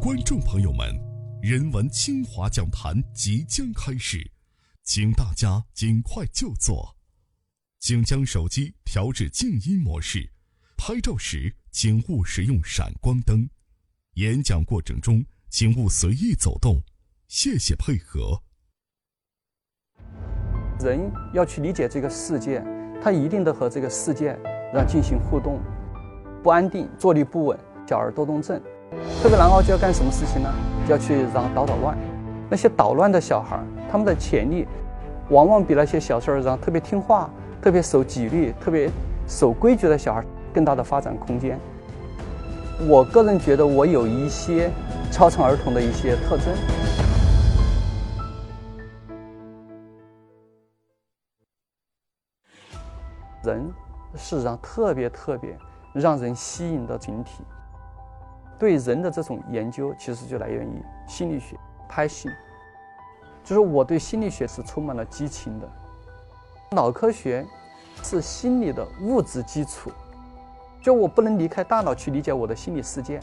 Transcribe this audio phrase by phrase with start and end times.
[0.00, 0.88] 观众朋友们，
[1.42, 4.30] 人文清华讲坛即将开始，
[4.84, 6.96] 请大家尽快就座。
[7.80, 10.30] 请将手机调至静音模式，
[10.76, 13.50] 拍照时请勿使用闪光灯。
[14.14, 16.80] 演讲过程中请勿随意走动，
[17.26, 18.40] 谢谢配合。
[20.78, 22.64] 人要去理解这个世界，
[23.02, 24.38] 他一定得和这个世界
[24.72, 25.60] 让进行互动。
[26.40, 27.58] 不安定，坐立不稳，
[27.88, 28.62] 小儿多动症。
[29.22, 30.48] 特别难熬就要干什么事情呢？
[30.86, 31.96] 就要去让捣捣乱。
[32.48, 33.58] 那些捣乱的小孩，
[33.90, 34.66] 他们的潜力
[35.28, 37.28] 往往比那些小时候让特别听话、
[37.60, 38.90] 特别守纪律、特别
[39.26, 40.24] 守规矩的小孩
[40.54, 41.58] 更大的发展空间。
[42.88, 44.70] 我个人觉得我有一些
[45.10, 46.46] 超常儿童的一些特征。
[53.44, 53.70] 人
[54.16, 55.56] 是让特别特别
[55.92, 57.44] 让人吸引的群体。
[58.58, 61.56] 对人的这种研究，其实就来源于心理学
[61.88, 62.32] ，passion，
[63.44, 65.68] 就是我对心理学是充满了激情的。
[66.70, 67.46] 脑科学
[68.02, 69.90] 是心理的物质基础，
[70.82, 73.20] 就我不能离开大脑去理解我的心理世界。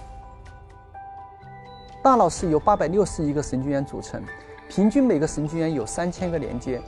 [2.01, 4.23] 大脑是由八百六十亿个神经元组成，
[4.69, 6.81] 平均每个神经元有三千个连接，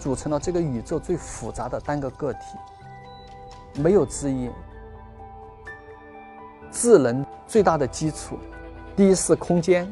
[0.00, 2.40] 组成了这个宇宙最复杂的单个个体，
[3.76, 4.50] 没有之一。
[6.70, 8.38] 智能最大的基础，
[8.96, 9.86] 第一是空间，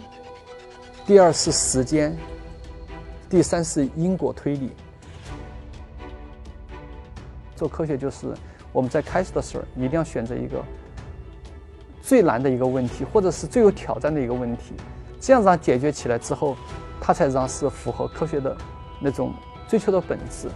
[1.05, 2.17] 第二是时间，
[3.29, 4.71] 第三是因果推理。
[7.55, 8.29] 做科学就是
[8.73, 10.65] 我们在开始的时候一定要选择一个
[12.01, 14.73] 最难的一个问题，或者是最有挑战的一个问题，
[15.21, 16.57] 这样子解决起来之后，
[16.99, 18.57] 它才让是符合科学的
[19.03, 19.35] 那种
[19.69, 20.49] 追求的本质。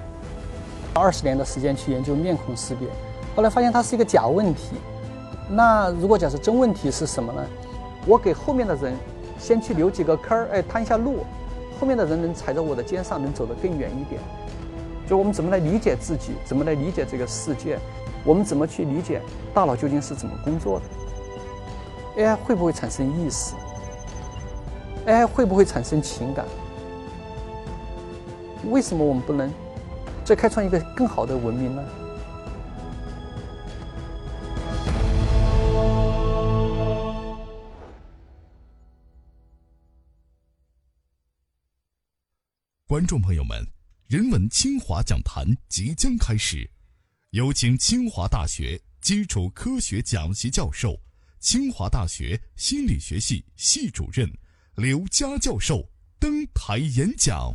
[0.94, 2.88] 二十年的时间去研究面孔识别，
[3.36, 4.76] 后来发现它是一个假问题。
[5.48, 7.44] 那如果假设真问题是什么呢？
[8.06, 8.94] 我给后面的人
[9.38, 11.24] 先去留几个坑儿，哎，探一下路，
[11.80, 14.20] 后面的人能踩在我的肩上，能走得更远一点。
[15.06, 17.78] 就我们怎么来理解自己，怎么来理解这个世界，
[18.24, 19.20] 我们怎么去理解
[19.52, 23.54] 大脑究竟是怎么工作的？AI 会不会产生意识
[25.06, 26.46] ？AI 会不会产生情感？
[28.70, 29.52] 为什么我们不能
[30.24, 31.82] 再开创一个更好的文明呢？
[42.94, 43.60] 观众朋友们，
[44.06, 46.70] 人文清华讲坛即将开始，
[47.30, 50.96] 有请清华大学基础科学讲席教授、
[51.40, 54.32] 清华大学心理学系系主任
[54.76, 55.90] 刘佳教授
[56.20, 57.52] 登台演讲。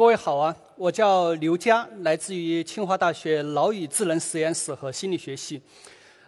[0.00, 5.60] 各位好啊，我叫刘佳，来自于清华大学脑与智能实验室和心理学系。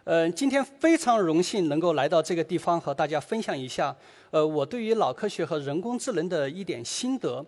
[0.05, 3.97] 呃，今天非常荣幸能够来到这个地方和大家分享一下，
[4.31, 7.43] 呃，我对于脑科学和人工智能的一点心得。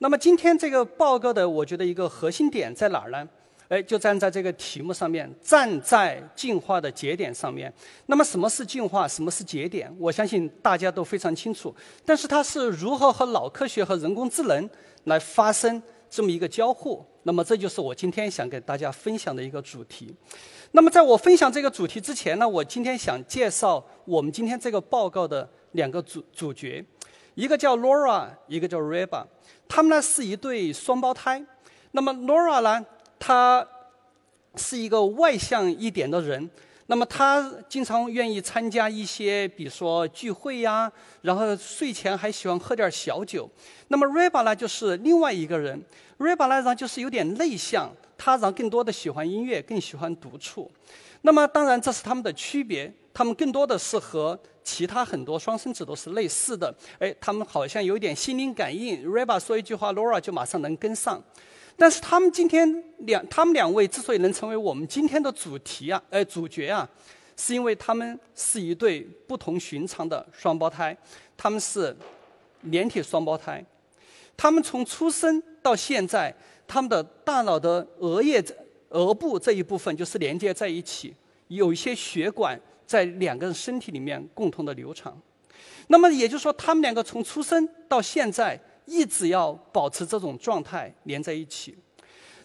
[0.00, 3.26] 那么今天这个报告的，我觉得一个核心点在哪儿呢？
[3.72, 7.72] 哎，就站在这个题目上面，站在进化的节点上面。
[8.04, 9.08] 那么什么是进化？
[9.08, 9.90] 什么是节点？
[9.98, 11.74] 我相信大家都非常清楚。
[12.04, 14.68] 但是它是如何和脑科学和人工智能
[15.04, 17.02] 来发生这么一个交互？
[17.22, 20.14] 那么这就是我今天想给大家分享的一个主题。
[20.72, 26.84] 那么在我分享这个主题之前呢，我今天想介绍我们今天这个报告的两个主主角，
[27.36, 29.24] 一个叫 Laura，一个叫 Reba。
[29.66, 31.42] 他们呢是一对双胞胎。
[31.92, 32.84] 那么 Laura 呢？
[33.24, 33.64] 他
[34.56, 36.50] 是一个外向一点的人，
[36.88, 40.90] 那么他经常愿意参加一些，比如说聚会呀，
[41.20, 43.48] 然后睡前还喜欢喝点小酒。
[43.86, 45.80] 那么 Reba 呢，就是另外一个人
[46.18, 50.68] ，Reba 呢，然就是有点内向，他然后更多的喜欢音乐，更喜欢独处。
[51.20, 56.74] 那么当然这是他们的区别，他们更多的是和其他很多双生子都是类似的。
[56.98, 61.22] 哎，他们好像有点心灵感应，Reba 说一句话，Laura 就马上能跟上。
[61.82, 66.88] 但是他们今天两，他们两位之所以能成为我们今天的主题啊，呃，主角啊，
[67.36, 70.96] 是因为他们是一对不同寻常的双胞胎，
[71.36, 71.96] 他们是
[72.60, 73.64] 连体双胞胎，
[74.36, 76.32] 他们从出生到现在，
[76.68, 78.40] 他们的大脑的额叶、
[78.90, 81.12] 额部这一部分就是连接在一起，
[81.48, 82.56] 有一些血管
[82.86, 85.20] 在两个人身体里面共同的流淌，
[85.88, 88.56] 那么也就是说，他们两个从出生到现在。
[88.84, 91.76] 一直要保持这种状态连在一起。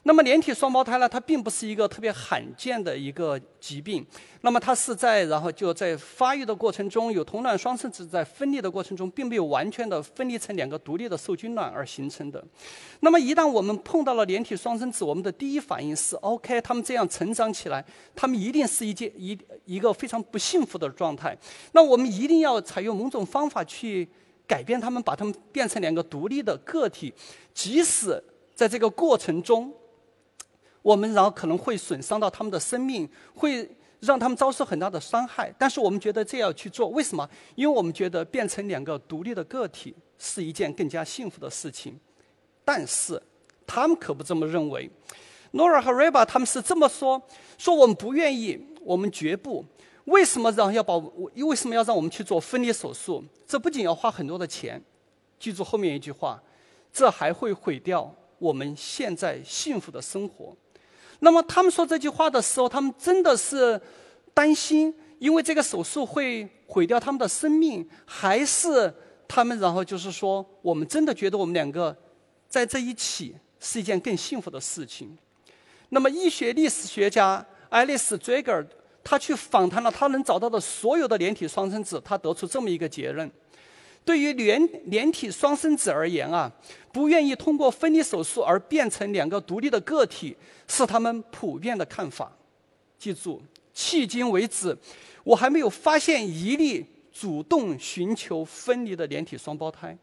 [0.04, 4.06] 那么连体双胞胎呢，它并不是一个特别罕见的一个疾病。
[4.40, 12.42] 那么它是在然后就在发育的过程中，有同卵双生子在分裂的过程中，并没有完全的分离成两个独立的受精卵而形成的。
[13.02, 17.84] 那么一旦我们碰到了连体双生子，我们的第一反应是：OK，他们这样成长起来，
[18.16, 21.38] 他们一定是一件一一个非常不幸福的状态。
[21.74, 24.08] 那我们一定要采用某种方法去
[24.48, 27.14] 改变他们，把他们变成两个独立的个体，
[27.54, 28.24] 即使
[28.56, 29.74] 在这个过程中。
[30.84, 35.54] 我们然后可能会损伤到他们的生命，会让他们遭受很大的伤害。
[35.58, 37.30] 但是我们觉得这样去做，为什么？
[37.56, 42.00] 因为我们觉得变成两个独立的个体是一件更加幸福的事情。
[42.64, 43.22] 但是
[43.66, 44.90] 他们可不这么认为。
[45.52, 47.22] Nora 和 Reba 他们是这么说：
[47.58, 49.66] 说我们不愿意，我们绝不。
[50.08, 51.30] 为什么让要把我？
[51.36, 53.24] 为什么要让我们去做分离手术？
[53.46, 54.82] 这不仅要花很多的钱，
[55.38, 56.42] 记住后面一句话，
[56.94, 60.56] 这还会毁掉我们现在幸福的生活。
[61.20, 63.80] 那么他们说这句话的时候，他们真的是
[64.34, 68.94] 担心，因为这个手术会毁掉他们的生命，还是
[69.28, 71.96] 他们然后就是说，我们真的觉得我们两个
[72.48, 75.18] 在这一起是一件更幸福的事情？
[75.90, 78.66] 那么医学历史学家爱丽丝·追格尔，
[79.10, 83.32] 他去访谈了他能找到的所有的连体双生子，他得出这么一个结论。
[84.04, 86.52] 对于连连体双生子而言啊，
[86.92, 90.36] 不愿意通过分离手术而变成两个独立的个体，
[90.68, 92.30] 是他们普遍的看法。
[93.00, 93.42] 记住，
[93.74, 94.78] 迄今为止，
[95.24, 99.98] 我还没有发现一例主动寻求分离的连体双胞胎。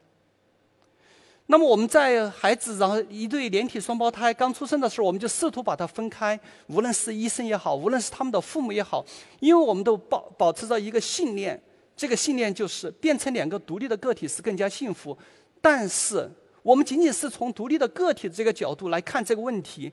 [1.47, 6.39] 那么我们在孩子然后一对连体双胞胎刚出生的时候，我们就试图把它分开，
[6.69, 9.05] 无论是医生也好，无论是他们的父母也好，
[9.41, 11.63] 因为我们都保保持着一个信念。
[11.95, 15.17] 这个信念就是变成两个独立的个体是更加幸福，
[15.61, 16.29] 但是
[16.63, 19.93] 我们仅仅是从独立的个体这个角度来看这个问题，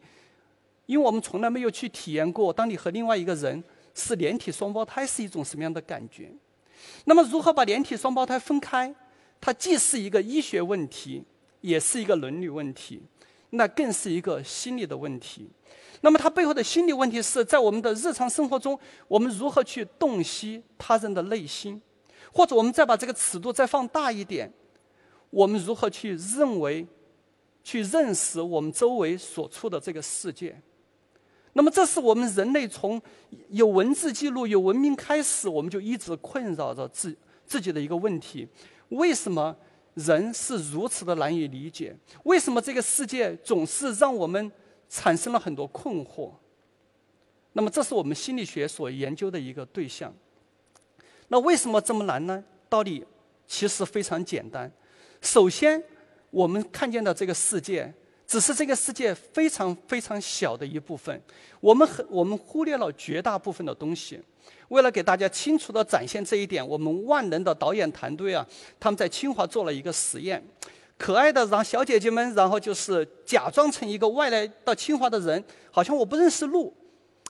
[0.86, 3.64] 因为我们从来没有去体验过，当你和另外一个人
[3.94, 6.32] 是连体双胞胎是一种什么样的感觉。
[7.06, 8.96] 那么，如何把连体双胞胎分开？
[9.40, 11.24] 它既是一个医学问题，
[11.62, 13.02] 也是一个伦理问题，
[13.52, 15.50] 那更是一个心理的问题。
[16.02, 18.78] 那么，它背后的心理问题是在我们的日常生活中，
[19.08, 21.82] 我们如何去洞悉他人的内心？
[22.34, 24.52] 或者我们再把这个尺度再放大一点，
[25.30, 26.88] 我们如何去认为、
[27.64, 30.60] 去认识我们周围所处的这个世界？
[31.54, 33.00] 那么，这是我们人类从
[33.50, 37.16] 有文字记录、有文明开始，我们就一直困扰着自
[37.46, 38.48] 自己的一个问题：
[38.90, 39.56] 为什么
[39.94, 41.96] 人是如此的难以理解？
[42.24, 44.52] 为什么这个世界总是让我们
[44.90, 46.32] 产生了很多困惑？
[47.54, 50.14] 那么，这是我们心理学所研究的一个对象。
[51.28, 52.44] 那为什么这么难呢？
[52.70, 53.06] 道理
[53.46, 54.72] 其实非常简单。
[55.22, 55.84] 首先，
[56.30, 57.94] 我们看见的这个世界，
[58.26, 61.22] 只是这个世界非常非常小的一部分。
[61.60, 64.22] 我们很我们忽略了绝大部分的东西。
[64.70, 68.46] 为了给大家清楚地展现这一点，我们万能的导演团队啊，
[68.80, 70.44] 他们在清华做了一个实验。
[70.98, 76.74] 可爱的让小姐姐们，然后就是假装成一个外来到清华的人，好像我不认识路，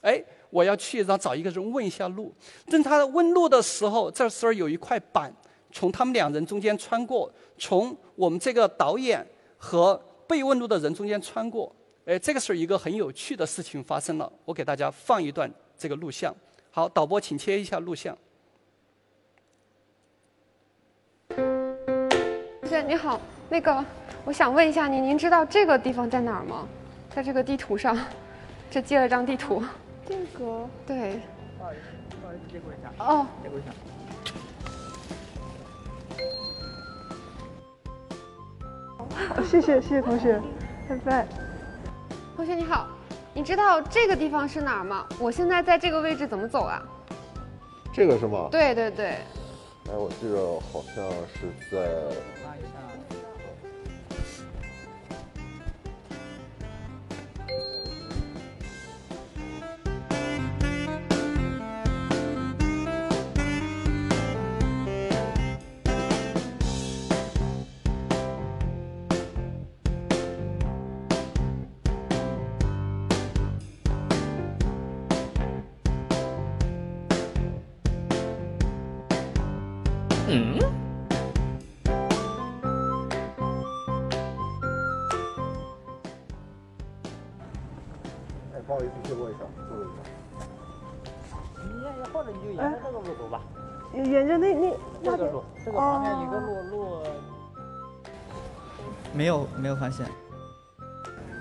[0.02, 0.22] 哎。
[0.52, 2.30] 我要去让找一个人问一下路。
[2.66, 5.34] 等他问路的时候，这时候有一块板
[5.70, 9.26] 从他们两人中间穿过，从我们这个导演
[9.56, 9.98] 和
[10.28, 11.74] 被问路的人中间穿过。
[12.04, 14.30] 哎，这个时候一个很有趣的事情发生了。
[14.44, 16.36] 我给大家放一段这个录像。
[16.74, 18.16] 好，导播请切一下录像。
[21.28, 23.20] 同学你好，
[23.50, 23.84] 那个
[24.24, 26.66] 我想问一下您，您知道这个地方在哪儿吗？
[27.14, 27.94] 在这个地图上，
[28.70, 29.62] 这接了张地图。
[30.06, 31.20] 这个对，
[31.58, 31.82] 不好意思，
[32.22, 32.90] 不好意思，借过一下。
[33.04, 33.68] 哦，借过一下。
[39.44, 40.40] 谢谢谢谢同学，
[40.88, 41.26] 拜拜。
[42.34, 42.88] 同学你好，
[43.34, 45.06] 你知道这个地方是哪儿吗？
[45.18, 46.82] 我现在在这个位置怎么走啊？
[47.92, 48.48] 这个是吗？
[48.50, 49.06] 对对对。
[49.06, 50.38] 哎，我记得
[50.70, 51.88] 好像是在。
[99.14, 100.06] 没有没有发现。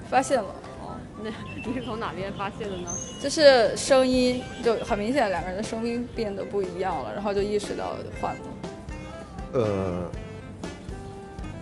[0.09, 0.49] 发现了，
[0.81, 2.89] 哦，那 你是从哪边发现的呢？
[3.21, 8.41] 就是声音就很明显，两个人的声音变得不一样了，然后就意识到换了。
[9.53, 10.09] 呃，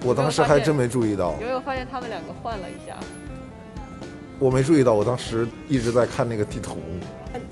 [0.04, 1.34] 我当时还真没注意到。
[1.34, 2.98] 有没有发现他们两个换了一下？
[4.40, 6.78] 我没注意到，我当时一直在看那个地图。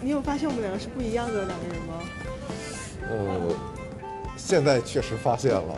[0.02, 1.94] 你有发现我们两个是不一样的两个人吗？
[3.10, 3.56] 呃，
[4.36, 5.76] 现在确实发现了，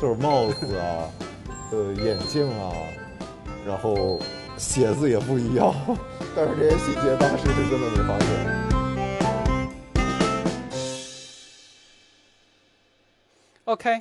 [0.00, 1.08] 就是帽子啊，
[1.70, 2.72] 呃，眼镜啊，
[3.66, 4.18] 然后
[4.56, 5.74] 鞋子也不一样，
[6.34, 8.26] 但是这些细节当时是真的没发现。
[13.64, 14.00] OK，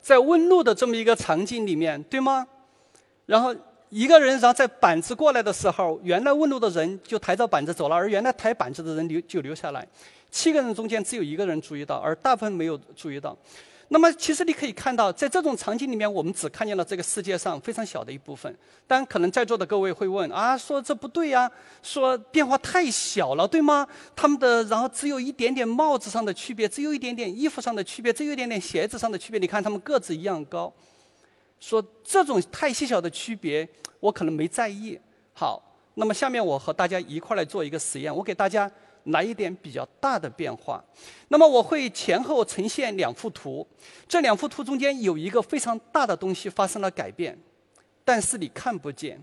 [0.00, 2.48] 在问路的这么一个场景里面，对吗？
[3.26, 3.54] 然后
[3.90, 9.86] 一个人，然后在板子过来的时候，原来问路的人就抬着板子走了，而原来抬板子的人留就留下来。
[10.32, 13.36] 七个人中间只有一个人注意到，而大部分没有注意到。
[13.90, 18.54] 那么，其实你可以看到，在这种场景里面，我们只看见了这个世界上非常小的一部分。
[18.86, 21.50] 但，可能在座的各位会问啊，说这不对呀，
[21.82, 23.88] 说变化太小了，对吗？
[24.14, 29.40] 他们的然后只有一点点帽子上的区别，只有一点点衣服上的区别，只有一点点鞋子上的区别。
[29.40, 30.70] 你看他们个子一样高，
[31.58, 33.66] 说这种太细小的区别，
[34.00, 35.00] 我可能没在意。
[35.32, 35.62] 好，
[35.94, 38.70] 那么下面我和大家一块来做一个实验，我给大家。
[39.08, 40.84] 来一点比较大的变化，
[41.28, 43.66] 那么我会前后呈现两幅图，
[44.06, 47.38] 这两幅图中间有一个非常大的东西发生了改变，
[48.04, 49.22] 但是你看不见。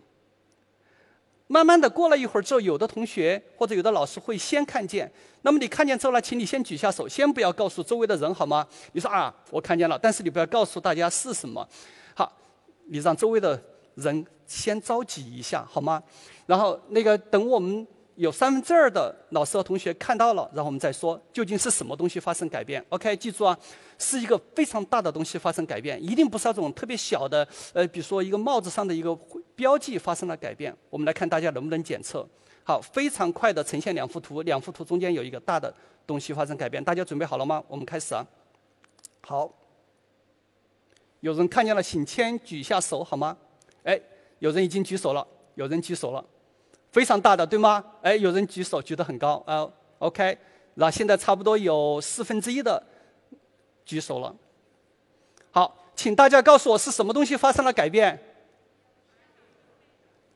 [1.47, 5.11] 慢慢的过了一会儿之后，有的同学或者有的老师会先看见，
[5.43, 8.67] 那么你看见之后呢，请你先举下手，先不要告诉周围的人好吗？
[8.93, 11.67] 你说啊，我看见了，但是你不要告诉大家是什么。
[12.15, 12.31] 好，
[12.87, 13.61] 你让周围的
[13.93, 16.01] 人先着急一下好吗？
[16.47, 17.85] 然后那个等我们。
[18.15, 22.83] 有三分之二的老师和同学看到了，然后我们再说究竟是什么东西发生改变。
[22.89, 23.57] OK，记住啊，
[23.97, 29.13] 是一个非常大的东西发生改变，一定不是那种特别小的，呃，比如说一个帽子上的一个
[29.55, 30.75] 标记发生了改变。
[30.89, 32.25] 我们来看大家能不能检测。
[32.63, 35.73] 好，非常快的呈现两幅图，两幅图中间有一个大的
[36.07, 36.83] 东西发生改变。
[36.83, 37.61] 大家准备好了吗？
[37.67, 38.25] 我们开始啊。
[39.21, 39.51] 好，
[41.19, 43.37] 有人看见了，请先举一下手好吗？
[43.83, 43.99] 哎，
[44.39, 46.25] 有人已经举手了，有人举手了。
[46.95, 47.83] 非常大的，对吗？
[48.01, 49.69] 哎，有人举手举得很高啊。
[49.99, 50.37] OK，
[50.75, 52.81] 那现在差不多有四分之一的
[53.83, 54.33] 举手了。
[55.51, 58.17] 好，请大家告诉我是什么东西发生了改变？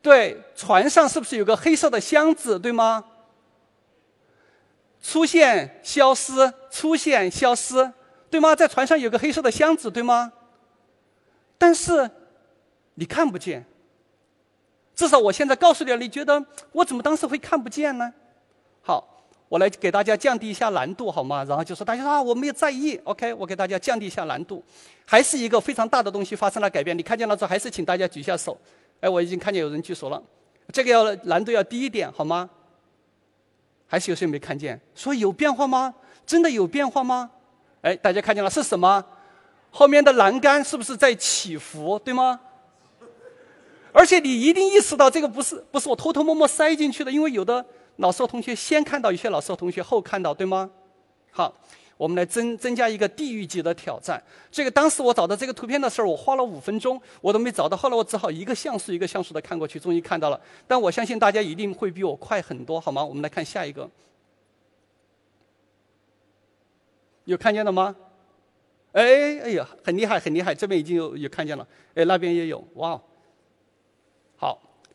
[0.01, 3.06] 对，船上是不是有个黑色的箱子，对吗？
[5.01, 7.94] 出现、消失、出现、消失，
[8.30, 8.54] 对吗？
[8.54, 10.34] 在船上有个黑色的箱子，对吗？
[11.58, 12.12] 但是
[12.96, 13.66] 你看不见。
[15.00, 18.13] 至少我现在告诉你了，你觉得我怎么当时会看不见呢？
[18.82, 21.41] 好，我来给大家降低一下难度，好吗？
[21.46, 24.62] 然后就说大家说啊，我没有在意，OK，我给大家降低一下难度，
[25.06, 26.98] 还是一个非常大的东西发生了改变。
[26.98, 28.60] 你看见了之后，还是请大家举一下手。
[29.00, 30.22] 哎，我已经看见有人举手了，
[30.74, 32.50] 这个要难度要低一点，好吗？
[33.88, 34.77] 还是有谁没看见？
[34.96, 35.96] 说有变化吗？
[36.25, 37.32] 真的有变化吗？
[37.84, 39.01] 哎，大家看见了是什么？
[39.72, 41.98] 后面的栏杆是不是在起伏？
[42.00, 42.41] 对吗？
[44.00, 47.65] 而且你一定意识到，这个不是不是我偷偷摸摸塞进去的，因为有的
[47.98, 50.72] 老师和同学先看到，有些老师和同学后看到，对吗？
[51.32, 51.53] 好，
[51.98, 54.24] 我们来增增加一个地狱级的挑战。
[54.50, 57.75] 这个当时我找到这个图片的时候，我花了五分钟，我都没找到。
[57.75, 60.39] 后来我只好一个像素一个像素的看过去，终于看到了。
[60.65, 63.03] 但我相信大家一定会比我快很多，好吗？
[63.03, 63.89] 我们来看下一个，
[67.25, 67.94] 有看见了吗？
[68.94, 72.98] 哎哎呀，很厉害很厉害，这边已经有有看见了，哎那边也有，哇！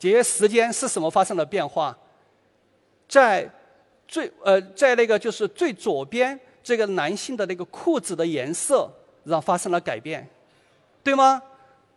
[0.05, 1.97] 节约时间是什么发生了变化？
[3.09, 3.51] 在
[4.07, 8.87] 最呃，在那个就是最左边这个男性的那个裤子的颜色，
[9.25, 10.29] 然后发生了改变，
[11.03, 11.43] 对吗？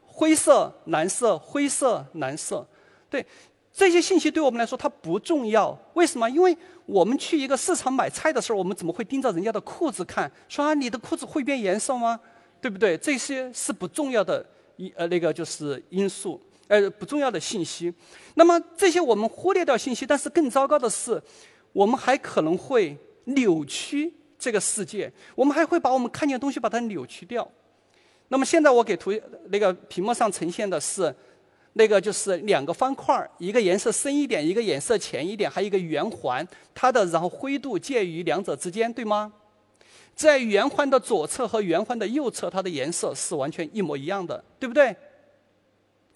[0.06, 2.66] 灰色、蓝色、灰色、蓝色，
[3.10, 3.26] 对
[3.74, 5.78] 这些信息对我们来说它不重要。
[5.94, 6.30] 为什么？
[6.30, 10.32] 因为我们去一个市场买菜的时候，我们怎么会盯着人家的裤子看？
[10.48, 12.18] 说啊，你的裤子会变颜色吗？
[12.62, 12.98] 对不对？
[12.98, 14.46] 这些是不重要的
[14.78, 16.42] 一呃那个就是因素。
[16.68, 17.94] 呃，不重要的信息，
[18.36, 21.22] 那么这些我们忽略掉信息，但是更糟糕的是，
[21.72, 27.50] 我们还可能会扭曲这个世界，我们还会把我们看见的东西把它扭曲掉。
[28.28, 29.14] 那么现在我给图
[29.50, 31.16] 那个屏幕上呈现的是，
[31.74, 36.46] 那个就是两个方块一个颜色深一点，一个颜色浅一点，还有一个圆环，
[36.76, 39.32] 它的然后灰度介于两者之间，对吗？
[40.14, 44.94] 在圆环的左侧和圆环的右侧，它的颜色是完全一模一样的，对不对？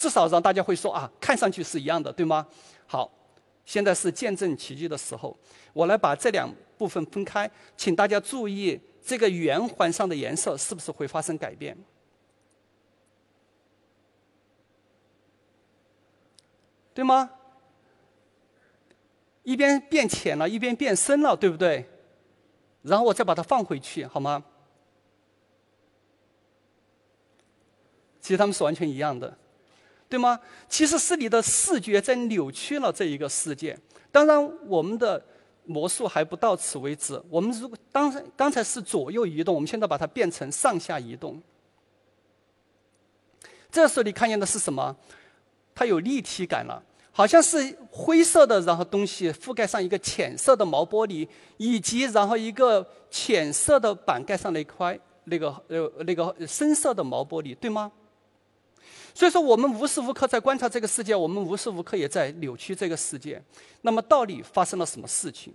[0.02, 2.48] 至少让大家会说啊，看上去是一样的，对吗？
[2.88, 3.12] 好，
[3.64, 5.38] 现在是见证奇迹的时候，
[5.74, 11.78] 我来把这两部分分开，请大家注意这个圆环上的颜色是不是会发生改变？
[16.96, 17.30] 对吗？
[19.44, 21.88] 一边变浅了，一边变深了，对不对？
[22.82, 24.44] 然后我再把它放回去，好吗？
[28.20, 29.38] 其实它们是完全一样的，
[30.12, 30.38] 对吗？
[30.68, 33.78] 其实是你的视觉在扭曲了这一个世界。
[34.12, 35.24] 当然，我们的
[35.64, 37.18] 魔术还不到此为止。
[37.30, 41.42] 我们如果当刚才是左右移动，我们现在把它变成上下移动。
[43.72, 44.94] 这时候你看见的是什么？
[45.74, 51.26] 它有立体感了，好像是灰色的，然后东西覆盖上一个浅色的毛玻璃，
[51.56, 57.90] 以及然后一个浅色的板盖上的一块那个呃那个深色的毛玻璃，对吗？
[59.14, 63.42] 所以说，我们无时无刻在观察这个世界，我们无时无刻也在扭曲这个世界。
[63.82, 65.54] 那么，到底发生了什么事情？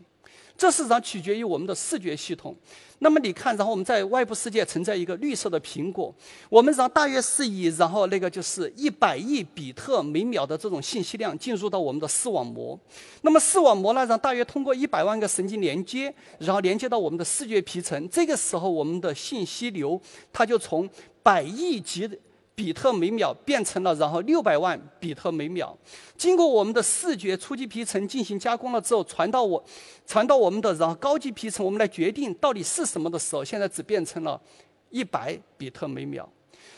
[0.59, 2.57] 这实际上取决于我们的视觉系统。
[3.01, 6.15] 那么，你看，然后我们在外部世界存在一个绿色的苹果，
[6.49, 12.79] 我们然后大约是以然后那个就是一百亿比特每秒的这种信息量进入到我们的视网膜。
[13.21, 18.09] 那么，视网膜呢，让大约通过一百万个神经连接，然后连接到我们的视觉皮层。
[18.09, 20.01] 这个时候，我们的信息流
[20.33, 20.89] 它就从
[21.23, 22.09] 百亿级。
[22.57, 25.77] 比特每秒变成了，然后六百万比特每秒，
[26.17, 29.63] 经过我们的视觉初级皮层进行加工了之后，传到我，
[30.07, 34.41] 传到我们的然后高级皮层，我们来决定到底是什么的时候，现在只变成了
[34.89, 36.27] 一百比特每秒。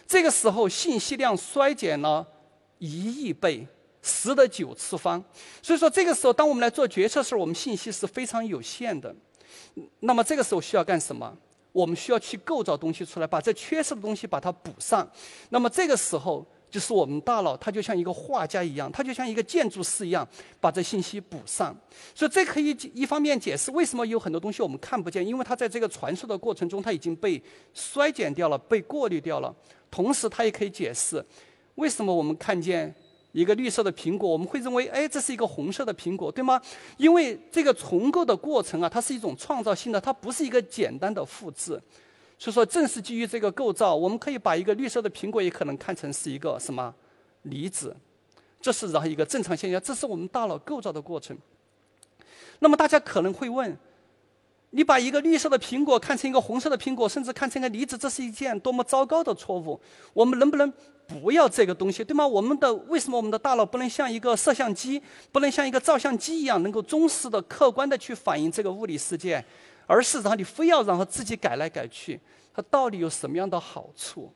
[0.05, 2.27] 这个时候信息量衰减了
[2.79, 3.65] 一亿倍，
[4.03, 5.23] 十的九次方。
[5.63, 9.15] 所以说这个时候，当我们来做决策时候，我们信息是非常有限的。
[10.01, 11.37] 那么这个时候需要干什么？
[11.73, 15.09] 我们需要去构造东西出来，把这缺失的东西把它补上。
[15.51, 20.27] 那么这个时候，就是我们大脑，它就像一个画家一样，它就像一个建筑师一样，
[20.61, 21.77] 把这信息补上。
[22.15, 29.55] 所以这可以一方面解释为什么有很多东西我们看不见，因为它在这个传输的过程中，它已经被衰减掉了，被过滤掉了。
[29.91, 31.25] 同时，它也可以解释
[31.77, 32.95] 为什么我们看见。
[33.33, 36.61] 一个绿色的苹果，我们会认为，哎，这是一个红色的苹果，对吗？
[36.97, 41.81] 因为这个重构的过程啊，它是一种创造性的，它不是一个简单的复制。
[42.39, 46.95] 所以说，正是基于这个构造，我们可以把一个绿色的苹果也可能看成是一个什么
[47.43, 47.95] 离子，
[48.61, 51.37] 这是然后一个正常现象，这是我们大脑构造的过程。
[52.61, 53.77] 那么大家可能会问，
[54.71, 59.79] 你把一个绿色的苹果看成一个红色的苹果，甚至看成一个离子，这是一件多么糟糕的错误？
[60.15, 60.73] 我们能不能？
[61.09, 62.27] 不要这个东西，对吗？
[62.27, 69.43] 我们的为什么我们的大脑不能像一个摄像机，不能像一个照相机一样，能够忠实的、客观的去反映这个物理世界，
[69.87, 72.21] 而是让你非要然后自己改来改去，
[72.55, 74.31] 它到底有什么样的好处？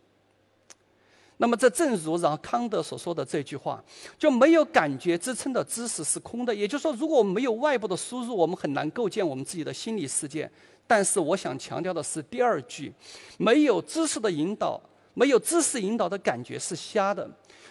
[1.37, 3.83] 那么这正如然后康德所说的这句话，
[4.17, 6.55] 就没有感觉支撑的知识是空的。
[6.55, 10.51] 也就是说，如果我们没有外部的输入，我们很难构建我们自己的心理世界。
[10.87, 12.93] 但是我想强调的是第二句，
[13.39, 14.81] 没有知识的引导。
[15.15, 17.29] 没有知识引导的感觉是瞎的。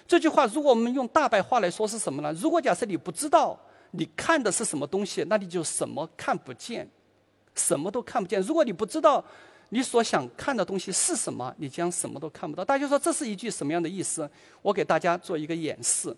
[0.07, 2.33] 这句话，如果我们用大白话来说是什么呢？
[2.33, 3.59] 如果假设你不知道
[3.91, 6.89] 你看的是什么东西，那你就什么看不见，
[7.55, 8.41] 什么都看不见。
[8.41, 9.23] 如果你不知道
[9.69, 12.65] 你所想看的东西是什么，你将什么都看不到。
[12.65, 14.29] 大家说这是一句什么样的意思？
[14.61, 16.15] 我给大家做一个演示。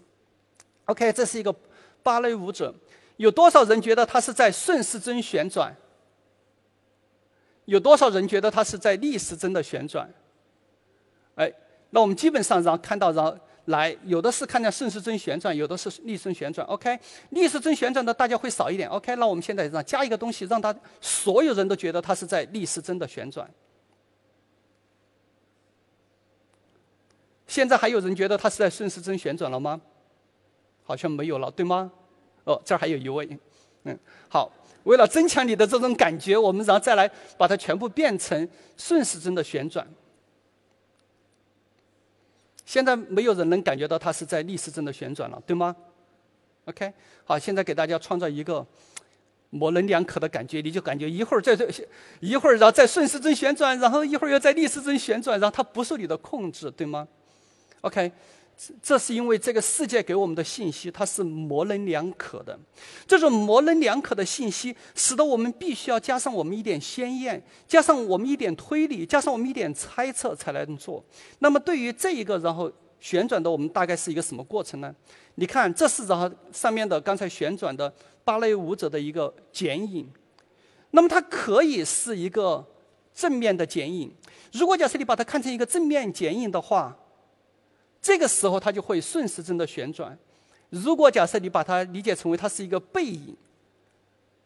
[0.86, 1.56] OK，这是一个
[2.02, 2.74] 芭蕾舞者，
[3.18, 5.76] 有多少人觉得他是在顺时针旋转？
[7.66, 10.12] 有多少人觉得他是在逆时针的旋转？
[11.36, 11.52] 哎，
[11.90, 16.66] 那我们基本上然后看到然后来有的是看见顺时针旋转，有的是逆时针旋转。
[16.68, 18.90] OK，逆时针旋转的大家会少一点。
[18.90, 23.50] OK，那我们现在让加一个东西，让他所有人都觉得它是在逆时针的旋转。
[27.48, 29.80] 现在还有人觉得它是在顺时针旋转了吗？
[30.86, 31.90] 好像没有了，对吗？
[32.44, 33.40] 哦，这儿还有一位。
[33.84, 34.52] 嗯，好，
[34.84, 39.88] 为了增强你的这种感觉，我们然后再来把它全部变成顺时针的旋转。
[42.66, 45.76] 现在没有人能感觉到它是在逆时针的旋转了，对吗
[46.66, 46.94] ？OK，
[47.26, 48.66] 好，现在给大家创造一个
[49.50, 51.70] 模棱两可的感觉，你就感觉一会儿在这，
[52.20, 57.08] 一会儿然后在顺时针旋转，然后一会儿又在逆时针旋转，然后它不受你的控制，对吗
[57.82, 58.12] ？OK。
[58.82, 62.58] 这是因为这个世界给我们的信息，它是模棱两可的。
[63.08, 71.04] 这种模棱两可的信息，使得我们必须要加上我们一点鲜艳，加上我们一点推理，加上我们一点猜测才能做。
[71.40, 74.94] 那么，对于这一个然后旋转的，我们大概是一个什么过程呢？
[75.36, 80.08] 你看，这是然后上面的刚才旋转的芭蕾舞者的一个剪影。
[80.92, 82.66] 那么，它可以是一个
[83.14, 84.14] 正面的剪影。
[84.52, 86.96] 如果假设你把它看成一个正面剪影的话，
[88.04, 90.16] 这个时候它就会顺时针的旋转。
[90.70, 93.36] 如果假设你把它理解成为它是一个背影，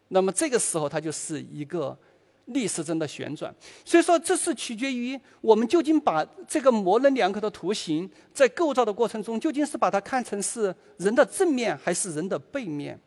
[0.10, 1.98] 那么这个时候它就是一个
[2.46, 3.54] 逆时针的旋转。
[3.84, 13.00] 所以说，这是取决于我们究竟把这个模棱两可的图形在构造的过程中，究竟是把它看成是人的正面还是人的背面。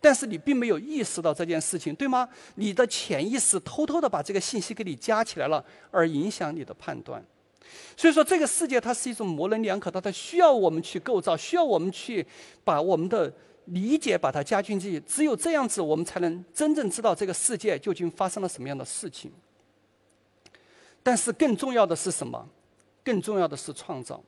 [0.00, 2.28] 但是你并没有意识到这件事情，对吗？
[2.54, 7.24] 你的潜意识偷偷的把这个信息给你加起来了，而影响你的判断。
[7.96, 12.26] 所以说，这个世界它是一种模棱两可的，它需要我们去构造，需要我们去
[12.64, 13.32] 把我们的
[13.66, 14.98] 理解把它加进去。
[15.00, 19.30] 只有这样子，我们才能真正知道这个世界究竟发生了什么样的事情。
[21.02, 22.48] 但是更重要的是什么？
[23.04, 24.22] 更重要的是创造。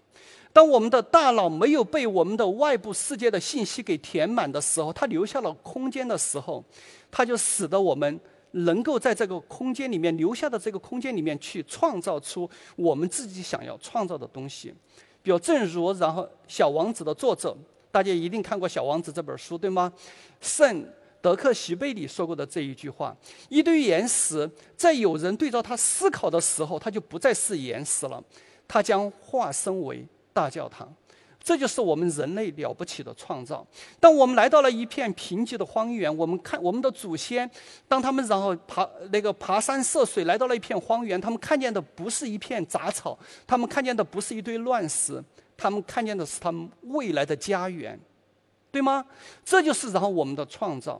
[0.52, 6.62] 当我们的大脑没有被我们的外部世界的信息给填满的时候，它留下了空间的时候，
[7.10, 8.20] 它就使得我们。
[8.54, 14.72] 能够在这个空间里面留下的这个空间里面去创造出我们自己想要创造的东西，
[15.22, 17.56] 比如正如然后《小王子》的作者，
[17.90, 19.92] 大家一定看过《小王子》这本书，对吗？
[20.40, 20.84] 圣
[21.20, 23.16] 德克席贝里说过的这一句话：
[23.48, 28.22] 一堆岩石在有人对照它思考的时候，它就不再是岩石了，
[28.68, 30.92] 它将化身为大教堂。
[31.44, 33.64] 这就是我们人类了不起的创造。
[34.00, 37.48] 当我们来到了一片贫瘠的荒原，我们看我们的祖先，
[37.86, 45.22] 当他们然后爬那个爬山涉水来到了一片荒原，他们看见的不是一片杂草，他们看见的不是一堆乱石，
[45.54, 48.00] 他们看见的是他们未来的家园，
[48.72, 49.04] 对吗？
[49.44, 50.98] 这就是然后我们的创造，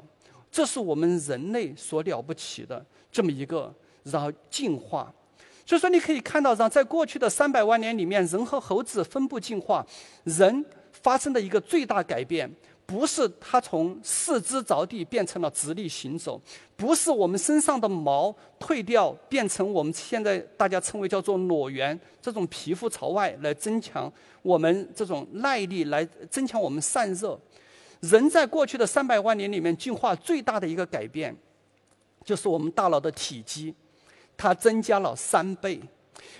[0.52, 5.11] 这是我们人类所了不起的这么一个然后进化。
[5.66, 9.85] 所以说，你可以看到，让在过去的三百万年里面，人和猴子分布进化，
[10.24, 12.50] 人发生的一个最大改变，
[12.85, 16.38] 不是它从四肢着地变成了直立行走，
[16.77, 27.40] 不是我们身上的毛退掉变成我们现在大家称为叫做裸猿这种皮肤朝外来增强我们这种耐力，来增强我们散热。
[28.00, 31.35] 人在过去的三百万年里面进化最大的一个改变，
[32.22, 33.74] 就是我们大脑的体积。
[34.37, 35.81] 它增加了三倍，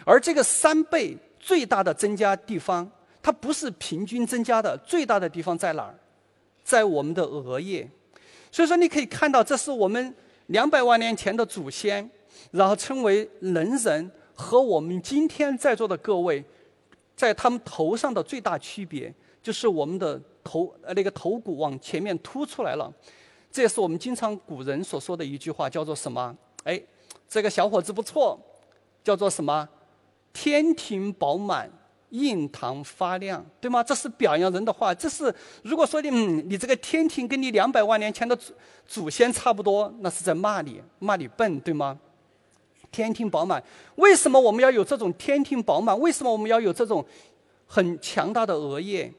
[0.04, 2.90] 而这个三倍最大的增加地方，
[3.22, 5.94] 它不是平均增加的，最大的地方在哪儿？
[6.62, 7.88] 在我们的额叶。
[8.50, 10.14] 所以说，你可以看到，这是我们
[10.46, 12.09] 两百万年前的祖先，
[12.50, 16.44] 然后称为能人和我们今天在座的各位，
[17.16, 22.92] 在他们头上的最大区别，就是我们的头呃那个头骨往前面凸出来了。
[23.50, 26.37] 这也是我们经常古人所说的一句话，叫做什么？
[26.64, 26.80] 哎。
[27.35, 28.38] 这个小伙子不错，
[29.03, 29.68] 叫做什么？
[30.33, 31.68] 天庭饱满，
[32.11, 33.83] 印堂发亮，对吗？
[33.83, 34.94] 这是表扬人的话。
[34.94, 38.55] 这是如果说你，嗯，你这个天庭跟你两百万年前的祖
[38.87, 41.99] 祖先差不多，那是在骂你，骂你笨，对吗？
[42.92, 43.61] 天庭饱满，
[43.97, 45.99] 为什么我们要有这种天庭饱满？
[45.99, 47.05] 为什么我们要有这种
[47.66, 49.12] 很强大的额叶？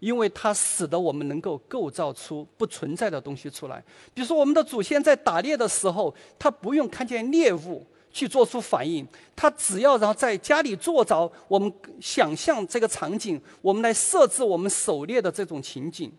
[0.00, 3.82] 因为它使得我们能够构造出不存在的东西出来。
[4.14, 16.10] 比如说，我们的祖先在打猎的时候，他不用看见猎物去做出反应，他只要然后在家里坐着，我们想象这个场景，我们来设置我们狩猎的这种情景，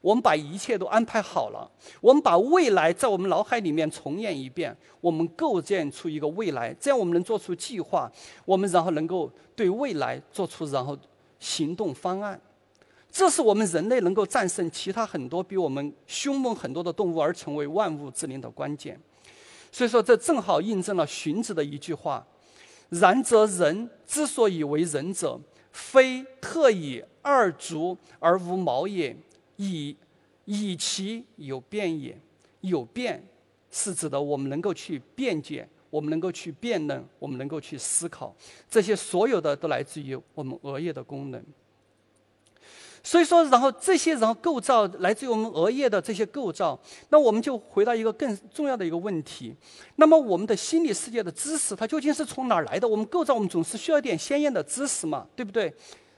[0.00, 8.10] 我们把一切都安排好了，我们把未来在我们脑海里面重演一遍，我们构建出一个未来，这样我们能做出计划，
[8.44, 10.98] 我们然后能够对未来做出然后
[11.38, 12.40] 行动方案。
[13.12, 18.98] 这是我们人类能够战胜其他很多比我们凶猛很多的动物而成为万物之灵的关键。
[19.72, 22.26] 所以说，这正好印证了荀子的一句话
[22.90, 25.40] ：“然则人之所以为人者，
[25.72, 29.16] 非特以二足而无毛也，
[29.56, 29.96] 以
[30.44, 32.18] 以其有变也。
[32.62, 33.22] 有变
[33.70, 38.34] 是指的我们能够去辩解，我们能够去辩论，我们能够去思考。
[38.68, 41.42] 这些所有的都来自于我们额叶的功能。”
[43.02, 49.54] 所以说，然后这些然后构造来自于我们额叶的这些构造，那我们就回到一个更重要的一个问题：
[49.96, 52.86] 那么我们的心理世界的知识，它究竟是从哪儿来的？
[52.86, 55.72] 我们构造，我们总是需要一点鲜艳的知识嘛，对不对？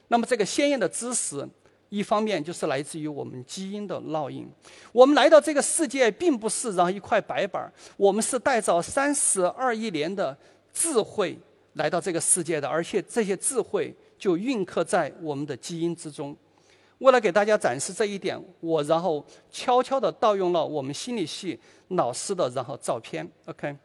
[0.08, 1.48] 那么这个鲜艳的知识，
[1.88, 4.50] 一方面就是来自于我们基因的烙印。
[4.90, 10.36] 我们来到这个世界，并不是然后一块白板，我们是带着三十二亿年的
[10.72, 11.38] 智慧
[11.74, 16.36] 来到这个世界的，而且这些智慧就蕴刻在我们的基因之中。
[17.02, 23.28] 为了给大家展示这一点，我然后悄悄地盗用了我们心理系老师的然后照片。
[23.46, 23.76] OK，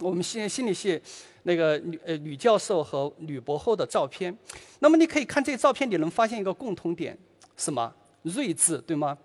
[0.00, 1.00] 我们心心理系
[1.44, 4.36] 那个女呃女教授和女博后的照片。
[4.80, 7.16] 那么你可以看这些照片，你能发现一个共同点，
[7.56, 7.94] 什么？
[8.24, 9.16] 睿智，对吗？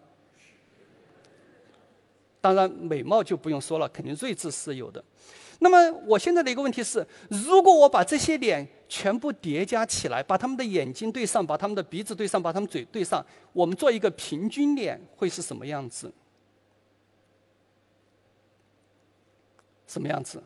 [2.39, 5.03] 当然美貌就不用说了，肯定睿智是有的。
[5.57, 16.12] 那么我现在的一个问题是，如果我把这些脸全部叠加起来，把他们的眼睛对上，把他们的鼻子对上，把他们嘴对上，我们做一个平均脸会是什么样子？
[19.88, 20.43] 什么样子？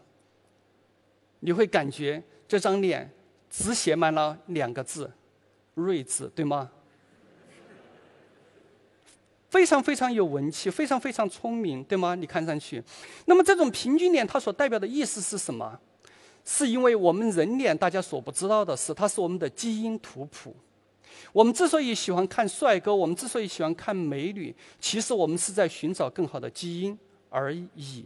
[1.39, 3.11] 你会感觉这张脸
[3.49, 5.11] 只写满了两个字
[5.73, 6.69] “睿智”，对吗？
[9.49, 12.13] 非常非常有文气，非常非常聪明，对吗？
[12.13, 12.83] 你看上去，
[13.25, 15.79] 那么这种平均脸它所代表的意思是什么？
[16.45, 20.55] 是因为我们人脸大家所不知道的是，它是我们的基因图谱。
[21.33, 26.97] 我们之所以喜欢看帅哥，我们之所以喜欢看美女，其实我们是在寻找更好的基因
[27.29, 28.05] 而已。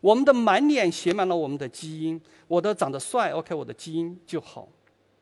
[0.00, 4.68] 我们的满脸写满了我们的基因，我的长得帅，OK，我的基因就好。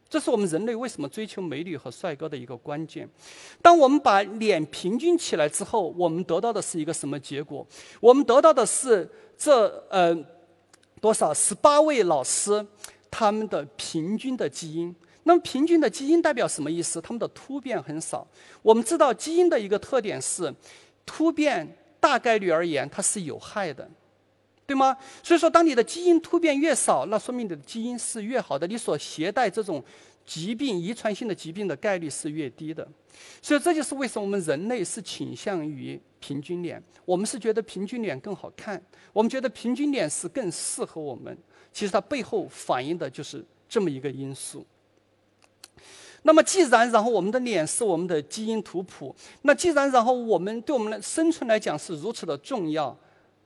[0.08, 3.08] 这是我们人类为什么追求美女和帅哥的一个关键。
[3.60, 7.66] 当我们把脸平均起来之后，我们得到的是一个什么结果？
[8.00, 10.14] 我们得到的是这呃
[11.04, 12.66] 多少十八位老师
[13.10, 14.96] 他们的平均的基因。
[15.24, 16.98] 那么平均的基因代表什么意思？
[16.98, 18.26] 他们的突变很少。
[18.62, 20.50] 我们知道基因的一个特点是，
[21.04, 23.86] 突变大概率而言它是有害的，
[24.66, 24.96] 对吗？
[25.22, 29.84] 所以说，当你的基因突变越少，那说明你的基因是越好的，你所携带这种
[30.24, 32.88] 疾病、遗传性的疾病的概率是越低的。
[33.42, 38.82] 所以这就是为什么我们人类是倾向于平均脸，我们是觉得平均脸更好看，
[39.12, 41.36] 我们觉得平均脸是更适合我们。
[41.70, 44.64] 其实它背后反映的就是这么一个因素。
[46.22, 52.96] 那么，既然然后我们的脸是我们的基因图谱，那既然然后我们对我们的生存来讲是如此的重要，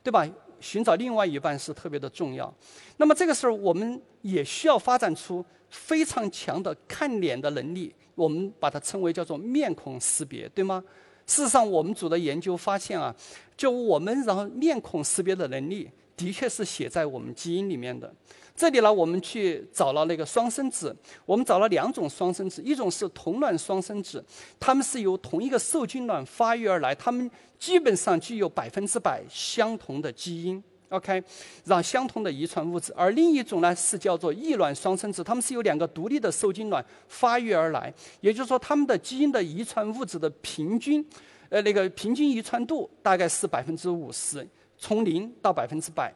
[0.05, 0.25] 对吧？
[0.61, 2.53] 寻找另外一半是特别的重要。
[2.99, 10.85] 那么这个时候，我们也需要发展出非常强的看脸的能力，我们把它称为叫做面孔识别，对吗？
[11.29, 13.15] 事实上，我们组的研究发现啊，
[13.57, 18.13] 就我们然后面孔识别的能力，的确是写在我们基因里面的。
[18.57, 24.25] 这里呢，我们去找了那个双生子，我们找了两种双生子，一种是同卵双生子，
[24.59, 31.23] 他们是由同一个受精卵发育而来，他们基本上具有百分之百相同的基因，OK，
[31.65, 41.05] 让相同的遗传物质；而另一种呢是叫做异卵双生子，它们是由两个独立的受精卵发育而来，也就是说，它们的基因的遗传物质的平均，
[41.49, 44.47] 呃，那个平均遗传度大概是百分之五十，
[44.77, 46.13] 从零到百分之百。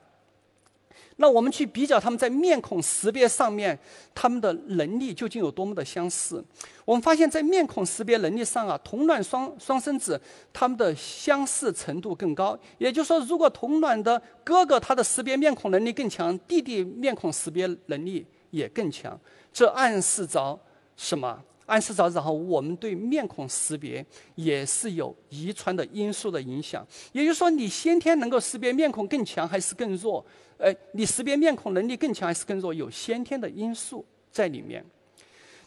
[1.22, 3.78] 那我们去比较他们在面孔识别上面，
[4.12, 6.44] 他们的能力究竟有多么的相似？
[6.84, 10.20] 我们发现，在面孔识别能力上啊，同卵双双生子
[10.52, 12.58] 他们的相似程度更高。
[12.76, 19.16] 也就是说，如果同卵的哥哥他的识别面孔能力更强，弟弟面孔识别能力也更强，
[19.52, 20.58] 这暗示着
[20.96, 21.40] 什么？
[21.66, 24.04] 暗示着，然后我们对面孔识别
[24.34, 26.84] 也是有遗传的因素的影响。
[27.12, 30.22] 也就是说，你先天能够识别面孔更强还是更弱？
[30.62, 32.72] 哎，你识别面孔能力更强还是更弱？
[32.72, 34.84] 有先天的因素在里面。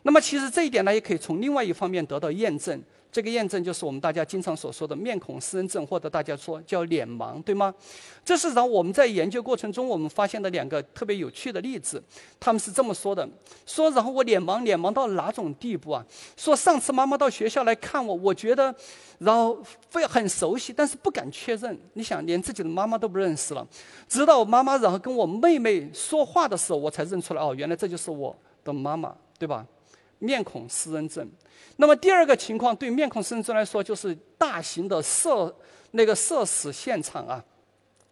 [0.03, 2.81] 那么，其实这一点呢，也可以从另外一方面得到验证。
[3.15, 7.73] 这个验证就是我们大家经常所说的面孔失认症，或者大家说叫脸盲，对吗？
[8.25, 12.03] 这是让我们在研究过程中我们发现的两个特别有趣的例子。
[12.41, 13.25] 他们是这么说的：
[13.65, 16.05] 说然后我脸盲，脸盲到哪种地步啊？
[16.35, 18.75] 说上次妈妈到学校来看我，我觉得
[19.19, 19.57] 然后
[19.89, 21.79] 非很熟悉，但是不敢确认。
[21.93, 23.65] 你想，连自己的妈妈都不认识了，
[24.09, 29.65] 直到我妈妈然后跟我妹妹说话的时候，我才认出来哦，原来这就是我的妈妈，对吧？
[30.25, 31.29] 面孔失认症。
[31.77, 35.55] 那么第二个情况，对面孔失认症来说，就是大型的社
[35.91, 37.43] 那个社死现场啊。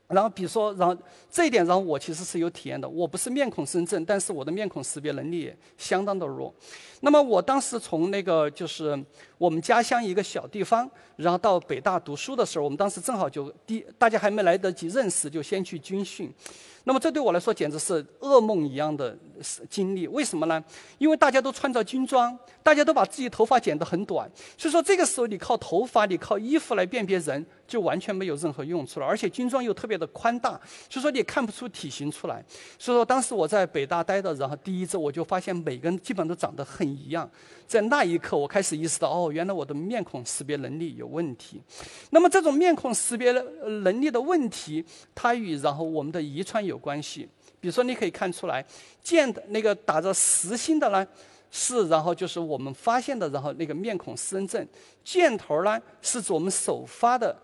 [0.10, 0.96] 然后比如说，然后
[1.32, 2.88] 这一点，然后我其实是有体验的。
[2.88, 6.54] 我不是面孔失认症，但是我的面孔识别能力相当的弱。
[7.00, 9.02] 那么我当时从那个就是
[9.40, 16.32] 我们家乡一个小地方，然后到北大读书的时候，我们当时正好就第大家还没来得及认识，就先去军训。
[16.86, 19.18] 那么这对我来说简直是噩梦一样的
[19.70, 20.08] 经历。
[20.08, 20.64] 为什么呢？
[20.98, 29.06] 因为大家都穿着军装，大家都把自己头发剪得很短，所以说这个时候你靠头发、你靠衣服来辨别人，就完全没有任何用处了。
[29.06, 32.44] 而且军装又特别的宽大，所以说你看不出体型出来。
[32.78, 37.30] 所以说当时我在北大待的，然后第一周我就发现每个人基本上都长得很一样。
[37.66, 41.62] 在那一刻，我开始意识到，哦，原来我的面孔识别能力有问题。
[42.12, 44.84] 那么这种面孔识别能力的问题，
[45.16, 47.30] 它与然后我们的遗传有有关系。
[47.60, 48.66] 比如说，你可以看出来，
[49.02, 51.08] 箭的那个打着实心的呢，
[51.52, 54.68] 是然后就是我们发现的，然后那个面孔失认症。
[55.04, 57.38] 箭头呢，是指我们首发的，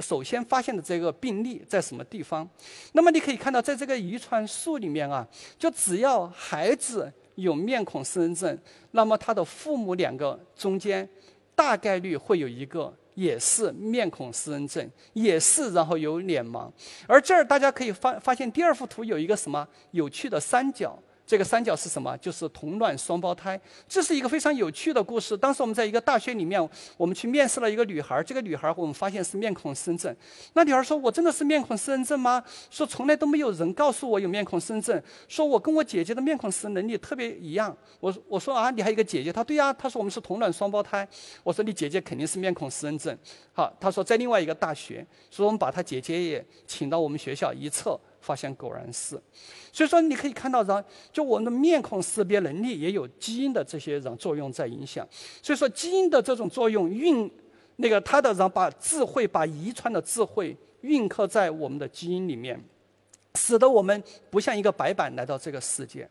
[0.00, 2.48] 首先发现的这个病例在什么地方。
[2.92, 5.26] 那么你可以看到，在这个遗传树里面啊，
[5.58, 7.12] 就只要孩子。
[7.38, 8.58] 有面孔失认症，
[8.90, 11.08] 那么他的父母两个中间
[11.54, 16.70] 大概率会有一个也是面孔失认症，也是然后有脸盲。
[17.08, 20.96] 而这儿大家可以发发现第二幅图有一个什么有趣的三角，
[21.28, 22.16] 这个三角是什么？
[22.16, 23.60] 就是同卵双胞胎。
[23.86, 25.36] 这是一个非常有趣的故事。
[25.36, 26.58] 当时我们在一个大学里面，
[26.96, 28.22] 我们去面试了一个女孩。
[28.22, 30.16] 这个女孩我们发现是面孔失认症。
[30.54, 39.70] 那女孩说：“我真的是面孔失认症吗？”说：“从来都没有人告诉我有面孔失认症。”说：“我跟我姐姐的面孔识能力特别一样。”我我说：“啊，你还有个姐姐？”她对呀。
[39.74, 41.06] 她说：“我们是同卵双胞胎。”
[41.44, 43.14] 我说：“你姐姐肯定是面孔失认症。”
[43.52, 48.00] 好，她说在另外一个大学，所以我们把她姐姐也请到我们学校一测。
[48.28, 49.18] 发现果然是，
[49.72, 55.08] 所以说你可以看到，然后就我们的面孔识别能力也有基因的这些然后作用在影响。
[55.42, 57.30] 所以说基因的这种作用运，
[57.76, 62.62] 那个它的人把智慧、把遗传的智慧运刻在我们的基因里面，
[63.36, 66.06] 使得我们不像一个白板来到这个世界。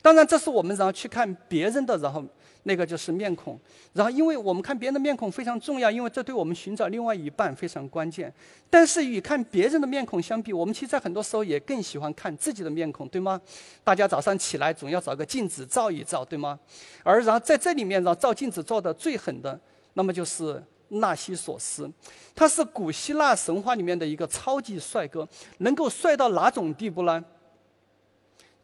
[0.00, 2.24] 当然，这是我们然后去看别人的然后。
[2.64, 3.58] 那个就是面孔，
[3.92, 8.32] 然后因为我们看别人的面孔非常重要，因为这对我们寻找另外一半非常关键。
[8.70, 13.40] 但是与看别人的面孔相比，我们其实在很多时候也更喜欢看自己的面孔，对吗？
[13.82, 16.58] 大家早上起来总要找个镜子照一照，对吗？
[17.02, 19.58] 而然后在这里面，然后照镜子照的最狠的，
[19.94, 21.90] 那么就是纳西索斯，
[22.34, 27.24] 他是古希腊神话里面的一个超级帅哥，能够帅到哪种地步呢？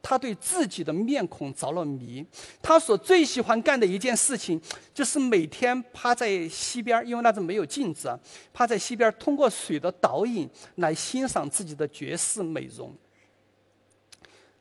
[0.00, 2.24] 他对自己的面孔着了迷，
[2.62, 4.60] 他所最喜欢干的一件事情，
[4.94, 8.18] 就是每天趴在溪边，因为那阵没有镜子啊，
[8.52, 12.94] 趴在溪边，通过水的倒影来欣赏自己的绝世美容。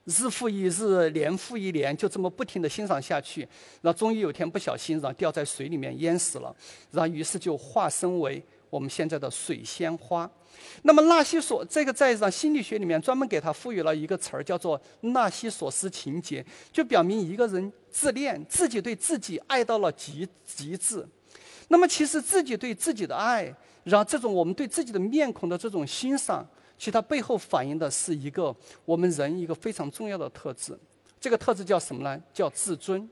[0.05, 3.41] 日复一日，年复一年，就这么不停的欣赏下去，
[3.81, 6.55] 然后终于有天不小心，然后掉在水里面淹死了，
[6.91, 10.29] 然后于是就化身为我们现在的水仙花。
[10.83, 21.05] 那么纳西索这个在让心理学里面专门给他赋予了一个词儿，叫做纳西索斯情节，就表明一个人自恋，自己对自己爱到了极极致。
[21.69, 30.77] 那么其实自己对自己的爱，然后这种我们对自己的面孔的这种欣赏，其实它背后反映的是一个我们人一个非常重要的特质。
[31.19, 32.21] 这个特质叫什么呢？
[32.33, 33.09] 叫自尊。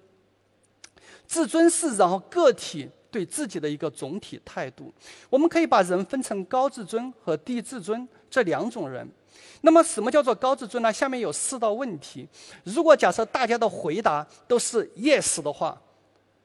[1.28, 2.90] 自尊是然后个体。
[3.16, 4.94] 对自己的一个总体态度，
[5.30, 9.08] 我们可以把人分成高自尊和低自尊这两种人。
[9.62, 10.92] 那么，什么叫做高自尊呢？
[10.92, 12.28] 下面有四道问题。
[12.66, 15.82] 如果假设大家的回答都是 yes 的话，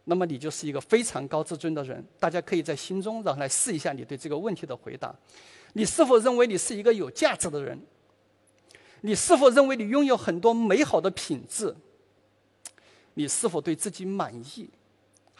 [0.05, 2.07] 那么你就是一个非常高自尊的人。
[2.21, 5.13] 大家可以在心中然后来试一下你对这个问题的回答：
[5.73, 7.77] 你是否认为你是一个有价值的人？
[9.01, 11.75] 你是否认为你拥有很多美好的品质？
[13.15, 14.71] 你是否对自己满意？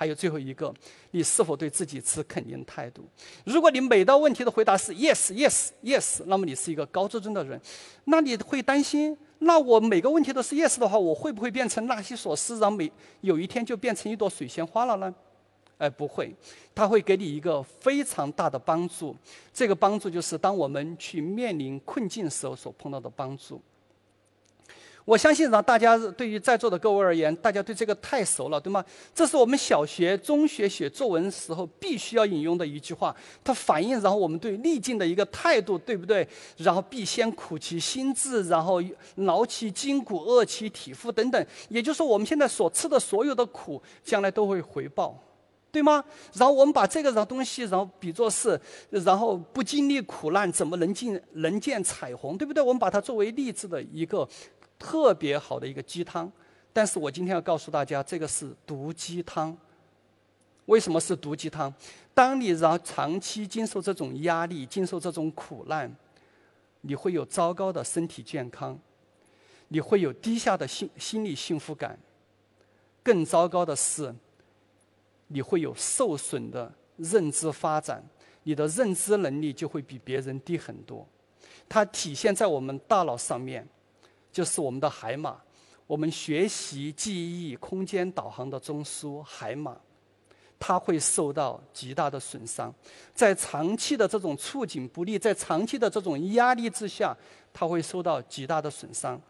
[0.01, 0.75] 还有最后一个，
[1.11, 3.07] 你是否对自己持肯定态度？
[3.45, 7.61] 如果你每道问题的回答是 yes yes yes，那么你是一个高自尊的人。
[8.05, 15.15] 那你会担心，那我每个问题都是 yes 的话，我会不会变成纳西索斯，让每有一天就变成一朵水仙花了呢？
[15.77, 16.35] 哎，不会，
[16.75, 19.15] 它会给你一个非常大的帮助。
[19.53, 23.61] 这个帮助就是当我们去面临困境时候所碰到的帮助。
[25.07, 28.85] 我相信，让大家对于在座的各位而言，大家对这个太熟了，对吗？
[29.15, 36.27] 这是我们小学、中学写作文时候必须要引用的一句话，它反映然后我们对逆境的一个态度，对不对？
[36.59, 38.81] 然后必先苦其心志，然后
[39.17, 41.47] 劳其筋骨，饿其体肤等等。
[41.69, 45.19] 也就是说，我们现在所吃的所有的苦，将来都会回报，
[45.73, 46.05] 对吗？
[46.35, 48.61] 然后我们把这个东西，然后比作是，
[48.91, 52.63] 然后不经历苦难，怎么能见能见彩虹，对不对？
[52.63, 54.29] 我们把它作为励志的一个。
[54.81, 56.33] 特别好的一个鸡汤，
[56.73, 59.55] 但是我今天要告诉大家，这个是毒鸡汤。
[60.65, 61.73] 为什么是毒鸡汤？
[62.15, 65.95] 当你让长期经受这种压力、经受这种苦难，
[66.81, 68.79] 你会有糟糕的身体健康，
[69.69, 71.99] 你会有低下的心心理幸福感，
[73.03, 74.15] 更糟糕的是，
[75.27, 78.03] 你会有受损的认知发展，
[78.45, 81.07] 你的认知能力就会比别人低很多。
[81.69, 83.69] 它体现在我们大脑上面。
[84.33, 85.37] 就是我们的海马，
[85.87, 87.15] 我们学习、记
[87.51, 89.77] 忆、空间导航的中枢海马，
[90.59, 92.73] 它会受到极大的损伤。
[93.15, 97.17] 在长期的这种处境不利，在长期的这种压力之下，
[97.53, 99.21] 它会受到极大的损伤。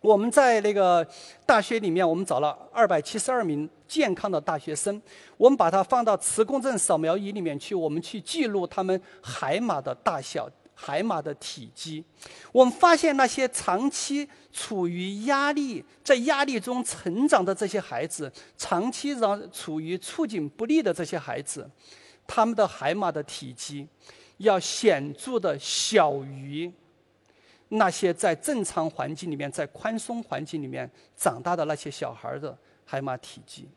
[0.00, 1.06] 我们在那个
[1.46, 5.00] 大学里面，我们找了二百七十二名健康的大学生，
[5.36, 10.50] 我们把它放到磁共振扫描仪里面去，我们去记录他们海马的大小。
[10.74, 12.04] 海马的体积，
[12.50, 21.70] 我们发现那些长期处于压力、在压力中成长的这些孩子，长期让处于处境不利的这些孩子，
[22.26, 23.86] 他们的海马的体积
[24.38, 26.72] 要显著的小于
[27.68, 33.68] 那些在正常环境里面、在宽松环境里面长大的那些小孩的海马体积。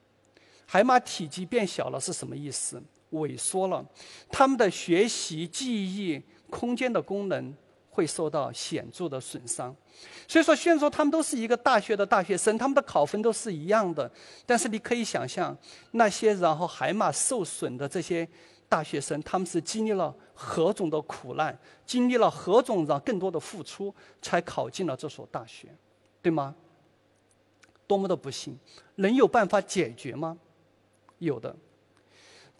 [0.66, 2.82] 海马体积变小了是什么意思？
[3.12, 3.86] 萎缩了，
[4.32, 6.20] 他们的学习记忆。
[6.50, 7.54] 空间的功能
[7.90, 9.76] 会受到显著的损伤。
[10.28, 14.10] 所以说，虽然说他们都是一个大学的大学生，他们的考分都是一样的，
[14.46, 15.58] 但是你可以想象，
[15.92, 18.28] 那些然后海马受损的这些
[18.68, 25.70] 大学生，他们是经历了何种的苦难，经历了何种让更多的付出，才考进了这所大学，
[26.22, 26.54] 对吗？
[27.88, 28.58] 多么的不幸，
[28.96, 30.38] 能有办法解决吗？
[31.20, 31.56] 有的。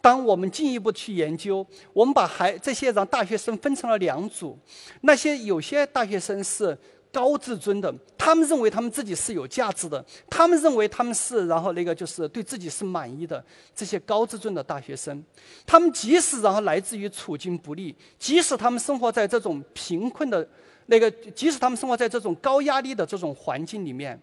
[0.06, 4.56] 当我们进一步去研究，我们把孩这些让大学生分成了两组，
[5.00, 6.78] 那些有些大学生是。
[7.12, 13.42] 高自尊的，他们认为他们自己是有价值的，他们认为他们是，然后那个就是对自己是满意的。
[13.74, 15.24] 这些高自尊的大学生，
[15.64, 20.46] 他们即使然后来自于处境不利，即使他们生活在这种贫困的，
[20.86, 24.20] 那个，即使他们生活在这种高压力的这种环境里面，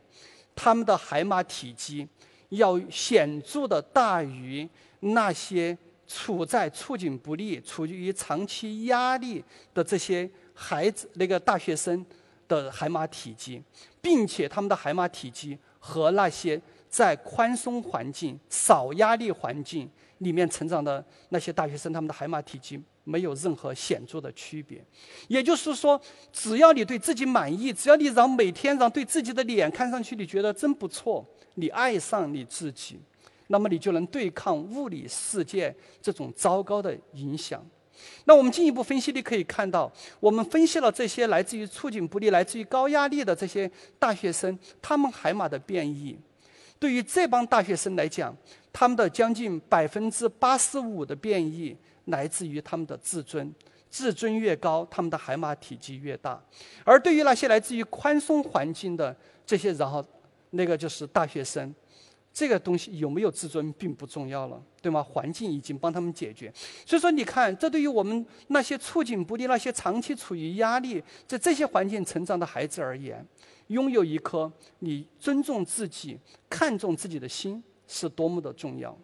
[0.53, 2.07] 他们的海马体积
[2.49, 4.69] 要显著的大于
[5.03, 5.77] 那些
[6.07, 9.43] 处在处境不利、处于长期压力
[9.73, 12.05] 的这些孩子，那个大学生。
[12.45, 13.63] 的海马体积，
[14.01, 19.89] 并且他们的海马体积和那些在宽松环境、少压力环境
[20.19, 24.83] 里面成长的那些大学生，他们的海马体积没有任何显著的区别。
[25.29, 25.99] 也就是说，
[26.33, 31.25] 只要你对自己满意，只要你让每天让对自己的脸看上去你觉得真不错，
[31.55, 32.99] 你爱上你自己，
[33.53, 37.63] 那么你就能对抗物理世界这种糟糕的影响。
[38.25, 39.89] 那我们进一步分析，你可以看到，
[40.19, 46.17] 我们分析了这些来自于处境不利、来自于高压力的这些大学生，他们海马的变异。
[46.79, 48.35] 对于这帮大学生来讲，
[48.73, 53.53] 他们的将近百分之八十五的变异来自于他们的自尊，
[53.91, 56.43] 自尊越高，他们的海马体积越大。
[56.83, 60.03] 而对于那些来自于宽松环境的这些，然后
[60.49, 61.71] 那个就是大学生。
[62.33, 65.03] 这个东西有没有自尊并不重要了，对吗？
[65.03, 66.51] 环境已经帮他们解决，
[66.83, 73.23] 所以说你看，这对于我们那些处境不利、那些长期处于压力在这些环境成长的孩子而言，
[73.67, 76.17] 拥有一颗你尊重自己、
[76.49, 78.97] 看重自己的心是多么的重要。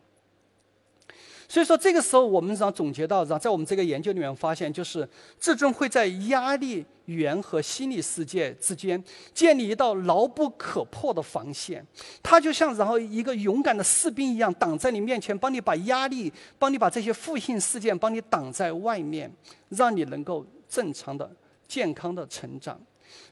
[1.52, 11.84] 所以说，这个时候我们想总结到，让在我们这个研究里面发现，就是自尊会在压力源和心理世界之间建立一道牢不可破的防线。
[12.22, 19.34] 它就像然后一个勇敢的士兵一样，挡在你面前，帮你把压力、帮你把这些负性事件帮你挡在外面，
[19.70, 21.28] 让你能够正常的、
[21.68, 22.80] 健康的成长。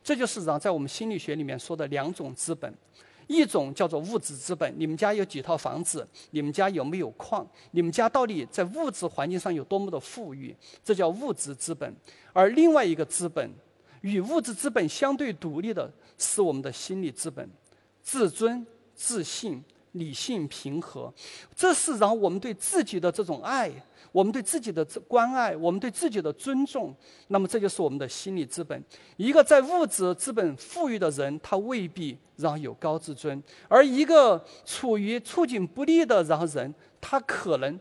[0.03, 2.73] 这就是让在我们心理学里面说的两种资本。
[3.27, 6.07] 一种叫做物质资本，你们家有几套房子？
[6.31, 7.45] 你们家有没有矿？
[7.71, 10.55] 你们家到底在物质环境上有多么的富裕？
[10.83, 11.93] 这叫物质资本。
[12.33, 13.51] 而另外一个资本，
[14.01, 17.49] 与物质资本相对独立的是我们的心理资本，
[18.01, 18.65] 自尊、
[18.95, 19.63] 自信、
[19.93, 21.13] 理性、平和，
[21.55, 23.71] 这是让我们对自己的这种爱。
[24.13, 26.95] 我们对自己的关爱，我们对自己的尊重，
[27.27, 28.81] 那么这就是我们的心理资本。
[29.17, 37.79] 一个在物质资本富裕的人，他未必然后有高自尊；而一个处于处境不利的然后人，他可能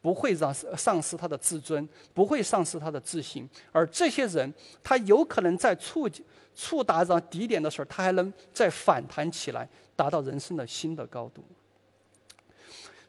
[0.00, 3.48] 不会让丧失他的自尊，不会丧失他的自信。
[3.70, 4.52] 而这些人，
[4.82, 6.08] 他有可能在触
[6.54, 11.42] 触达上低点的时候，他还能再反弹起来，达到人生的新的高度。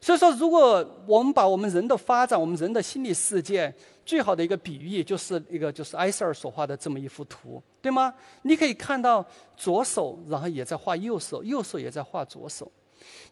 [0.00, 3.72] 所以说，如果我们把我们人的发展，我们人的心理世界
[4.06, 8.14] 最好的一个比喻，就是一个就是埃塞尔所画的这么一幅图，对吗？
[8.42, 9.26] 你可以看到
[9.56, 12.70] 左手，然后也在画右手，右手也在画左手。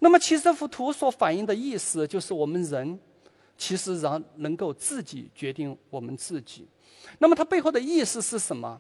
[0.01, 2.99] 那么，其实这幅图所反映的意思，就是我们人
[3.57, 6.67] 其实然后能够自己决定我们自己。
[7.21, 8.79] 那么，它背后的意思是什么？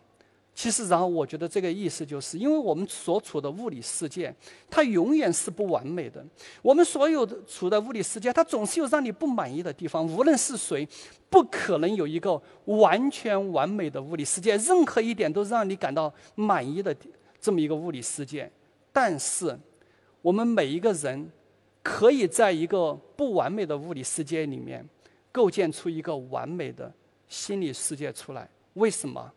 [0.56, 4.34] 其实，然后我觉得这个意思就是，因为我们所处的物理世界，
[4.70, 6.24] 它永远是不完美的。
[6.62, 10.06] 我们所有的处的物理世界，它总是有让你不满意的地方。
[10.06, 10.88] 无论是谁，
[11.28, 16.96] 不可能有一个完全完美的物理世界，任何一点都让你感到满意的
[17.38, 18.50] 这么一个物理世界。
[18.94, 19.54] 但是，
[20.22, 21.30] 我们每一个人
[21.82, 24.88] 可以在一个不完美的物理世界里面，
[25.30, 26.90] 构建出一个完美的
[27.28, 28.48] 心理世界出来。
[28.72, 29.30] 为什么？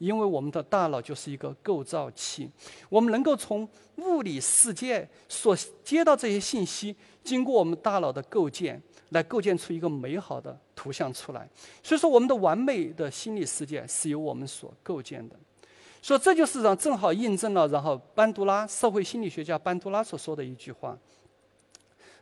[0.00, 2.50] 因为我们的大脑就是一个构造器，
[2.88, 11.46] 我们能够从物理世界所接到这些信息，经过我们大脑的构建，来构建出一个美好的图像出来。
[11.82, 15.36] 所以说，我们的完美的心理世界是由我们所构建的。
[16.00, 20.96] 所以这就是让正好印证了，然后班杜拉社会心理学家班杜拉所说的一句话：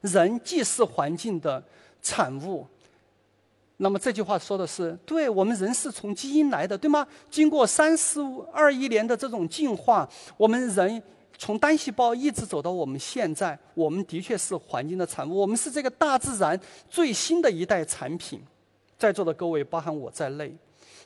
[0.00, 1.64] 人既是环境的
[2.02, 2.66] 产物。
[3.80, 7.06] 那么这句话说的是，对我们人是从基因来的，对吗？
[7.30, 8.20] 经过三十
[8.52, 11.00] 二亿年的这种进化，我们人
[11.36, 16.60] 从单细胞一直走到我们现在，我们的确是环境的产物，我们是这个大自然
[16.90, 18.42] 最新的一代产品。
[18.98, 20.52] 在座的各位，包含我在内。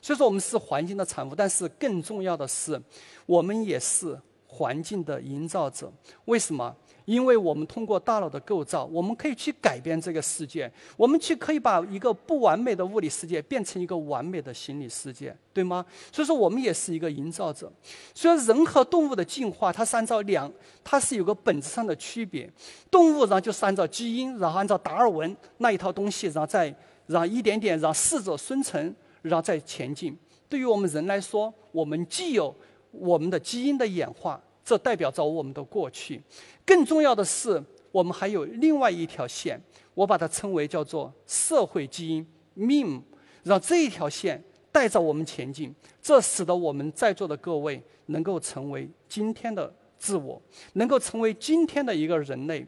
[0.01, 2.81] 所以说我们是环境的产物，但是更重要的是，
[3.27, 5.93] 我们也是环境的营造者。
[6.25, 6.75] 为什么？
[7.05, 15.85] 因为我们通过大脑的构造，我们可以去改变这个世界，我们去可以把一个不完美的物理世界变成一个完美的心理世界，对吗？
[16.11, 17.71] 所以说我们也是一个营造者。
[18.13, 20.51] 所以人和动物的进化，它是按照两，
[20.83, 22.49] 它是有个本质上的区别。
[22.89, 26.73] 动物然后就是按照基因，然后按照达尔文那一套东西，然后再
[27.07, 30.17] 然后一点点让适者生存，然后再前进。
[30.47, 32.55] 对于我们人来说，我们既有
[32.91, 34.41] 我们的基因的演化。
[34.63, 36.21] 这代表着我们的过去，
[36.65, 37.61] 更重要的是，
[37.91, 39.59] 我们还有另外一条线，
[39.93, 42.25] 我把它称为叫做社会基因
[42.57, 43.01] （meme），
[43.43, 44.41] 让这一条线
[44.71, 50.41] 带着我们前进，这使得我们在座的各位能够成为今天的自我，
[50.73, 52.65] 能够成为今天的一个人类。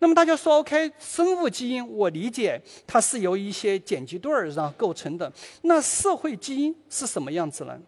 [0.00, 5.32] 那么大家说，OK，生物基因我理解它是由一些碱基对儿然后构成的，
[5.62, 7.80] 那社会基因是什么样子呢？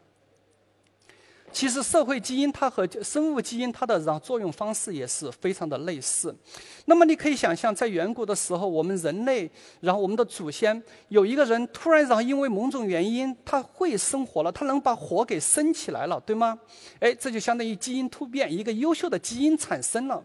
[1.57, 6.37] 其实社会基因它和生物基因它的然后作用方式也是非常的类似。
[6.85, 9.51] 那么你可以想象，在远古的时候，我们人类，
[9.81, 16.59] 然后我们的祖先有一个人突然然后因为某种原因他会生火了，他能把火给生起来了，对吗？
[17.01, 20.23] 哎，这就相当于基因突变，一个优秀的基因产生了。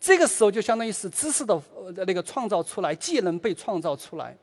[0.00, 1.62] 这个时候就相当于是知识的
[2.04, 4.36] 那个创造出来，技能被创造出来。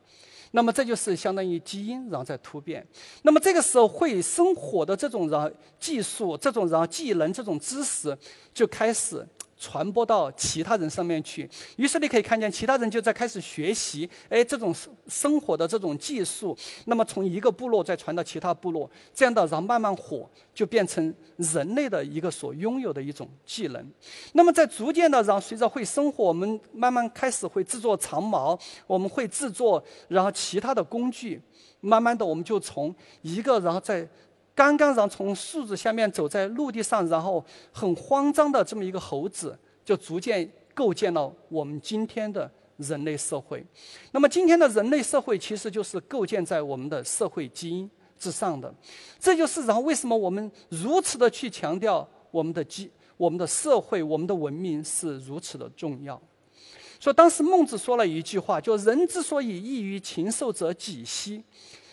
[0.56, 2.86] 那么这就是相当于基因然后在突变，
[3.22, 5.50] 那么这个时候会生火的这种然后
[5.80, 8.16] 技术、这种然后技能、这种知识
[8.54, 9.26] 就开始。
[9.56, 23.92] 传播到其他人上面去，于是你可以看见其他人就在开始学习，哎，这种生生活的这种技术，那么从一个部落再传到其他部落，这样的然后慢慢火就变成人类的一个所拥有的一种技能。
[24.32, 31.40] 那么在逐渐的然后随着会生活，我们慢慢开始会制作长矛，我们会制作然后其他的工具，
[31.80, 34.08] 慢慢的我们就从一个然后在。
[34.54, 43.64] 刚刚然从树枝下面走在陆地上，然后很慌张的这么一个猴子，就逐渐构建了我们今天的人类社会。
[44.12, 48.72] 那么今天的人类社会其实就是构建在我们的社会基因之上的。
[49.18, 56.20] 这就是然后为什么我们如此的去强调我们的基、我们的社会、我们的文明是如此的重要。
[57.00, 61.42] 所以当时孟子说了一句话，就人之所以异于禽兽者几希？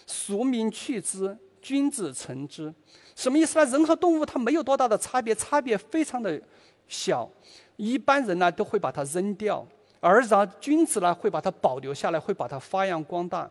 [0.05, 1.35] 孰民去之？
[1.61, 2.73] 君子成之，
[3.15, 3.65] 什么意思呢？
[3.71, 6.41] 人和动物它没有多大的差别，差别非常的
[6.87, 7.29] 小。
[7.77, 9.65] 一般人呢都会把它扔掉，
[9.99, 13.49] 而然君子呢会把它保留下来，会把它发扬光大。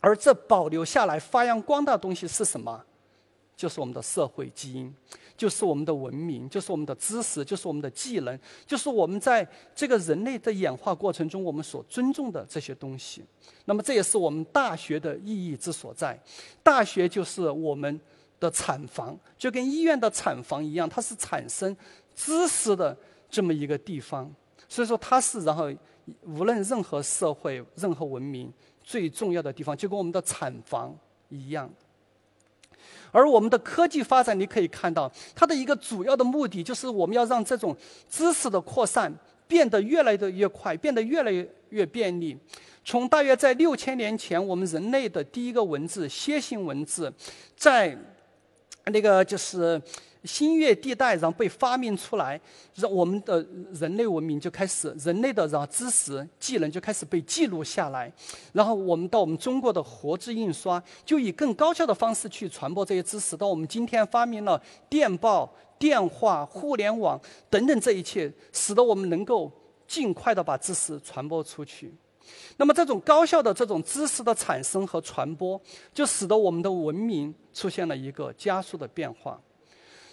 [0.00, 2.82] 而这保留下来、发扬光大的东西是什么？
[3.54, 4.94] 就是我们的社会基因。
[5.40, 13.24] 就是我们的文明，就是我们的知识，就是我们的技能，就是我们在这个人类的演化过程中，我们所尊重的这些东西。
[13.64, 16.20] 那么，这也是我们大学的意义之所在。
[16.62, 17.98] 大学就是我们
[18.38, 21.74] 的产房，就跟医院的产房一样，它是产生
[22.14, 22.94] 知识的
[23.30, 24.30] 这么一个地方。
[24.68, 25.72] 所以说，它是然后
[26.26, 28.52] 无论任何社会、任何文明
[28.84, 30.94] 最重要的地方，就跟我们的产房
[31.30, 31.72] 一样。
[33.10, 37.76] 而我们的科技发展，你可以看到，它的一个主要的目的就是我们要让这种
[38.08, 39.12] 知识的扩散
[39.46, 42.36] 变得越来越快，变得越来越越便利。
[42.84, 47.12] 从大约在六千年前，我们人类的第一个文字——楔形文字，
[47.56, 47.96] 在
[48.86, 49.80] 那个就是。
[50.24, 52.40] 新月地带，然后被发明出来，
[52.74, 58.12] 让我们的人类文明就开始，人类的然后知识技能就开始被记录下来，
[58.52, 63.36] 然后我们到我们中国的活字印刷，就以更高效的方式去传播这些知识。
[63.36, 67.18] 到我们今天发明了电报、电话、互联网
[67.48, 69.50] 等等这一切，使得我们能够
[69.86, 71.94] 尽快的把知识传播出去。
[72.58, 75.60] 那么这种高效的这种知识的产生和传播，
[75.94, 79.40] 就使得我们的文明出现了一个加速的变化。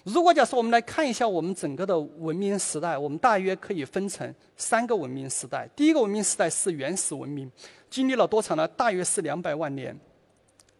[0.07, 5.69] 如果假设我们来看一下我们整个的文明时代，我们大约可以分成三个文明时代。
[5.75, 7.51] 第一个文明时代是原始文明，
[7.89, 8.65] 经历了多长呢？
[8.69, 9.99] 大约是两百万年。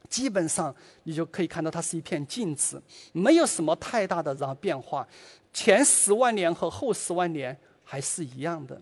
[0.08, 0.74] 基本上
[1.04, 5.06] 你就可以看到它是一片静止，没有什么太大的然后变化。
[5.52, 8.82] 前十万年和后十万年还是一样的。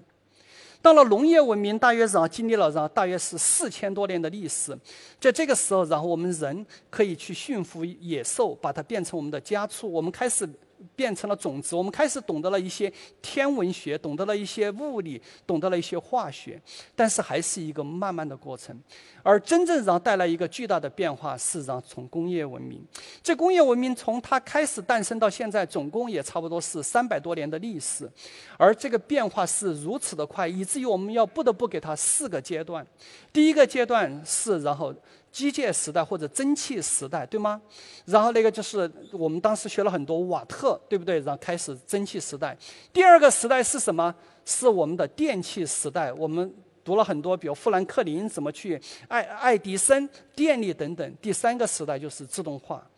[0.85, 4.77] 到了农业文明，大约然后经历了然后大约是四千多年的历史，
[5.19, 10.47] 在这个时候，然后我们人可以去驯服野兽，把它变成我们的家畜，我们开始。
[10.95, 16.61] 变成了种子，我们开始懂得了一些天文学，懂得了一些物理，懂得了一些化学，
[16.95, 18.79] 但是还是一个慢慢的过程。
[19.23, 22.85] 而真正让带来一个巨大的变化，是让从工业文明，
[23.23, 28.09] 这工业文明从它开始诞生到现在，总共也差不多是三百多年的历史。
[28.57, 32.85] 而这个变化是如此的快，以至于我们要不得不给它四个阶段。
[33.33, 34.93] 第一个阶段是然后。
[35.35, 37.61] 机械时代或者蒸汽时代，对吗？
[38.05, 41.19] 然后那个就是我们当时学了很多瓦特，对不对？
[41.19, 42.57] 然后开始蒸汽时代。
[42.93, 44.15] 第二个时代是什么？
[44.45, 46.13] 是我们的电气时代。
[46.13, 46.55] 我们
[46.85, 51.15] 读了很多，比如富兰克林怎么去爱爱迪生电力等等。
[51.21, 52.89] 第三个时代就是自动化，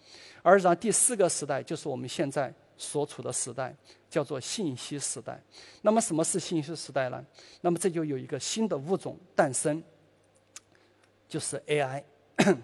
[0.43, 3.75] 而然后第四个时代就是我们现在所处的时代，
[4.11, 5.41] 叫做信息时代。
[5.81, 7.25] 那么什么是信息时代呢？
[7.61, 9.83] 那么这就有一个新的物种诞生，
[11.27, 12.03] 就是 AI。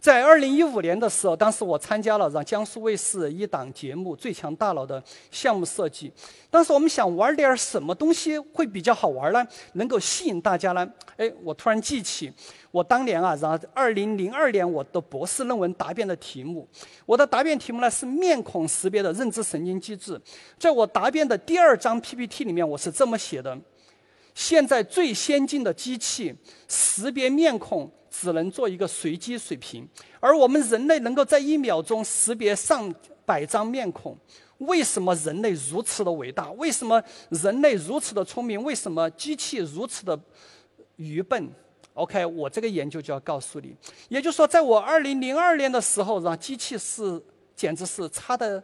[0.00, 5.02] 在二零一五年的时候，当时我参加了让江苏卫视一档节目《最强大脑》的
[5.32, 6.12] 项目设计。
[6.48, 9.44] 当时我们想玩点什么东西会比较好玩呢？
[9.72, 10.88] 能够吸引大家呢？
[11.16, 12.32] 哎，我突然记起
[12.70, 16.66] 我当年啊，然后二零零二年我的博士论文答辩的题目，
[17.04, 20.18] 我的答辩题目呢是面孔识别的认知神经机制。
[20.60, 23.58] 在我答辩的第二张 PPT 里面，我是这么写的：
[24.32, 26.32] 现在最先进的机器
[26.68, 27.90] 识别面孔。
[28.20, 29.88] 只能做一个随机水平，
[30.18, 32.92] 而我们人类能够在一秒钟识别上
[33.24, 34.16] 百张面孔。
[34.58, 36.50] 为什么人类如此的伟大？
[36.52, 37.00] 为什么
[37.30, 38.60] 人类如此的聪明？
[38.62, 40.18] 为什么机器如此的
[40.96, 41.48] 愚笨
[41.94, 43.76] ？OK，我这个研究就要告诉你，
[44.08, 47.22] 也就是说，在我二零零二年的时候，让机器是
[47.54, 48.60] 简直是差的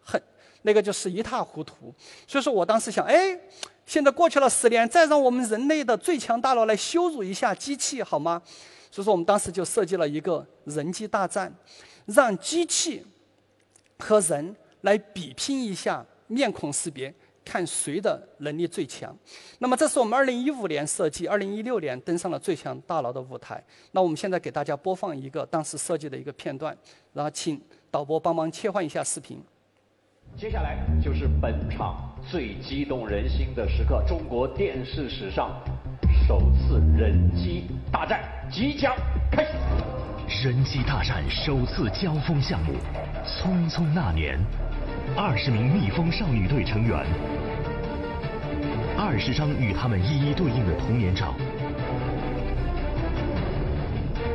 [0.00, 0.22] 很，
[0.62, 1.92] 那个就是一塌糊涂。
[2.28, 3.36] 所以说我当时想，哎，
[3.84, 8.40] 现在过去了十年，再让我们人类的最强大脑来羞辱一下机器，好吗？
[8.92, 11.50] 所以说，我们当时就设计了一个人机大战，
[12.04, 13.02] 让机器
[13.98, 17.12] 和人来比拼一下面孔识别，
[17.42, 19.16] 看谁的能力最强。
[19.60, 23.64] 那么，这是我们二零一五年设计，二零一六年登上了最强大脑的舞台。
[23.92, 26.76] 那我们现在给大家播放一个当时设计的一个片段，
[27.14, 27.58] 然后请
[27.90, 29.42] 导播帮忙切换一下视频。
[30.36, 35.58] 接下来就是本场最激动人心的时刻——中国电视史上。
[36.28, 38.94] 首次人机大战即将
[39.28, 42.74] 开始，人机大战首次交锋项目，
[43.26, 44.38] 匆匆那年，
[45.16, 47.04] 二十名蜜蜂少女队成员，
[48.96, 51.34] 二十张与他们一一对应的童年照，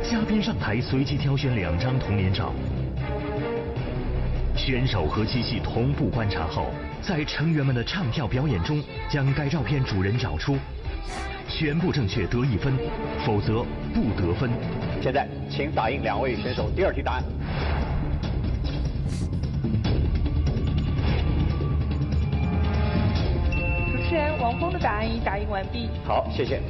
[0.02, 2.52] 嘉宾上台随机挑选两张童年照，
[4.54, 6.66] 选手和机器同步观察后，
[7.00, 10.58] 在成员们的唱跳表演中，将该照片主人找出。
[11.58, 12.72] 全部正确得一分，
[13.26, 14.48] 否则不得分。
[15.02, 17.24] 现在，请打印两位选手第二题答案。
[23.90, 25.90] 主持人王峰的答案已打印完毕。
[26.06, 26.60] 好，谢谢。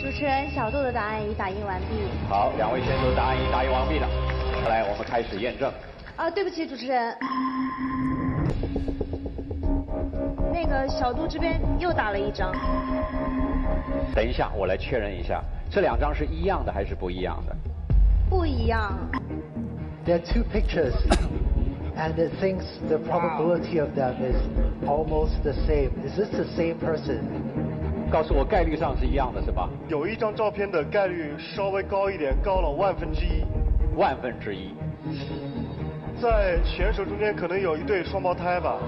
[0.00, 1.96] 主持人小杜的答案已打印完毕。
[2.28, 4.08] 好，两位选手的答案已打印完毕了。
[4.68, 5.68] 来，我们开始验证。
[6.14, 7.12] 啊，对不起，主持人。
[10.52, 12.54] 那个小杜这边又打了一张。
[14.12, 17.56] 等一下，我来确认一下，这两张是一样的还是不一样的？
[18.28, 18.92] 不一样。
[20.04, 20.94] There are two pictures,
[21.96, 24.36] and it thinks the probability of them is
[24.86, 25.90] almost the same.
[26.04, 27.20] Is this the same person?
[28.10, 29.68] 告诉我概率上是一样的，是吧？
[29.88, 33.44] 有一张照片的概率稍微高一点，高了万分之一。
[33.96, 34.74] 万分之一。
[36.20, 38.78] 在选手中间可能有一对双胞胎吧。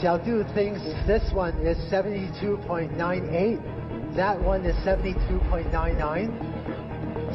[0.00, 3.60] Xiaodu thinks this one is 72.98,
[4.16, 6.30] that one is 72.99.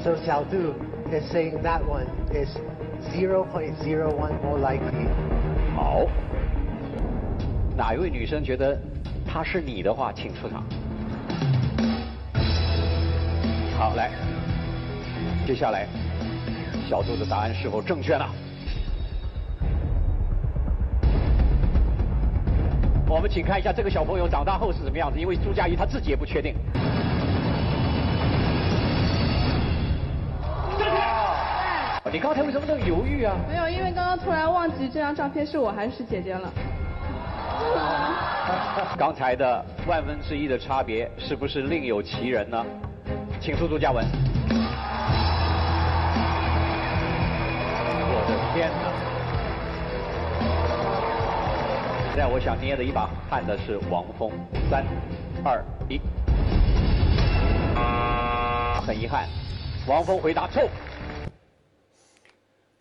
[0.04, 0.74] So Xiaodu
[1.14, 2.50] is saying that one is
[3.14, 5.08] 0.01 more likely.
[5.76, 6.08] 好，
[7.78, 8.76] 哪一位女生觉得
[9.28, 10.64] 她是你的话，请出场。
[13.78, 14.10] 好，来，
[15.46, 15.86] 接下来
[16.90, 18.26] 小杜的答案是否正确呢？
[23.16, 26.54] 我们请看一下这个小朋友长大后是什么样子，因为朱佳怡她自己也不确定。
[32.12, 33.38] 你刚才为什么那么犹豫啊？
[33.48, 36.52] 没有，因为刚刚突然忘记这张照片是我还是姐姐了。
[38.98, 42.66] 刚才的万分之一的差别是不是另有其人呢？
[43.40, 44.06] 请出朱嘉文。
[48.12, 49.15] 我的天哪！
[52.16, 54.32] 现在我想捏的一把汗的是王峰，
[54.72, 54.86] 三、
[55.44, 56.00] 二、一。
[58.88, 59.28] 很遗憾，
[59.86, 60.64] 王峰回答错。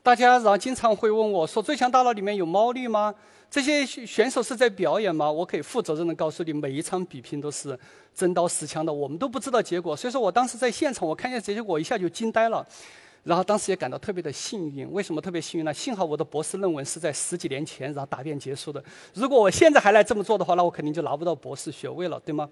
[0.05, 3.13] 大家然后经常会问我说：“最强大脑里面有猫腻吗？
[3.51, 7.77] 这些选手是在表演吗？”我可以负责任的告诉你，每一场比拼都是
[8.15, 9.97] 真刀实枪的，我们都不知道结果。
[9.97, 12.65] 所以说我当时在现场，我看见这些，我一下就惊呆了。
[13.25, 15.75] 然后当时也感到特别的幸运，为什么特别幸运呢？
[15.75, 18.83] 幸好我的博士论文是在十几年前然后答辩结束的。
[19.15, 22.49] 如果我现在还来这么做的话，那我肯定就拿不到博士学位了，对吗？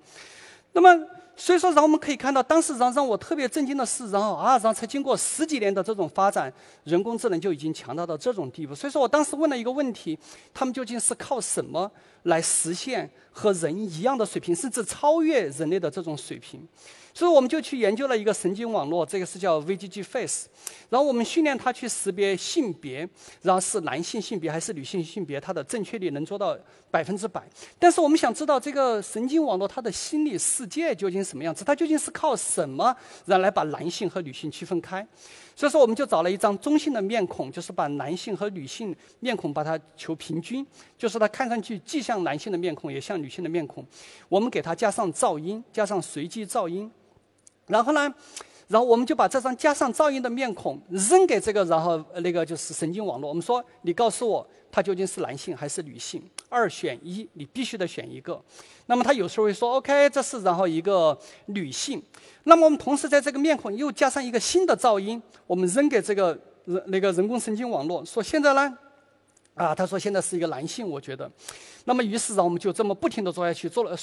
[0.73, 1.07] 那么
[1.37, 6.51] 所以说，让我们可以看到，当时让让我特别震惊的是，然后啊，然后才经过十几年的这种发展，
[6.85, 8.75] 人工智能就已经强大到这种地步。
[8.75, 10.18] 所以说我当时问了一个问题：
[10.55, 11.91] 他们究竟是靠什么
[12.25, 16.66] 来实现和人一样的水平，甚至超越人类的这种水平？
[17.14, 20.47] 所以我们就去研究了一个神经网络，这个是叫 VGG Face，
[20.89, 23.07] 然后我们训练它去识别性别，
[23.43, 26.57] 然后是男性性别还是女性性别，它的正确率能做到
[26.91, 27.47] 百分之百。
[27.79, 32.97] 但是我们想知道这个神经网络它的心理世界究竟什么样子，它究竟是靠什么
[33.27, 35.07] 然后来把男性和女性区分开？
[35.55, 43.87] 所以说我们就找了一张中性的面孔，就是把男性和女性面孔把它求平均，就是它看上去既像男性的面孔也像女性的面孔，
[44.29, 46.91] 我们给它加上噪音，加上随机噪音。
[47.67, 48.13] 然后呢，
[48.69, 53.29] 然后我们就把这张加上噪音的面孔扔给这个，然后那个就是神经网络。
[53.29, 56.23] 我们说，你告诉我，他究竟是男性还是女性？
[56.53, 58.39] 二选一，你必须得选一个。
[58.85, 62.03] 那么他有时候会说，OK，这是然后一个女性。
[62.45, 68.79] 那么我们同时在这个面孔又加上一个新的噪音，我们扔给这个人那个人工神经网络，说现在呢，
[69.55, 71.31] 啊，他说现在是一个男性，我觉得。
[71.87, 73.97] 那么于是呢，我们就这么不停的做下去，做了，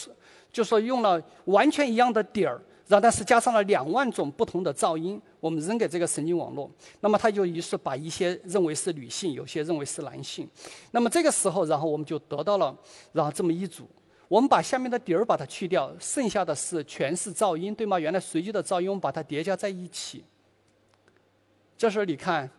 [0.52, 2.60] 就说用了完全一样的点儿。
[2.90, 6.68] 然后，但是加上了两万种不同的噪音，我们扔给这个神经网络，
[7.02, 10.50] 那么它就于是把一些认为是女性，有些认为是男性。
[10.90, 12.76] 那么这个时候，然后我们就得到了，
[13.12, 13.88] 然后这么一组。
[14.28, 18.00] 我们把下面的底儿把它去掉，剩下的是全是噪音，对吗？
[18.00, 20.24] 原来随机的噪音，我们把它叠加在一起。
[21.78, 22.50] 这时候你看，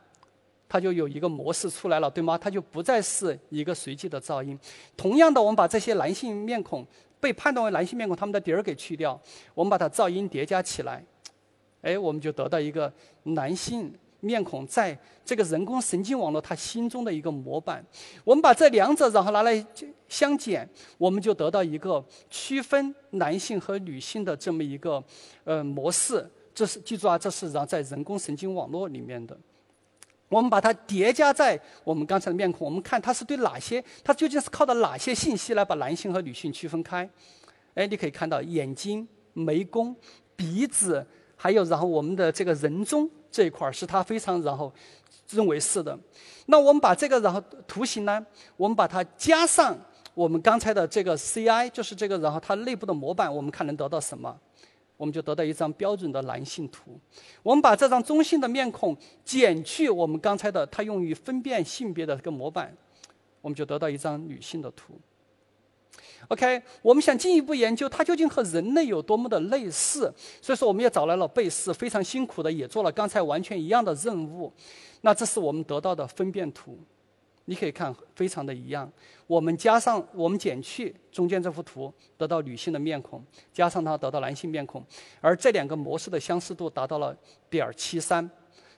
[0.68, 2.38] 它就有一个模式出来了，对吗？
[2.38, 4.56] 它就不再是一个随机的噪音。
[4.96, 6.86] 同样的，我们把这些男性面孔。
[7.20, 9.20] 被判断为男性面孔，他们的底儿给去掉，
[9.54, 11.04] 我们把它噪音叠加起来，
[11.82, 12.92] 哎，我们就得到一个
[13.24, 17.84] 男性面孔在这个人工神经网络他心中的一个模板。
[18.24, 19.66] 我们把这两者然后拿来
[20.08, 20.68] 相减，
[20.98, 25.02] 我们就得到一个区分男性和女性的这么一个
[25.44, 26.28] 呃模式。
[26.52, 29.38] 这是记住啊，这是然后在人工神经网络里面的。
[30.30, 37.08] 我们把它叠加在我们刚才的面孔，我们看它是对哪些，它究竟是靠的哪些信息来把男性和女性区分开？
[37.74, 39.94] 哎，你可以看到眼睛、眉弓、
[40.36, 41.04] 鼻子，
[41.36, 44.72] 还有然后我们的这个人中这一块儿是它非常然后
[45.30, 45.98] 认为是的。
[46.46, 48.24] 那我们把这个然后图形呢，
[48.56, 49.76] 我们把它加上
[50.14, 54.36] 我们刚才的这个 CI，就是这个然后它内部的模板，我们看能得到什么？
[55.00, 57.00] 我们就得到一张标准的男性图。
[57.42, 58.94] 我们把这张中性的面孔
[59.24, 62.76] 减去我们刚才的它用于分辨性别的这个模板，
[63.40, 64.92] 我们就得到一张女性的图。
[66.28, 74.52] OK，我们想进一步研究它究竟和人类有多么的类似，所以说我们也找来了贝斯，非常辛苦的也做了刚才完全一样的任务。
[75.00, 76.78] 那这是我们得到的分辨图。
[77.50, 78.88] 你可以看，非常的一样。
[79.26, 83.20] 我们加上，我们减去中间这幅图，得到女性的面孔；
[83.52, 84.86] 加上它，得到男性面孔。
[85.20, 87.12] 而这两个模式的相似度达到了
[87.48, 88.30] 点七三，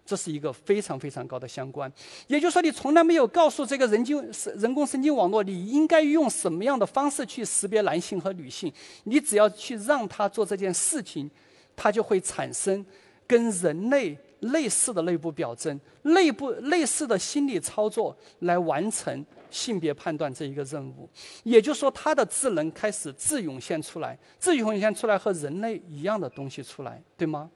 [0.06, 1.92] 这是一个非常非常高的相关。
[2.28, 8.72] 也就是说，你从来没有告诉这个人经人工神经网络，你应该用什么样的方式去识别男性和女性。
[9.04, 11.30] 你只要去让它做这件事情，
[11.76, 12.82] 它就会产生
[13.26, 14.16] 跟人类。
[14.42, 21.08] 类似的内部表征，内部类似的心理操作来完成性别判断这一个任务，
[21.42, 27.50] 也就是说，它的智能开始自涌现出来，自涌现出来和人类一样的东西出来，对吗？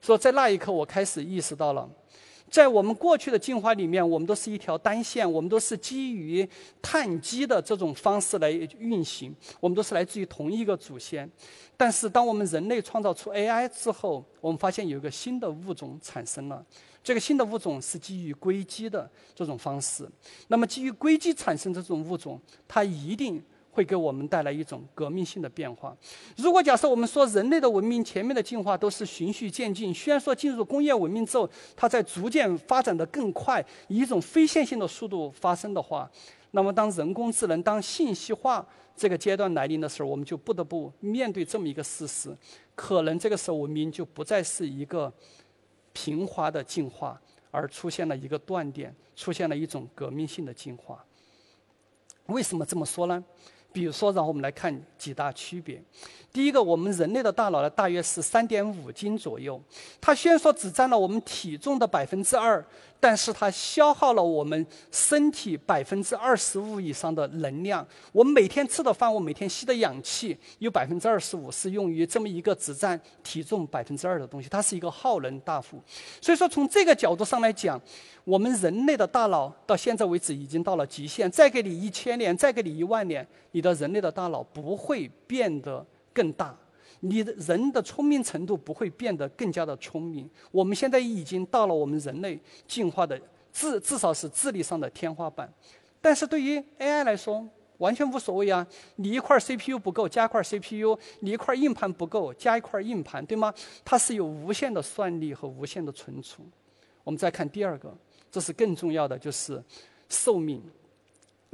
[0.00, 1.88] 说在那一刻，我开始意识到了。
[2.52, 6.46] 在我们过去的进化里面，我们都是一条单线，我们都是基于
[6.82, 11.26] 碳基的这种方式来运行，我们都是来自于同一个祖先。
[11.78, 16.62] 但是，当我们人类创造出 AI 之后，我们发现有一个新的物种产生了。
[17.02, 20.06] 这个新的物种是基于硅基的这种方式。
[20.48, 22.38] 那么，基于硅基产生这种物种，
[22.68, 23.42] 它一定。
[23.72, 25.96] 会给我们带来一种革命性的变化。
[26.36, 36.08] 如果假设我们说人类的文明前面的进化都是循序渐进，虽然说进入工业文明之后，它在逐渐发展的更快，以一种非线性的速度发生的话，
[36.50, 38.64] 那么当人工智能、当信息化
[38.94, 42.36] 这个阶段来临的时候，我们就不得不面对这么一个事实：
[42.74, 45.10] 可能这个时候文明就不再是一个
[45.94, 47.18] 平滑的进化，
[47.50, 51.02] 而出现了一个断点，出现了一种革命性的进化。
[52.26, 53.22] 为什么这么说呢？
[53.72, 55.82] 比如说，让我们来看几大区别。
[56.32, 59.60] 第一个，我们人类的大脑呢，大约是三点五斤左右。
[60.00, 62.64] 它虽然说只占了我们体重的百分之二，
[63.02, 67.84] 但是它消耗了我们身体百分之二十五以上的能量。
[68.12, 74.48] 我们每天吃的饭，我每天吸的氧气，有百分之二十五是用于这么一个只占体重百分之二的东西。
[74.48, 75.82] 它是一个耗能大户。
[76.20, 77.80] 所以说，从这个角度上来讲，
[78.22, 81.28] 我们人类的大脑到现在为止已经到了极限。
[81.28, 85.84] 再给你一千年，再给你一万年，你的人类的大脑不会变得。
[86.14, 86.54] 更大，
[87.04, 90.28] 你的人的聪明程度不会变得更加的聪明。
[90.50, 93.20] 我们现在已经到了我们人类进化的
[93.52, 95.52] 智，至少是智力上的天花板。
[96.00, 97.44] 但是对于 AI 来说，
[97.78, 98.64] 完全无所谓啊！
[98.96, 103.52] 你一块 CPU 不够，加一块 CPU；你一块硬盘不够，加一块硬盘，对吗？
[103.84, 106.44] 它是有无限的算力和无限的存储。
[107.02, 107.92] 我们再看第二个，
[108.30, 109.60] 这是更重要的，就是
[110.08, 110.62] 寿命。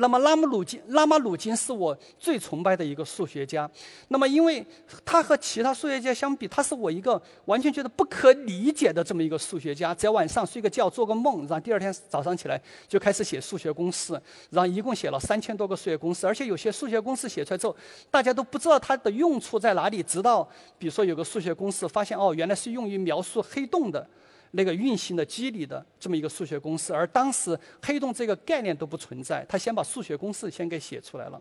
[0.00, 3.68] 那么拉姆鲁金，拉马鲁金是我最崇拜的一个数学家。
[4.08, 4.64] 那么，因为
[5.04, 9.92] 他和其他数学家相比，他是我一个完全觉得不可理解的这么一个数学家。
[9.92, 14.12] 只要晚上睡个觉，做个梦，然后第二天早上起来就开始写数学公式，
[14.50, 16.28] 然后一共写了三千多个数学公式。
[16.28, 17.76] 而且有些数学公式写出来之后，
[18.08, 20.00] 大家都不知道它的用处在哪里。
[20.00, 24.08] 直到比如说有个数学公式，发现哦，原来是用于描述黑洞的。
[24.52, 31.40] 那个运行的机理的这么一个数学公式，而当时黑洞这个概念都不存在，他先把数学公式先给写出来了，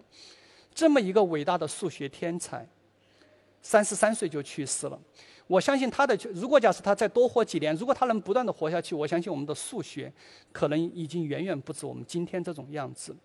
[0.74, 2.68] 这么一个伟大的数学天才，
[3.62, 5.00] 三十三岁就去世了。
[5.48, 10.12] 我相信他的，如果假设他再多活几年，如果他能不断的活下去，我相信我们的数学
[10.52, 13.16] 可能已经远远不止我们今天这种样子。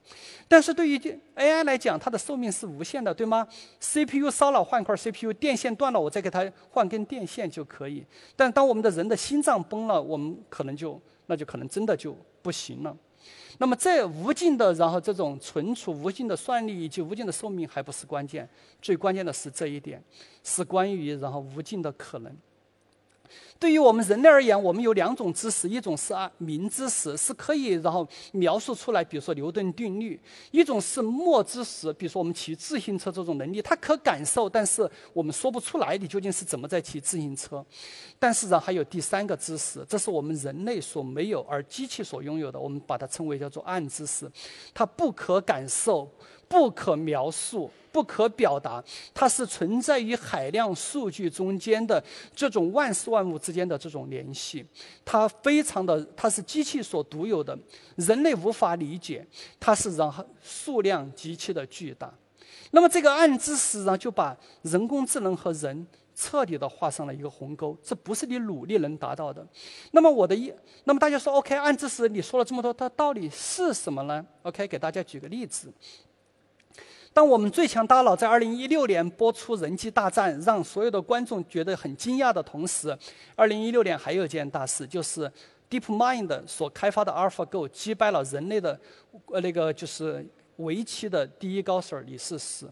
[0.47, 0.97] 但是对于
[1.35, 3.47] AI 来讲，它的寿命是无限的，对吗
[3.81, 8.07] ？CPU 烧了换块 CPU，电线断了我再给它换根电线就可以。
[8.37, 12.97] 但当我们的人的心脏崩了，我们可能就那就可能真的就不行了。
[13.59, 18.49] 那么，这无尽的，然后这种存储、无尽的算力以及无尽的寿命还不是关键，
[18.81, 20.03] 最关键的是这一点，
[20.43, 22.35] 是关于然后无尽的可能。
[23.59, 30.19] 对于我们人类而言，我们有两种知识，一种是啊明知识，是可以然后描述出来，比如说牛顿定律；
[30.51, 37.65] 一种是默知识，比如说我们骑自行车这种能力，它可感受，但是我们说不出来你究竟是怎么在骑自行车。
[38.19, 44.29] 但是呢，还有第三个知识，这是我们人类所没有而机器所拥有的，我们把它称为叫做暗知识，
[44.75, 46.11] 它不可感受。
[46.49, 48.83] 不可描述、不可表达，
[49.13, 52.03] 它是存在于海量数据中间的
[52.35, 54.65] 这种万事万物之间的这种联系，
[55.05, 57.57] 它非常的，它是机器所独有的，
[57.97, 59.27] 人类无法理解，
[59.61, 62.13] 它是然后数量极其的巨大。
[62.71, 69.47] 那么这个暗知识呢，就把人工智能和人彻底的画上了一个鸿沟，这不是你努力能达到的。
[69.91, 70.53] 那么我的意，
[70.85, 75.71] 那么大家说，OK，暗知识你说了这么多，它到底是什么呢？OK，给大家举个例子。
[77.15, 82.97] 当我们最强大脑在二零一六年播出《人机大战》，让所有的观众觉得很惊讶的同时，
[83.37, 85.31] 二零一六年还有一件大事，就是
[85.69, 88.81] DeepMind 所开发的 AlphaGo 击败了人类的
[89.27, 92.67] 呃那个就是围棋的第一高手李世石。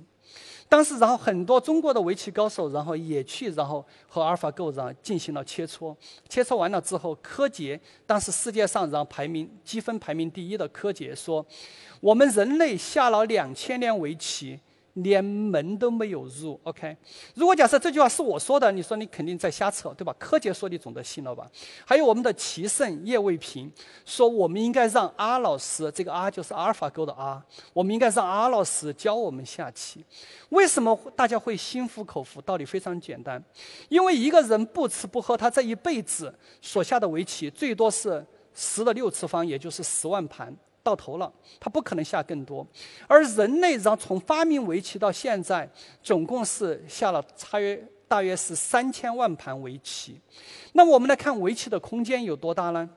[0.70, 5.94] 当时，然后很多中国的围棋高手，然后也去，然后和阿尔法狗然后进行了切磋。
[6.28, 11.44] 切磋完了之后，柯洁当时世界上然后排名积分排名第一的柯洁说
[12.00, 14.60] ：“我们人类下了两千年围棋。”
[15.02, 16.96] 连门都没有入，OK。
[17.34, 20.14] 如果假设这句话是我说的，你说你肯定在瞎扯，对吧？
[20.18, 21.46] 柯洁说你总得信了吧？
[21.84, 23.70] 还有我们的棋圣叶卫平
[24.04, 27.42] 说，我们应该让阿老师，这个阿就是阿尔法狗的阿，
[27.72, 30.04] 我们应该让阿老师教我们下棋。
[30.50, 32.40] 为什么大家会心服口服？
[32.42, 33.42] 道理非常简单，
[33.88, 38.24] 因为一个人不吃不喝，他这一辈子所下的围棋最多是
[38.54, 40.54] 十的六次方，也就是十万盘。
[40.82, 42.66] 到头了，它不可能下更多。
[43.06, 45.68] 而人类让从发明围棋到现在，
[46.02, 50.20] 总共是下了差约大约是三千万盘围棋。
[50.72, 52.88] 那我们来看围棋的空间有多大呢？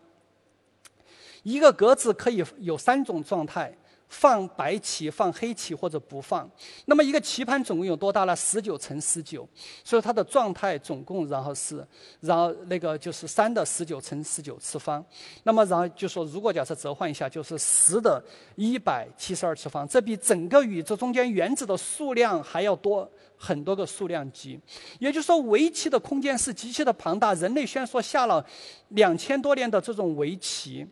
[1.43, 3.75] 一个格子可以有三种状态。
[4.14, 6.47] 放白棋、放黑棋或者不放，
[6.86, 8.36] 那么一个棋盘总共有多大呢？
[8.36, 9.47] 十九乘十九，
[9.84, 11.86] 所以它的状态总共然后是，
[12.20, 15.03] 然后那个就是三的十九乘十九次方，
[15.43, 18.24] 那么然后就说如果假设折换一下，就是十的
[18.55, 24.59] 一百七十二次方，这比整个宇宙中间原子的数量还要多很多个数量级。
[24.99, 27.34] 也就是说，围棋的空间是极其的庞大。
[27.34, 28.45] 人类虽然说下了
[28.89, 30.88] 两千多年的这种围棋。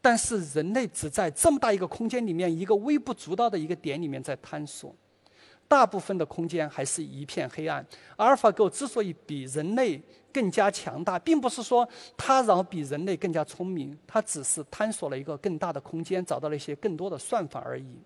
[0.00, 4.94] 但是人类只在这么大一个空间里面，一个微不足道的一个点里面在探索。
[5.70, 7.86] 大部分的空间还是一片黑暗。
[8.16, 10.02] 阿尔法狗之所以比人类
[10.32, 18.00] 更加强大，并不是说它然后比人类更加聪明，它只是探索了一个更大的空间，找到了一些更多的算法而已。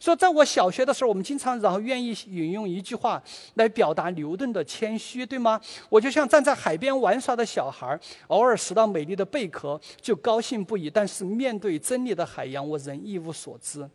[0.00, 3.22] 所以，在我小学的时候，我们经常然后愿意引用一句话
[3.56, 5.60] 来表达牛顿的谦虚，对吗？
[5.90, 13.86] 我就像站在海边玩耍的小孩，偶尔拾到美丽的贝壳就高兴不已，但是面对真理的海洋，我仍一无所知。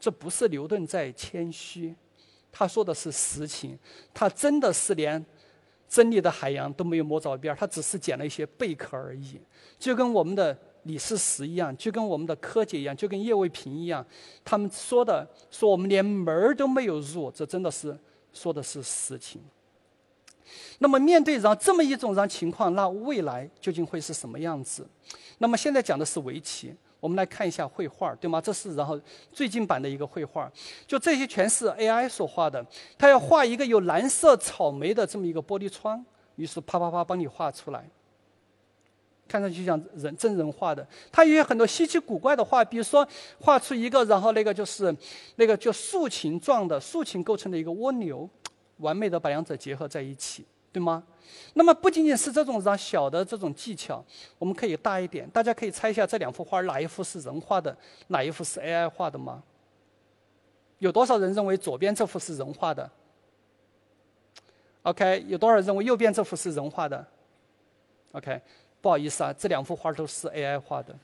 [0.00, 1.94] 这不是牛顿在谦虚。
[2.56, 3.76] 他说的是实情，
[4.14, 5.24] 他真的是连
[5.88, 9.40] 真理的海洋都没有摸着边儿，他只是捡了一些贝壳而已，
[9.76, 14.06] 就跟我们的李世石一样，就跟我们的柯洁一样，就跟叶卫平一样，
[14.44, 17.98] 他们说的说我们连门儿都没有入，这真的是
[18.32, 19.42] 说的是实情。
[20.78, 24.86] 那么面对然这么一种然后情况，那未来究竟会是什么样子？
[25.38, 26.74] 那么现在讲的是围棋，
[27.04, 28.40] 我们来看一下绘画，对吗？
[28.40, 28.98] 这是然后
[29.30, 30.50] 最近版的一个绘画，
[30.86, 32.64] 就这些全是 AI 所画的。
[32.96, 36.02] 他要画一个有蓝色草莓的这么一个玻璃窗，
[36.36, 37.86] 于是啪啪啪帮你画出来。
[39.28, 43.06] 看上去像人真人画的，它也有很多稀奇古怪的画，比如说
[43.38, 44.96] 画出一个，然后那个就是
[45.36, 48.26] 那个就竖琴状的竖琴构成的一个蜗牛，
[48.78, 51.04] 完美的把两者结合在一起，对吗？
[51.54, 54.04] 那么不仅仅是这种让小的这种技巧，
[54.38, 57.76] 我们可以大一点，大家可以猜一下这两幅画哪一幅是人画的，
[58.08, 59.42] 哪一幅是 AI 画的吗？
[60.78, 62.90] 有多少人认为左边这幅是人画的
[64.82, 67.06] ？OK，有多少人认为右边这幅是人画的
[68.12, 68.40] ？OK。
[68.80, 70.94] 不好意思啊，这两幅画都是 AI 画的。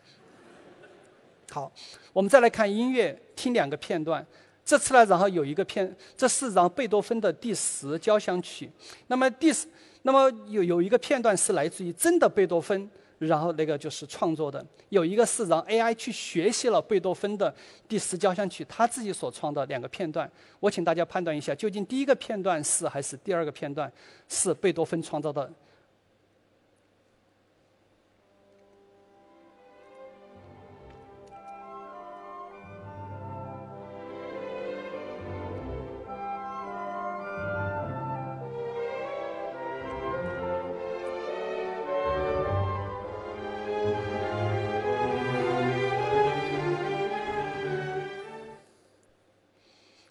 [1.50, 1.72] 好，
[2.12, 4.22] 我们再来看音乐，听两个片段。
[4.62, 8.70] 这次呢，然后有一个片，这是然后贝多芬的第十交响曲。
[9.06, 9.66] 那么第十，
[10.02, 12.88] 那么有有一个片段是来自于真的贝多芬，
[13.18, 14.64] 然后那个就是创作的。
[14.88, 17.54] 有一个是让 AI 去学习了贝多芬的
[17.86, 20.30] 第十交响曲，他自己所创的两个片段。
[20.58, 23.92] 我请大家判断一下，究竟第一个片段是还是第二个片段
[24.28, 25.50] 是贝多芬创造的？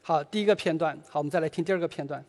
[0.09, 0.99] 好，第一个片段。
[1.07, 2.25] 好，我们再来听第二个片段。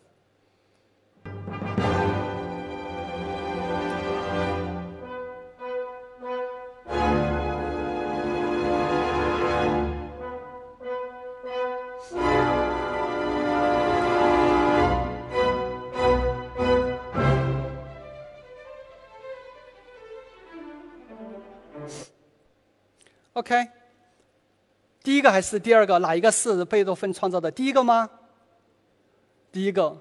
[23.32, 23.79] OK。
[25.10, 25.98] 第一个还是第二个？
[25.98, 27.50] 哪一个是贝多芬创造的？
[27.50, 28.08] 第一个吗？
[29.50, 30.00] 第一个。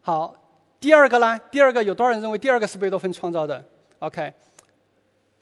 [0.00, 0.32] 好，
[0.78, 1.36] 第二个呢？
[1.50, 3.64] 第二个有多少人认为第二个是贝多芬创造的
[3.98, 4.32] ？OK，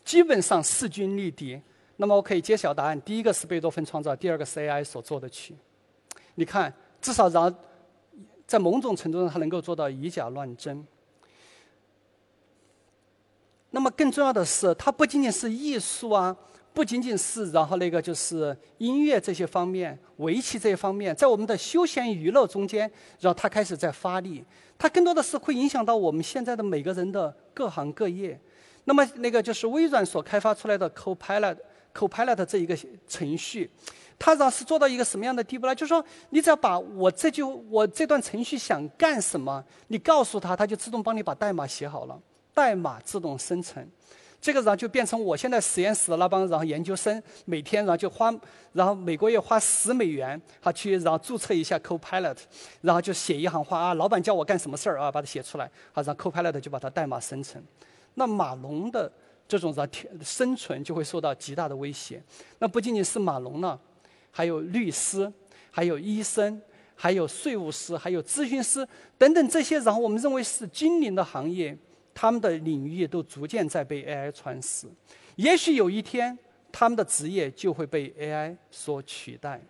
[0.02, 1.60] 基本上势均力敌。
[1.98, 5.54] 那么我可以揭晓答案：第一个是贝多芬创造，第二个是 AI 所做的曲。
[6.36, 6.72] 你看，
[7.02, 7.54] 至少让
[8.46, 10.86] 在某种程度上，它能够做到以假乱真。
[13.72, 16.34] 那么更重要的是，它不仅仅是艺术啊。
[16.72, 24.44] 不仅仅是，然后那个就是音乐这些方面，围棋这些方面，在我们的休闲娱乐中间，然后它开始在发力。
[24.78, 28.40] 它更多的是会影响到我们现在的每个人的各行各业。
[28.84, 32.74] 那么那个就是微软所开发出来的 Copilot，Copilot 这一个
[33.06, 33.70] 程序，
[34.18, 35.74] 它然后是做到一个什么样的地步呢？
[35.74, 42.18] 就是说，你只要把我这句我这段程序想干什么，你告诉他，他就自动帮你把代码写好了，
[42.54, 43.86] 代码自动生成。
[44.40, 48.34] 这个然后就变成我现在实验室的那帮然后研究生每天然后就花
[48.72, 52.36] 然后每个月花十美元好去然后注册一下 Copilot，
[52.80, 57.62] 然后就写一行话啊，老板叫我干什么事儿啊，把它写出来，好让 Copilot 就把它代码生成。
[58.14, 59.12] 那马龙的
[59.46, 62.22] 这种然后生存就会受到极大的威胁。
[62.60, 63.78] 那不仅仅是马龙呢，
[64.30, 65.30] 还有律师，
[65.70, 66.60] 还有医生，
[66.94, 68.86] 还有税务师，还有咨询师
[69.18, 71.76] 等等这些然后我们认为是精灵的行业。
[72.14, 74.86] 他们的领域都逐渐在被 AI 蚕食，
[75.36, 76.38] 也许有一天，
[76.70, 79.60] 他们的职业就会被 AI 所取代。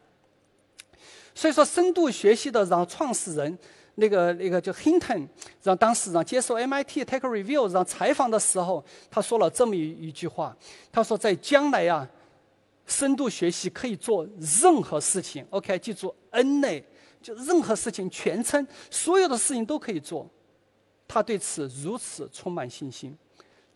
[1.34, 3.58] 所以说，深度学习的让创始人
[3.94, 5.28] 那个那个叫 Hinton，
[5.62, 10.56] 让当时让接受 MIT Tech Review 让采访的时候，他说了这么一一句话，
[10.90, 12.08] 他说在将来啊，
[12.86, 14.26] 深度学习可以做
[14.62, 15.46] 任何事情。
[15.50, 16.84] OK，记住 N 类，
[17.22, 20.28] 就任何事情全称，所有的事情都可以做。
[21.12, 23.18] 他对此如此充满信心，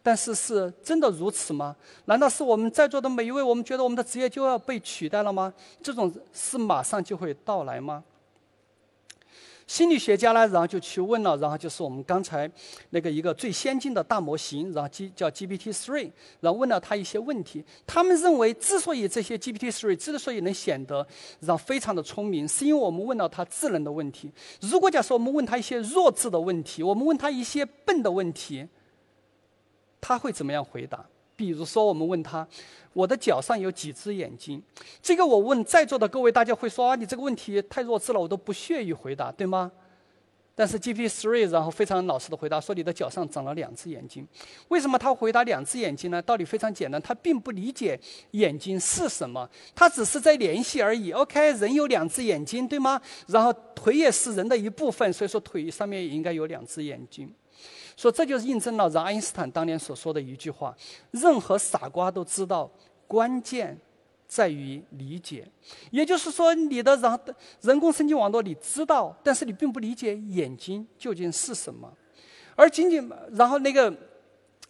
[0.04, 1.74] 但是是真的如此吗？
[2.04, 5.52] 难道是我们在座的每一位，我们觉得我们的职业就要被取代了吗？
[5.82, 8.04] 这种是马上就会到来吗？
[9.66, 12.50] 心理学家呢，然后就去问了，然后就是我们刚才
[12.90, 16.10] 那个一个最先进的大模型，然后 G 叫 GPT three，
[16.40, 17.64] 然后问了他一些问题。
[17.86, 21.06] 他们认为，之所以这些 GPT three 之所以能显得
[21.40, 24.30] 然后非常的聪明，是因为我们问到他智能的问题。
[24.60, 28.68] 如果假设我们问他一些弱智的问题，我们问他一些笨的问题，
[30.00, 31.06] 他会怎么样回答？
[31.36, 32.46] 比如说，我们问他
[32.92, 34.62] ：“我的脚上有几只眼睛？”
[35.02, 39.72] 这个我问在座的各位，大家会说：“啊，你这个问题太弱智了，我都不屑于回答，对吗？”
[40.56, 44.24] 但是 GP3 然后非常老实的回答说你的脚上长了两只眼睛。
[44.68, 46.22] 为什么他回答两只眼睛呢？
[46.22, 47.98] 道理非常简单，他并不理解
[48.30, 51.10] 眼睛是什么，他只是在联系而已。
[51.10, 53.02] OK，人有两只眼睛，对吗？
[53.26, 57.34] 然后腿也是人的一部分，所以说腿上面也应该有两只眼睛。
[57.96, 60.76] 说这就是印证了让爱因斯坦当年所说的一句话：
[61.10, 62.70] 任何傻瓜都知道，
[63.06, 63.78] 关键
[64.26, 65.46] 在于理解。
[65.90, 67.20] 也就是说，你的人
[67.60, 71.92] 人工神经网络你知道，但是你并不理解眼睛究竟是什么，
[72.56, 73.92] 而仅仅然后那个，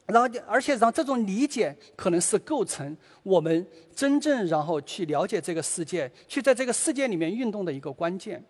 [0.07, 8.45] 然后而且然后这种理解可能是构成我们真正然后去了解这个世界，去在这个世界里面运动的一个关键。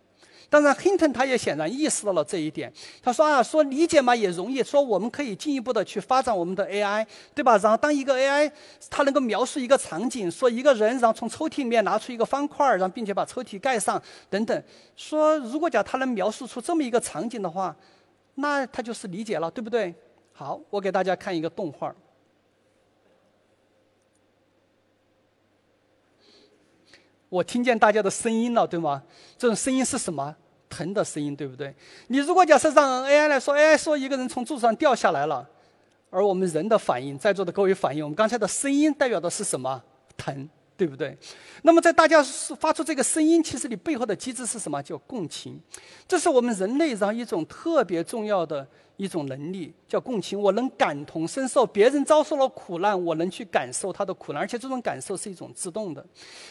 [0.49, 2.71] 当然，Hinton 他也显然意识到了这一点。
[3.01, 7.57] 他说啊，说理解嘛也容易，说我们可以进一步的去发展我们的 AI，对吧？
[7.57, 8.51] 然后当一个 AI
[8.89, 14.63] 它能够描述一个场景，说一个人然后从抽屉里面拿出一个方块，然后并且把抽屉盖上等等。
[14.95, 17.75] 说如果讲他能描述出这么一个场景的话，
[18.35, 19.93] 那他就是理解了，对不对？
[20.31, 21.93] 好，我给大家看一个动画。
[27.29, 29.01] 我听见大家的声音了，对吗？
[29.37, 30.35] 这种声音是什么？
[30.69, 31.73] 疼的声音，对不对？
[32.07, 35.47] 你如果假设让 AI 来说，AI 说一个人从柱子上掉下来了，
[36.09, 39.83] 而我们人的反应，在座的各位反应，我们刚才的声音代表的是什么？
[40.17, 40.49] 疼。
[40.77, 41.17] 对不对？
[41.63, 42.21] 那么在大家
[42.59, 44.81] 发出这个声音，其实你背后的机制是什么？
[44.81, 45.59] 叫共情。
[46.07, 48.67] 这是我们人类上一种特别重要的
[48.97, 50.39] 一种能力，叫共情。
[50.39, 56.05] 我能感同身受，别人遭受了苦难，我能去感受他的苦难，而且这种感受是一种自动的。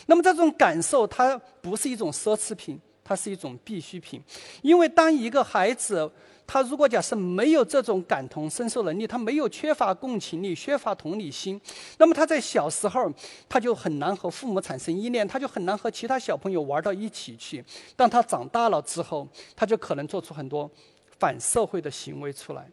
[0.06, 4.20] 那么这种感受，它不是一种奢侈品，它是一种必需品。
[4.62, 6.10] 因为当一个孩子，
[6.46, 11.58] 他如果假设没有这种感同身受能力，他没有缺乏共情力、缺乏同理心，
[11.96, 13.10] 那么他在小时候
[13.48, 17.64] 他就很难和父母产生依恋，他就很难和其他小朋友玩到一起去。
[17.96, 19.26] 当他长大了之后，
[19.56, 20.70] 他就可能做出很多
[21.18, 22.68] 反社会的行为出来。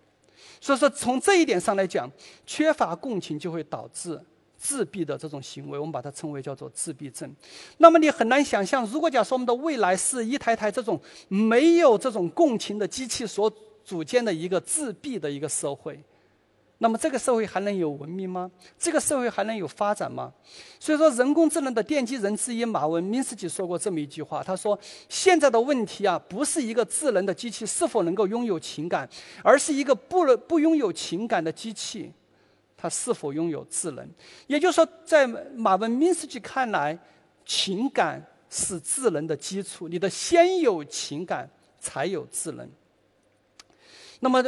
[0.60, 2.12] 所以说，从这一点上来讲，
[2.46, 4.20] 缺乏共情就会导致
[4.62, 7.36] 自闭的这种行为，我们把它称为叫做自闭症。
[7.80, 13.52] 那么你很难想象，如果假设我们的未来是一台台这种没有这种共情的机器所
[13.84, 16.00] 组建的一个自闭的一个社会，
[16.78, 18.52] 那么这个社会还能有文明吗？
[18.78, 20.32] 这个社会还能有发展吗？
[20.80, 24.78] 所以说，人工智能的奠基人之一马文明斯基说过这么一句话，他说
[25.10, 29.10] ：“现在的问题啊，不是一个智能的机器是否能够拥有情感，
[29.44, 32.12] 而是一个不能不拥有情感的机器，
[32.82, 34.10] 它是否拥有智能。”
[34.48, 36.98] 也就是说，在马文明斯基看来，
[37.46, 41.48] 情感是智能的基础，你的先有情感，
[41.80, 42.68] 才有智能。
[44.20, 44.44] 那么，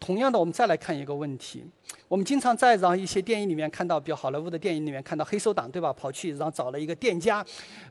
[0.00, 1.64] 同样的，我们再来看一个问题：
[2.08, 5.92] 我们经常在让一些电影里面看到，比如好莱坞的电影里面看到黑手党，对吧？
[5.92, 7.44] 跑去然后找了一个店家，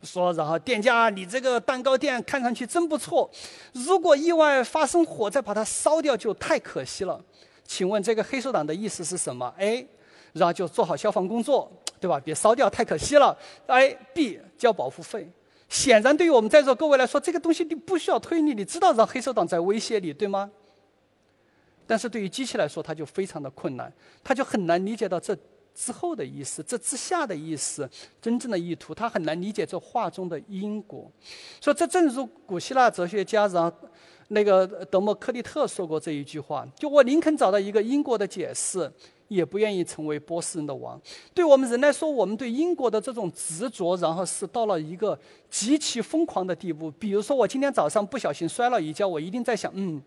[0.04, 3.32] 说：“然后店家，你这个蛋糕店看上去真不错，
[3.72, 7.24] 如果意外发生火灾把它烧掉就太可惜了。
[7.72, 9.88] 请问这个黑手党的意思是什么？A，
[10.34, 12.20] 然后就做好消防工作，对吧？
[12.20, 13.34] 别烧掉，太可惜了。
[13.68, 15.32] A、B 交保护费。
[15.70, 20.52] 显然，对于我们在座各位来说，这个东西你不需要推理，你知道让黑手党在威胁你，对吗？
[21.88, 23.90] 但是对于机器来说，它就非常的困难，
[24.22, 25.34] 它就很难理解到这
[25.74, 27.90] 之后的意思，这之下的意思，
[28.22, 31.10] 真正的意图，他很难理解这话中的因果。
[31.60, 33.72] 所以，这正如古希腊哲学家然后
[34.28, 38.92] 那个德谟克利特说过这一句话：，就我宁肯找到一个因果的解释，
[39.28, 41.00] 也不愿意成为波斯人的王。
[41.34, 45.18] 对我们人来说，我们对因果的这种执着，然后是到了一个
[45.50, 46.90] 极其疯狂的地步。
[46.92, 50.02] 比如说，我今天早上不小心摔了一跤，我一定在想，嗯。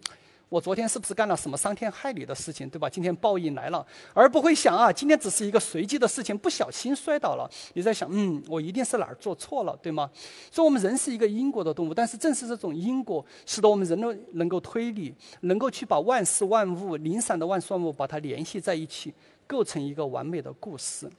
[0.54, 2.88] 我昨天是不是干了什么伤天害理的事情，对吧？
[2.88, 7.50] 今天报应来了，而不会想啊，今天只是一个随机的事情，不小心摔倒了。
[7.72, 10.08] 你在想，嗯，我一定是哪儿做错了，对吗？
[10.52, 19.12] 所以，我们人是一个因果的动物，但是正是这种因果，使得我们人类能够推理，能够去把万事万物、零散的万事万物把它联系在一起，
[19.48, 21.10] 构成一个完美的故事。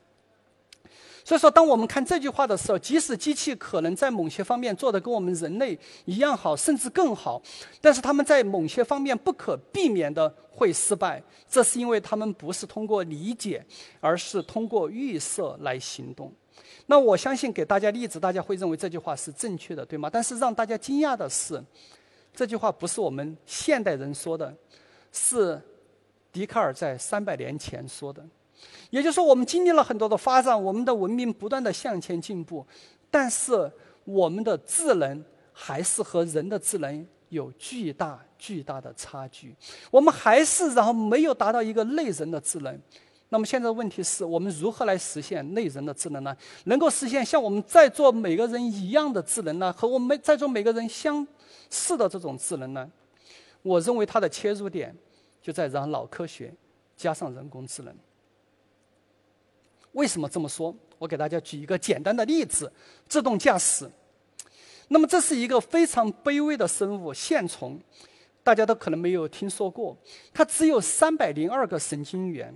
[1.25, 7.41] 所以说，当我们看这句话的时候，即使机器可能在某些方面做得跟我们人类一样好，甚至更好，
[7.81, 11.21] 但是他们在某些方面不可避免的会失败。
[11.49, 13.65] 这是因为他们不是通过理解，
[13.99, 16.31] 而是通过预设来行动。
[16.85, 20.07] 那我相信给大家例子，大家会认为这句话是正确的，对吗？
[20.07, 21.59] 但是让大家惊讶的是，
[22.35, 24.55] 这句话不是我们现代人说的，
[25.11, 25.59] 是
[26.31, 28.23] 笛卡尔在三百年前说的。
[28.89, 32.65] 也就是说，我们经历了很多的发展，我们的文明不断的向前进步，
[33.09, 33.71] 但是
[34.03, 39.55] 我们的智能还是和人的智能有巨大巨大的差距。
[39.91, 42.79] 我们还是然后没有达到一个类人的智能。
[43.29, 46.35] 那么现在的问题是我们如何来实现类人的智能呢？
[46.65, 49.73] 能够实现像我们在座每个人一样的智能呢？
[49.73, 51.27] 和我们在座每个人相
[51.69, 52.89] 似的这种智能呢？
[53.63, 54.95] 我认为它的切入点
[55.41, 56.53] 就在让脑科学
[56.95, 57.93] 加上人工智能。
[59.95, 60.75] 为什么这么说？
[60.97, 62.71] 我给大家举一个简单的例子：
[63.07, 63.89] 自动驾驶。
[64.89, 67.79] 那么这是一个非常卑微的生物——线虫，
[68.43, 69.97] 大家都可能没有听说过。
[70.33, 72.53] 它只有三百零二个神经元。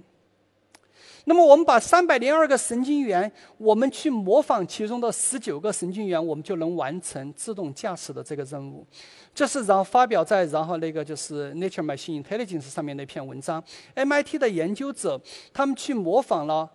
[1.25, 8.85] 那么我们把三百零二个神经元，我们去模仿其中的十九个神经元，我们就能完成自动驾驶的这个任务。
[9.33, 13.63] 这是然后发表在然后那个就是《Nature Machine Intelligence》上面的一篇文章。
[13.95, 15.21] MIT 的研究者
[15.53, 16.69] 他们去模仿了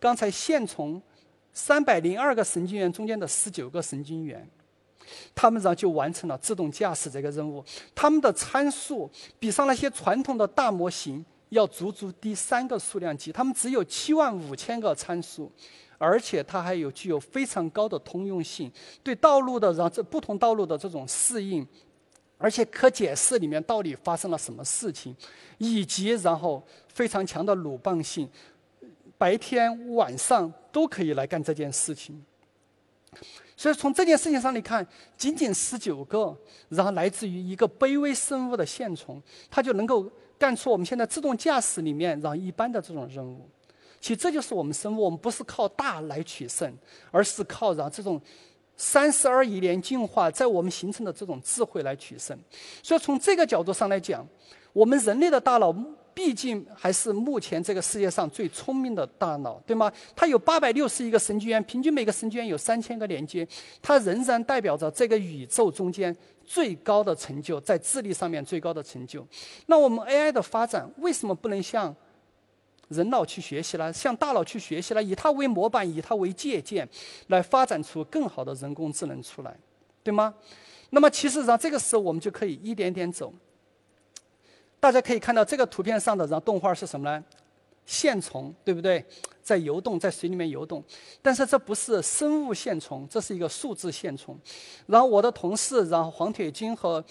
[0.00, 1.00] 刚才线虫
[1.52, 4.48] 三百零二个神经元中间的十九个神经元，
[5.34, 7.64] 他们然后就完成了自动驾驶这个任务。
[7.94, 9.08] 他们的参数
[9.38, 11.24] 比上那些传统的大模型。
[11.50, 15.50] 要足足低三个数量级，他们只有七万五千个参数，
[15.98, 18.70] 而且它还有具有非常高的通用性，
[19.02, 21.66] 对道路的然后这不同道路的这种适应，
[22.38, 25.16] 而且可解释里面到底发生了什么事情，
[25.58, 28.30] 以及然后非常强的鲁棒性，
[29.20, 32.24] 白天晚上都可以来干这件事情。
[33.54, 34.86] 所以从这件事情上来看，
[35.18, 36.34] 仅仅十九个，
[36.70, 40.10] 然后来自于一个卑微生物的线虫，它就能够。
[40.40, 43.46] 干出我们现在自动驾驶里面然后一般的这种任务，
[44.00, 46.74] 其实这就是我们生物，我们不是靠大来取胜，
[47.10, 48.18] 而是靠让这种
[48.74, 52.34] 三十二亿年进化在我们形成的这种智慧来取胜。
[52.82, 54.26] 所以从这个角度上来讲，
[54.72, 55.76] 我们人类的大脑。
[56.14, 59.90] 毕竟还是目前这个世界上最聪明的大脑，对吗？
[60.14, 63.46] 它有八百六十亿个神经元，平均每个神经元有三千个连接，
[63.80, 66.14] 它仍然代表着这个宇宙中间
[66.44, 69.26] 最高的成就，在智力上面最高的成就。
[69.66, 71.94] 那我们 AI 的发展为什么不能向
[72.88, 73.92] 人脑去学习呢？
[73.92, 75.02] 向大脑去学习呢？
[75.02, 76.88] 以它为模板，以它为借鉴，
[77.28, 79.56] 来发展出更好的人工智能出来，
[80.02, 80.34] 对吗？
[80.90, 83.32] 那么其实上这个时候我们就可以一点点走。
[84.80, 87.22] 大家可以看到这个图片上的，然后动画是什么呢？
[87.86, 89.04] 线虫，对不对？
[89.42, 90.82] 在游动，在水里面游动。
[91.20, 94.38] 但是这不是生物线虫，这是一个数字线虫。
[94.86, 97.04] 然后我的同事，然后黄铁军和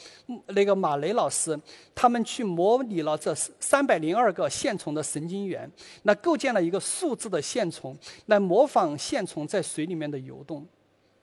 [0.48, 1.60] 那个马雷老师，
[1.94, 5.70] 他们去模拟了这三百零二个线虫的神经元，
[6.04, 7.94] 那构建了一个数字的线虫，
[8.28, 10.66] 来模仿线虫在水里面的游动。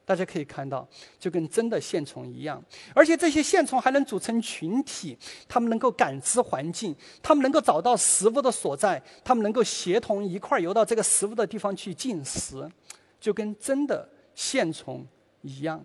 [0.06, 0.88] 大家可以看到，
[1.18, 2.64] 就跟真的线虫一样，
[2.94, 5.18] 而且这些线虫还能组成群体，
[5.48, 12.70] 它们能够感知环境，它们能够找到食物的所在，它们能够协同一块游到这个食物的地方去进食，
[13.20, 15.04] 就跟真的线虫
[15.42, 15.84] 一样。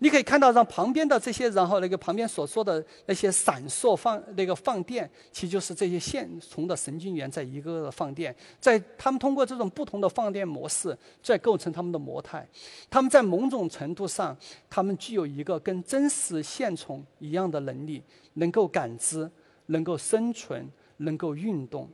[0.00, 12.46] 你可以看到，让旁边的这些，然后那个旁边所说的那些闪烁放那个放电，其实就是这些线虫的神经元在一个个的放电，在他们通过这种不同的放电模式，在构成他们的模态。
[12.90, 14.36] 他们在某种程度上，
[14.68, 18.02] 他们具有一个跟真实线虫一样的能力，
[18.34, 19.30] 能够感知，
[19.66, 20.68] 能够生存，
[20.98, 21.88] 能够运动。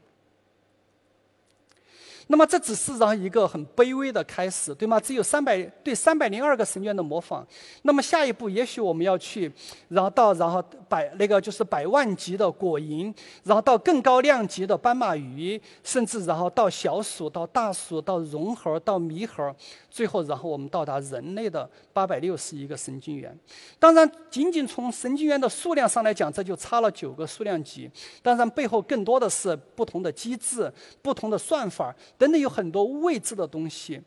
[2.31, 5.01] 那么这只是让一个很卑微的开始，对吗？
[5.01, 7.45] 只有三百对三百零二个神经元的模仿。
[7.83, 9.53] 那么下一步，也许我们要去，
[9.89, 13.13] 然后到然后百那个就是百万级的果蝇，
[13.43, 19.53] 然后到更高量级的斑马鱼，甚至然后到小鼠、到大鼠、到绒猴、到猕猴，
[19.91, 23.37] 最后然后我们到达人类的八百六十一个神经元。
[23.81, 27.91] 当然，仅仅从神经元的数量上来讲，这就差了九个数量级。
[28.23, 31.93] 当然，背后更多的是不同的机制、不同的算法。
[32.21, 33.99] 等等，有很多未知的东西，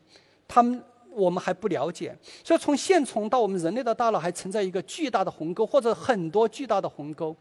[0.46, 0.80] 他们
[1.10, 2.16] 我们还不了解。
[2.44, 7.34] 所以，从线虫到我们人类的大脑，还存在一个巨大的鸿沟，或者很多巨大的鸿沟。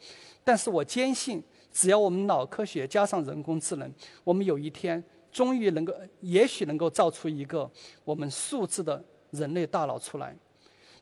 [0.44, 3.88] 但是我坚信，只要我们脑科学加上人工智能，
[4.24, 5.02] 我们有一天
[5.32, 7.70] 终于能够，也许能够造出一个
[8.04, 10.36] 我们数字的人类大脑出来。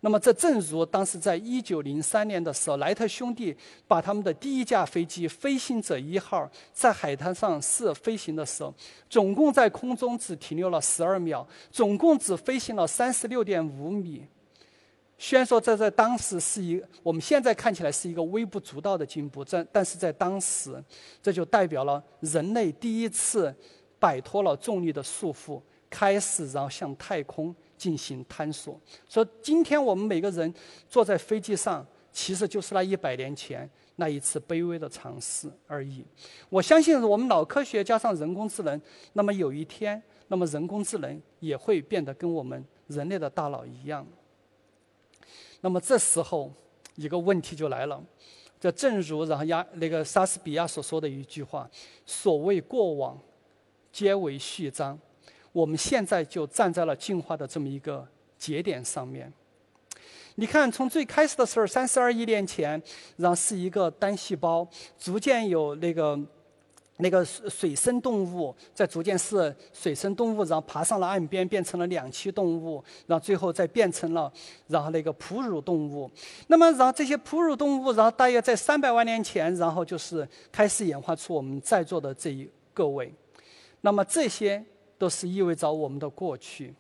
[0.04, 3.56] 那么，这正如当时在一九零三年的时候，莱特兄弟
[3.88, 8.74] 把他们的第一架飞机“飞行者一号”在海滩上试飞行的时候，
[9.08, 14.26] 总共在空中只停留了十二秒，总共只飞行了三十六点五米。
[15.20, 20.84] 虽然说这在当时是一，我们现在看起来是一个微不足道的进步，这但是在当时，
[21.22, 23.56] 这就代表了人类第一次
[24.00, 25.62] 摆脱了重力的束缚，
[25.92, 27.56] 开始然后向太空。
[27.82, 28.80] 进行探索，
[29.10, 30.54] 说今天我们每个人
[30.88, 36.06] 坐在飞机上，其实就是那一百年前那一次卑微的尝试而已。
[36.48, 38.80] 我相信我们脑科学加上人工智能，
[39.14, 44.06] 那么有一天，那么人工智能也会变得跟我们人类的大脑一样。
[45.62, 46.54] 那么这时候
[46.98, 48.00] 一个问题就来了，
[48.60, 51.68] 这正如然后亚那个莎士比亚所说的一句话
[52.06, 53.20] ：“所谓过往，
[53.92, 55.00] 皆为序章。”
[55.52, 58.08] 我们现在就站在了进化的这么一个
[58.38, 59.32] 节点上面，
[60.36, 62.82] 你看，从最开始的时候，三十二亿年前，
[63.18, 64.68] 然后是一个单细胞，
[64.98, 66.20] 逐渐有那个。
[66.98, 74.32] 那个水水生动物在逐渐是水生动物，然后爬上了岸边，变成了两栖动物，然后最后再变成了
[74.68, 76.12] 然后那个哺乳动物。
[76.46, 83.12] 那么，然后这些哺乳动物，然后大约在三百万年前，然后就是开始演化出我们在座的这一各位。
[83.80, 84.64] 那么这些
[85.02, 86.72] 都是意味着我们的过去，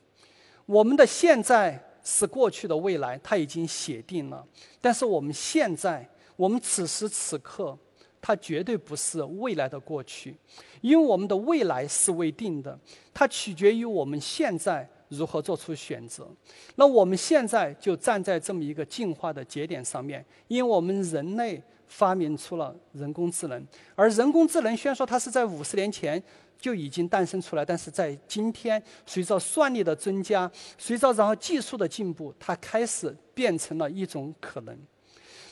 [0.68, 4.46] 我们的现在是过去的未来，它已经写定了。
[4.80, 7.76] 但是我们现在，我们此时此刻。
[8.24, 10.38] 它绝对不是未来的过去，
[10.82, 12.80] 因为我们的未来是未定的，
[13.12, 16.30] 它取决于我们现在如何做出选择。
[16.76, 21.60] 那我们现在就站在这么一个进化的节点上面，因为我们人类
[21.92, 26.22] 发明出了人工智能，而人工智能虽然说它是在五十年前
[26.58, 34.76] 就已经诞生出来，但是在今天随着算力的增加，随着然后技术的进步，它开始变成了一种可能。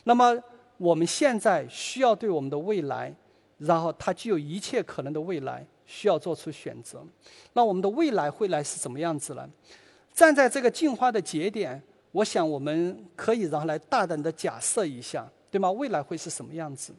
[0.03, 0.41] 那么。
[0.79, 3.13] 我们现在需要对我们的未来，
[3.57, 7.05] 然后它具有一切可能的未来，需要做出选择。
[7.51, 9.45] 那我们的未来会来是怎么样子呢？
[10.13, 11.83] 站在这个进化的节点，
[12.13, 15.71] 我想我们可以然后来大胆的假设一下，对吗？
[15.71, 16.93] 未来会是什么样子？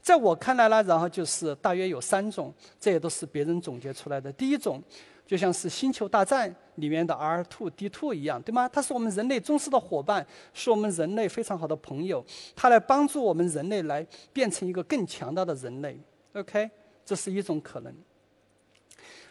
[0.00, 4.32] 在我看来呢，然后就是大约有三种，这也都是别人总结出来的。
[4.32, 4.82] 第一种。
[5.26, 8.68] 就像是《星球大战》里面的 R2、D2 一样，对吗？
[8.68, 15.96] 它是我们人类忠实的伙伴，是我们人类非常好的朋友，它来帮助我们人类来变成一个更强大的人类。
[16.32, 16.68] OK，
[17.04, 17.94] 这是一种可能。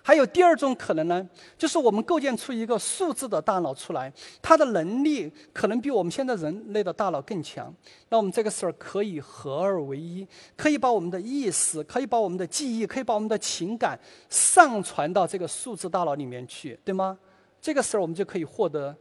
[0.02, 1.28] 还有第二种可能呢，
[1.58, 4.12] 就是我们构建出一个数字的大脑出来，
[4.42, 7.74] 它的能力可能比我们现在人类的大脑更强。
[8.10, 10.28] 那我们这个时候可以合二为一，
[10.58, 14.00] 可以把我们的意识，可以把我们的记忆，可以把我们的情感
[14.30, 17.18] 上传到这个数字大脑里面去，对吗？
[17.62, 18.96] 这个时候我们就可以获得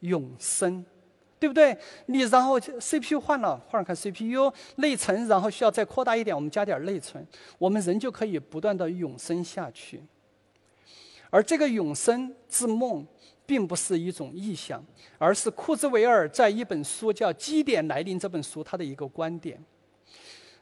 [0.00, 0.84] 永生，
[1.40, 1.76] 对不对？
[2.06, 7.26] 你然后 CPU 换了，换看 CPU 内存，然后需要再扩大一点，我们加点内存，
[7.58, 10.02] 我们人就可以不断的永生下去。
[11.32, 13.06] 而这个永生之梦，
[13.46, 14.84] 并不是一种臆想，
[15.16, 19.58] 而是库兹韦尔在一本书叫《基点来临》这本书他的一个观点。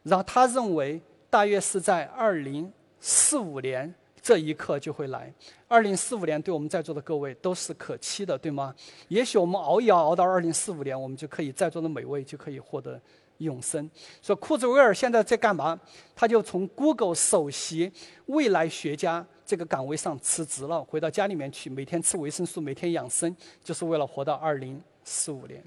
[0.04, 3.92] 然后他认为，大约是在二零四五年
[4.22, 5.34] 这一刻就会来。
[5.66, 8.72] 二零四五年对我们在座的各位都是可期的，对吗？
[9.08, 13.00] 也许我们熬一熬，熬到二零四五年，我们就可以在座的每位就可以获得
[13.40, 13.90] 永生。
[14.22, 15.78] 说库兹韦尔现在在干嘛？
[16.14, 17.92] 他就从 Google 首席
[18.26, 19.26] 未来学家。
[19.44, 25.60] 这个岗位上辞职了，回到家里面去，每天吃维生素，每天养生，就是为了活到二零四五年。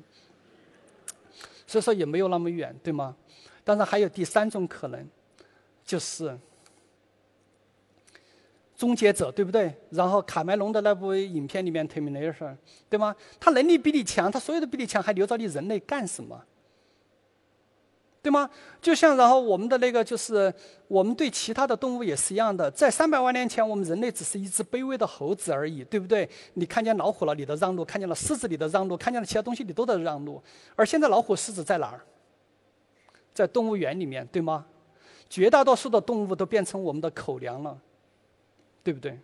[1.67, 3.13] 所以说也没有那么远，对吗？
[3.61, 5.05] 当然还有第三种可能，
[5.83, 6.39] 就是
[8.77, 9.75] 终结者，对不对？
[9.89, 12.33] 然后卡梅隆的那部影片里面《Terminator》，
[12.89, 13.13] 对吗？
[13.37, 16.41] 他能力比你强，他所有的比你强，还留着你人类干什么？
[18.23, 18.49] 对吗？
[18.81, 20.51] 就像然后我们的那个就是
[20.87, 26.27] 我们对其他的动物也是一样的，在三百万年前，我们人类只是一只卑微的猴子而已，对不对？
[26.53, 30.41] 你看见老虎了，你的让路；看见了狮子，你的让路；看见了其他东西，你都在让路。
[30.77, 31.99] 而现在老虎、狮子在哪儿？
[33.33, 34.65] 在动物园里面，对吗？
[35.29, 37.77] 绝大多数的动物都变成我们的口粮了，
[38.83, 39.19] 对不对？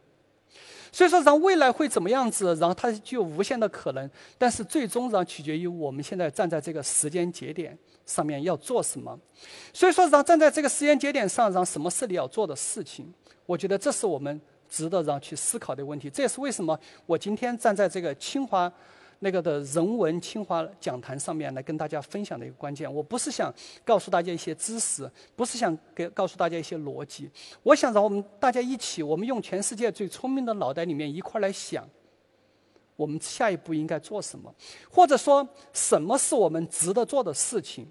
[0.91, 2.55] 所以说，然后未来会怎么样子？
[2.55, 7.77] 然后它具有无限的可能，但是最终然后取决于我们现在站在这个时间节点。
[8.05, 9.15] 上面要做什么？
[9.71, 13.05] 所以说，让站在这个时间节点上，让什么是你要做的事情？
[13.45, 16.09] 我觉得这是我们值得让去思考的问题。
[16.09, 16.75] 这也是为什么
[17.05, 18.71] 我今天站在这个清华
[19.19, 22.91] 那个的人文清华讲坛上面来跟大家分享的一个关键。
[22.91, 27.29] 我不是想告诉大家一些知识，不是想给告诉大家一些逻辑。
[27.61, 31.87] 我想让我们大家一起，我们用全世界最聪明的脑袋里面一块来想。
[32.95, 34.53] 我们下一步应该做什么，
[34.91, 37.87] 或者说什么是我们值得做的事情？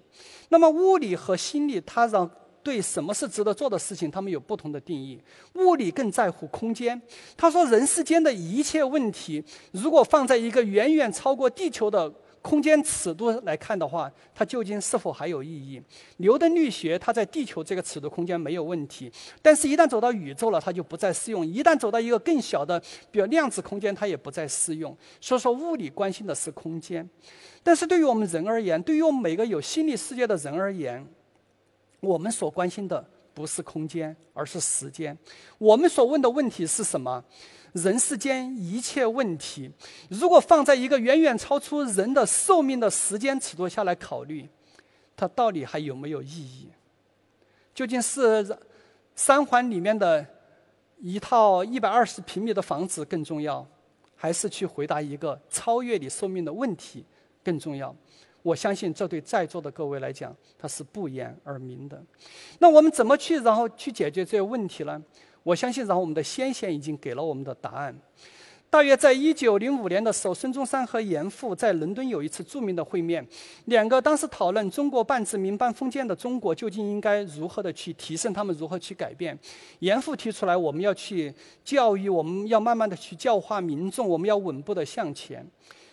[0.49, 2.29] 那么物理和心理，它让
[2.63, 5.19] 对什么是值得做的事情，他们有不同的定义。
[5.53, 7.01] 物理更在乎空间，
[7.35, 12.13] 他说人世间的一切问题，如果放在一个远远超过地球的。
[12.41, 15.81] 空间尺度来看的话，它究竟是否还有意义？
[16.17, 19.11] 牛顿力学它在地球这个尺度空间没有问题，
[19.41, 22.81] 但是一旦走到宇宙了，它就不再适用；一旦走到一个更小的，
[23.11, 24.95] 比如量子空间，它也不再适用。
[25.19, 27.07] 所以说，物理关心的是空间，
[27.61, 31.05] 但是对于我们人而言，对于我们每个有心理世界的人而言，
[31.99, 35.17] 我们所关心的不是空间，而是时间。
[35.57, 37.23] 我们所问的问题是什么？
[37.73, 39.69] 人世间一切问题，
[40.09, 44.49] 如果放在一个远远超出人的寿命的时间尺度下来考虑，
[45.15, 46.69] 它到底还有没有意义？
[47.75, 48.57] 究竟是
[49.15, 50.25] 三环里面的
[50.97, 53.65] 一套一百二十平米的房子更重要，
[54.15, 57.05] 还是去回答一个超越你寿命的问题
[57.43, 57.95] 更重要。
[58.41, 62.01] 我相信这对在座的各位来讲，它是不言而明的。
[62.59, 65.01] 那我们怎么去然后去解决这些问题呢？
[65.43, 67.95] 我相信，然后我们的先贤已经给了我们的答案。
[68.69, 73.25] 大约在一九零五年的时候，孙中山和严复在伦敦有一次著名的会面，
[73.65, 79.35] 两个当时讨论中国半殖民半封建的中国究竟应该如何的去提升，他们如何去改变。
[79.79, 81.33] 严复提出来，我们要去
[81.63, 85.43] 教育，我们要慢慢的去教化民众，我们要稳步的向前。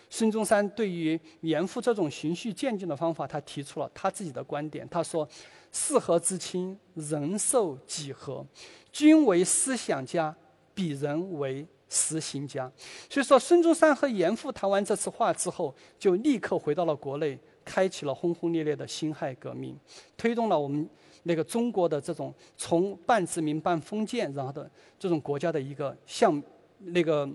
[0.09, 4.87] 孙中山对于严复这种循序渐进的方法，他提出了他自己的观点。
[4.89, 5.27] 他说
[5.71, 8.45] ：“四合之亲，人寿几何？
[8.91, 10.35] 君为思想家，
[10.75, 12.69] 鄙人为。”实行家，
[13.09, 19.73] 所以说孙中山和严复谈完这次话之后，就立刻回到了国内，开启了轰轰烈烈的辛亥革命，
[20.17, 20.85] 推动了我们
[21.23, 24.69] 那个中国的这种从半殖民半封建然后的
[24.99, 26.43] 这种国家的一个向
[26.79, 27.25] 那个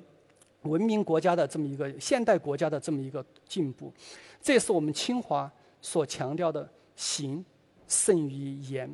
[0.63, 3.93] 文明国家的这么一个现代国家的这么一个进步，
[4.41, 7.45] 这也是我们清华所强调的行
[7.87, 8.93] 胜于言。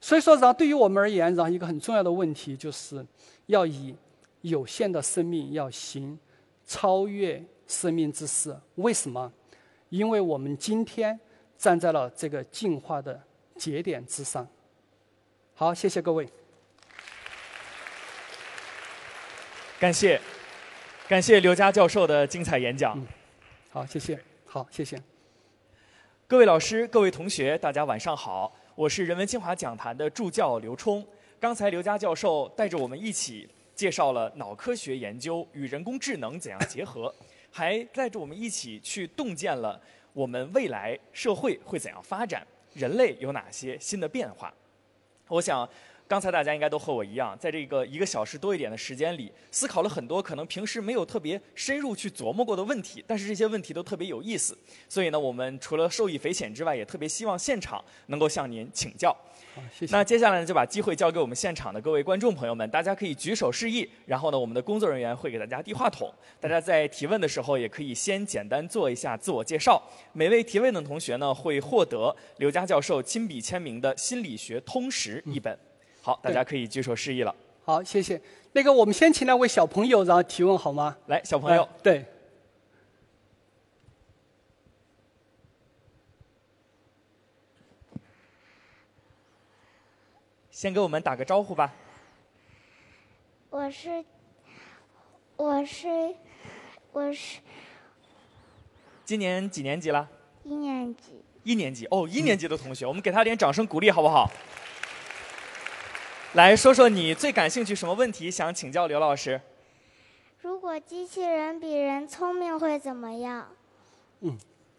[0.00, 3.06] 所以说，然后对于我们而言，然后一个很重要的问题就是
[3.46, 3.94] 要以。
[4.42, 6.16] 有限的生命要行
[6.64, 9.30] 超越生命之事，为什么？
[9.88, 11.18] 因为我们今天
[11.58, 13.20] 站在了这个进化的
[13.56, 14.46] 节点之上。
[15.54, 16.24] 好，谢谢各位。
[19.80, 20.20] 感谢，
[21.06, 23.00] 感谢刘佳教授的精彩演讲。
[23.70, 24.18] 好，谢谢。
[24.44, 25.00] 好，谢谢。
[26.26, 28.52] 各位老师、各位同学，大家晚上好。
[28.74, 31.06] 我是人文清华讲坛的助教刘冲。
[31.38, 33.48] 刚才刘佳教授带着我们一起。
[33.76, 37.14] 介绍了脑科学研究与人工智能怎样结合，
[37.48, 39.80] 还带着我们一起去洞见了
[40.12, 42.44] 我们未来社会会怎样发展，
[42.74, 44.52] 人类有哪些新的变化。
[45.28, 45.68] 我想。
[46.08, 54.56] 刚才大家应该都和我一样，在这个一个小时多一点的时间里，思考了很多可能平时没有特别深入去琢磨过的问题，但是这些问题都特别有意思。
[54.88, 59.14] 所以呢，我们除了受益匪浅之外，也特别希望现场能够向您请教。
[59.54, 59.94] 好，谢谢。
[59.94, 66.10] 那接下来呢，就把机会交给我们现场的各位观众朋友们，大家可以举手示意，然后呢，我们的工作人员会给大家递话筒。
[66.40, 69.82] 大家在提问的时候，也可以先简单做一下自我介绍。
[70.14, 75.58] 每位提问的同学呢，会获得刘佳教授亲笔签名的《心理学通识》一本。
[76.08, 77.34] 好，大家可以举手示意了。
[77.66, 78.18] 好，谢谢。
[78.52, 80.96] 那个，我们先请两位小朋友，然后提问好吗？
[81.04, 81.68] 来，小朋友。
[81.82, 82.02] 对。
[90.50, 91.74] 先给我们打个招呼吧。
[93.50, 94.02] 我是，
[95.36, 95.88] 我是，
[96.90, 97.40] 我是。
[99.04, 100.08] 今年几年级了？
[100.42, 101.22] 一年级。
[101.42, 104.30] 一年级哦，一年级的同学，我们给他点掌声鼓励，好不好？
[106.34, 108.30] 来说说你最感兴趣什么问题？
[108.30, 109.40] 想请教刘老师。
[110.42, 113.48] 如果机器人比人聪明会怎么样？
[114.20, 114.36] 嗯，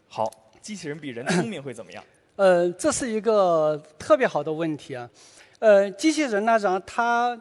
[0.08, 0.30] 好，
[0.62, 2.04] 机器人比人聪明会怎么样？
[2.36, 5.10] 呃，这是一个特别好的问题啊。
[5.58, 7.38] 呃，机器人呢，然后它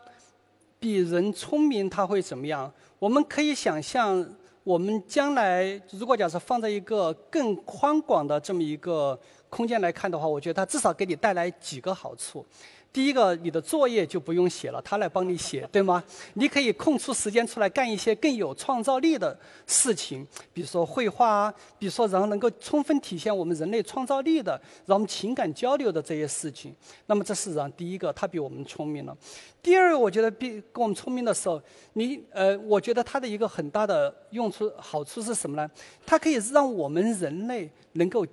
[0.79, 2.71] 比人聪明，它会怎么样？
[2.97, 4.27] 我们可以想象，
[4.63, 9.17] 我们将来如果假设放在一个更宽广的这么一个
[9.49, 12.43] 空间来看的话，我觉得它至少给你带来几个好处。
[12.91, 16.03] 第一个，你的作业就不用写了，他来帮你写，对吗？
[16.33, 19.37] 你可以空出时间出来干一些更有创造力的
[19.67, 26.75] 事情，比如说绘画啊，比如说然后能够充分体现我们人类创造力的，让我们情感交流的这些事情。
[27.05, 29.15] 那么这是让第一个，他比我们聪明了。
[29.61, 31.61] 第二个，我觉得比跟我们聪明的时候，
[31.93, 35.69] 你呃，我觉得它的一个很大的用处好处是什么呢？
[36.05, 38.25] 它可以让我们人类能够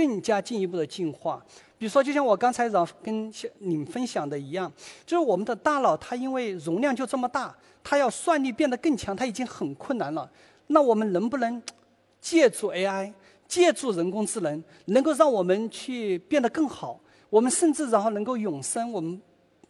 [0.00, 1.44] 更加进一步的进化。
[1.76, 4.72] 比如说，就像我刚才让跟你们分享的一样，
[5.04, 7.54] 就是我们的大脑它因为容量就这么大，
[7.84, 10.30] 它要算力变得更强，它已经很困难了。
[10.68, 11.62] 那我们能不能
[12.18, 13.12] 借助 AI，
[13.46, 16.98] 借助人工智能，能够让我们去变得更好？
[17.28, 19.20] 我们甚至然后能够永生，我们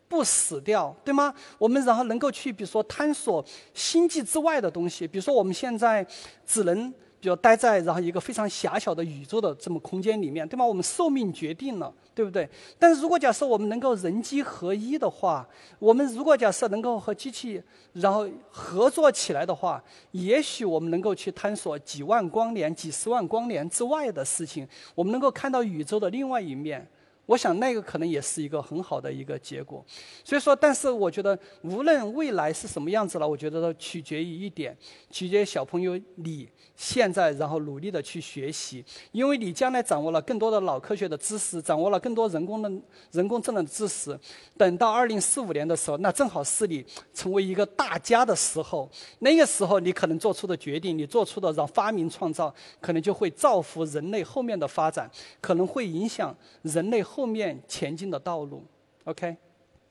[0.07, 1.35] 不死掉，对吗？
[1.59, 3.45] 我们然后能够去，比如说探索
[3.75, 5.09] 星际之外的东西。
[5.09, 6.07] 比如说我们现在
[6.47, 6.95] 只能。
[7.21, 10.65] 比如待在然后一个非常狭小的宇宙的这么空间里面，对吗？
[10.65, 12.49] 我们寿命决定了，对不对？
[12.79, 15.47] 但是如果假设我们能够人机合一的话，
[15.79, 19.83] 我们如果假设能够和机器然后合作起来的话，
[20.13, 26.89] 也许我们能够去探索几万光年、几十万光年之外的事情，我们能够看到宇宙的另外一面。
[27.31, 29.85] 我想那个可能也是一个很好的一个结果。
[30.25, 34.77] 所以说，但是我觉得无论未来是什么样子了，我觉得都取决于一点，
[35.11, 42.73] 取决于小朋友你现在然后努力的去学习，因为你将来掌握了更多的脑科学的知识，掌握了更多人工的
[43.13, 44.19] 人工智能的知识，
[44.57, 46.85] 等到二零四五年的时候，那正好是你
[47.15, 48.91] 成为一个大家的时候。
[49.21, 55.09] 那个时候你可能做出的决定，你做出的让发明创造，可能就会造福人类后面的发展，
[55.41, 58.65] 可能会影响人类后面前进的道路。
[59.05, 59.37] OK，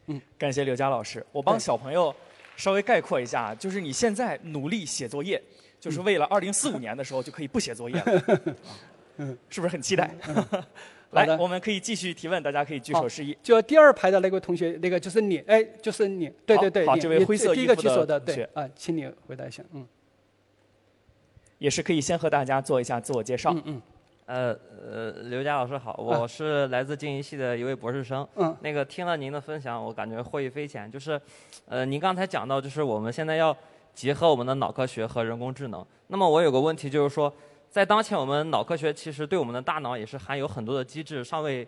[0.07, 2.13] 嗯，感谢刘佳老师，我帮小朋友
[2.55, 5.41] 稍微概括一下，就是你现在努力写作业，
[5.79, 8.23] 就是为了二零四五年的时候就可以不写作业了，
[9.17, 10.13] 嗯，是不是很期待？
[11.11, 13.35] 来，我们可以继续提问，大家可以举手示意。
[13.41, 19.87] 就第二排的那位同学，那个就是你，哎，就是你，对对对，好这位灰色第一个衣服的举手的，同学对啊，请你回答一下，嗯。
[21.57, 23.51] 也是可以先和大家做一下自我介绍。
[23.53, 23.81] 嗯嗯。
[24.29, 28.27] 呃呃，刘佳老师好，我是来自经营系的一位博士生。
[28.35, 28.55] 嗯。
[28.61, 30.89] 那个听了您的分享，我感觉获益匪浅。
[30.91, 31.19] 就是，
[31.65, 33.57] 呃，您刚才讲到，就是我们现在要
[33.91, 35.83] 结合我们的脑科学和人工智能。
[36.09, 37.33] 那么我有个问题，就是说，
[37.71, 41.67] 在当前我们脑科学其实对我们的大脑也是含有很多的机制尚未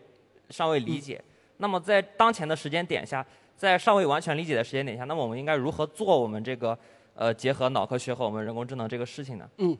[0.51, 1.19] 尚未理解。
[1.57, 3.25] 那么在当前的时间点下，
[3.57, 6.77] 在尚未完全理解的时间点下，那么我们应该如何做我们这个
[7.15, 9.49] 呃结合脑科学和我们人工智能这个事情呢？
[9.57, 9.75] 嗯，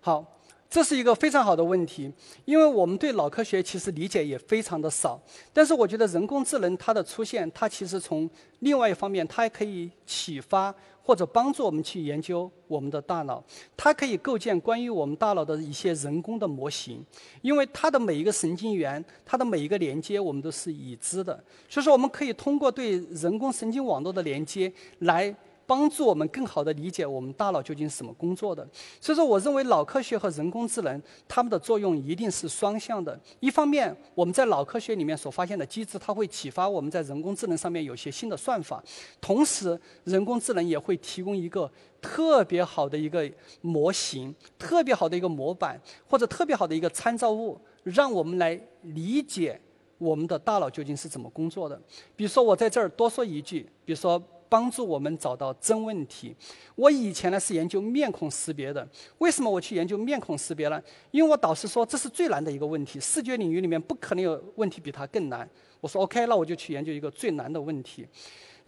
[0.00, 0.24] 好，
[0.68, 2.12] 这是一个非常好的问题，
[2.44, 5.20] 因为我们对脑科学其实理解也非常的少，
[5.52, 8.28] 但是我觉得人工智能它的出现，它其实从
[8.58, 13.42] 另外一方面，它还可以启发或者帮助我们去研究我们的大脑，
[13.76, 17.02] 它可以构建关于我们大脑的一些人工的模型，
[17.42, 25.34] 因为它的每一个神经元，它的每一个连接我们都是已知的，所以说我们可以通过对人工神经网络的连接来。
[25.66, 28.66] 帮助我们更好地理解我们大脑究竟是怎么工作的。
[29.00, 33.18] 所以说，我认为脑科学和人工智能它们的作用一定是双向的。
[33.40, 38.80] 一方面，我们在脑科学里面所发现的机制，它会启发我们在人工智能上面有些新的算法；
[39.20, 41.70] 同时，人工智能也会提供一个
[42.00, 43.28] 特别好的一个
[43.60, 49.60] 模型、特别好的一个模板或者特别好的一个参照物，让我们来理解
[49.98, 51.80] 我们的大脑究竟是怎么工作的。
[52.14, 54.22] 比如说，我在这儿多说一句，比如说。
[54.48, 56.34] 帮助我们找到真问题。
[56.74, 58.86] 我以前呢是研究面孔识别的，
[59.18, 60.82] 为什么我去研究面孔识别呢？
[61.10, 65.48] 因为我导师说这是最难的一个问题，视觉领域里面不可能有问题比它更难。
[65.80, 68.06] 我说 OK，那我就去研究一个最难的问题。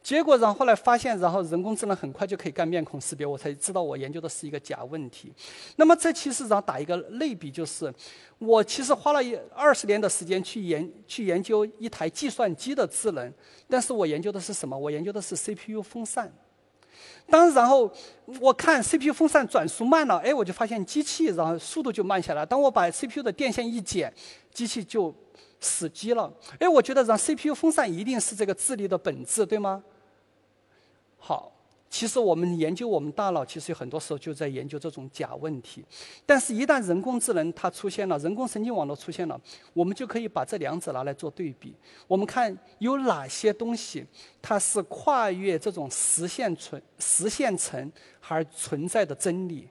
[0.03, 5.33] 结果，然后后来发现，然后人工智能很快就可以干面孔识别，我才知道我研究的是一个假问题。
[5.77, 7.93] 那么这其实上打一个类比，就是
[8.39, 13.33] 我其实花了一二十年的时间去研去研究一台计算机的智能，
[13.69, 14.79] 但是我研究的是什么？
[14.79, 16.33] 我研究的是 CPU 风扇。
[17.31, 17.93] 当然后
[18.41, 22.47] 我看 CPU 风扇转速慢了，哎，我就发现机器然后速度就慢下来。
[22.47, 24.13] 当我把 CPU 的电线一剪，
[24.51, 25.15] 机器就
[25.61, 26.33] 死机了。
[26.59, 29.83] 哎，我觉得让 CPU 风扇一定是这个智力的本质，对吗？
[31.17, 31.53] 好，
[31.91, 35.85] 其实我们研究我们大脑，其实有很多时候就在研究这种假问题。
[36.25, 39.41] 但是，一旦人工智能它出现了，人工神经网络出现了，
[39.73, 41.75] 我们就可以把这两者拿来做对比。
[42.07, 44.07] 我们看有哪些东西
[44.41, 47.91] 它是跨越这种实现存实现层
[48.29, 49.69] 而存在的真理，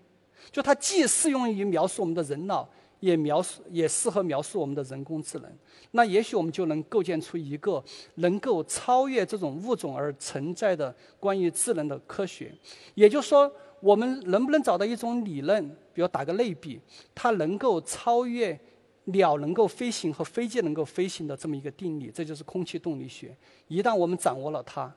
[0.51, 2.67] 就它既适用于描述我们的人脑。
[2.99, 5.51] 也描述也适合描述我们的人工智能，
[5.91, 7.83] 那也许我们就能构建出一个
[8.15, 12.51] 能够超越这种物种而存在的关于智能的科学。
[12.95, 13.51] 也就是说，
[13.81, 15.63] 我们能不能找到一种理论，
[15.93, 16.81] 比如打个类比，
[17.13, 18.59] 它能够超越
[19.05, 23.37] 鸟能够飞行和飞机能够飞行的这么一个定理，这就是空气动力学。
[23.67, 24.91] 一旦我们掌握了它，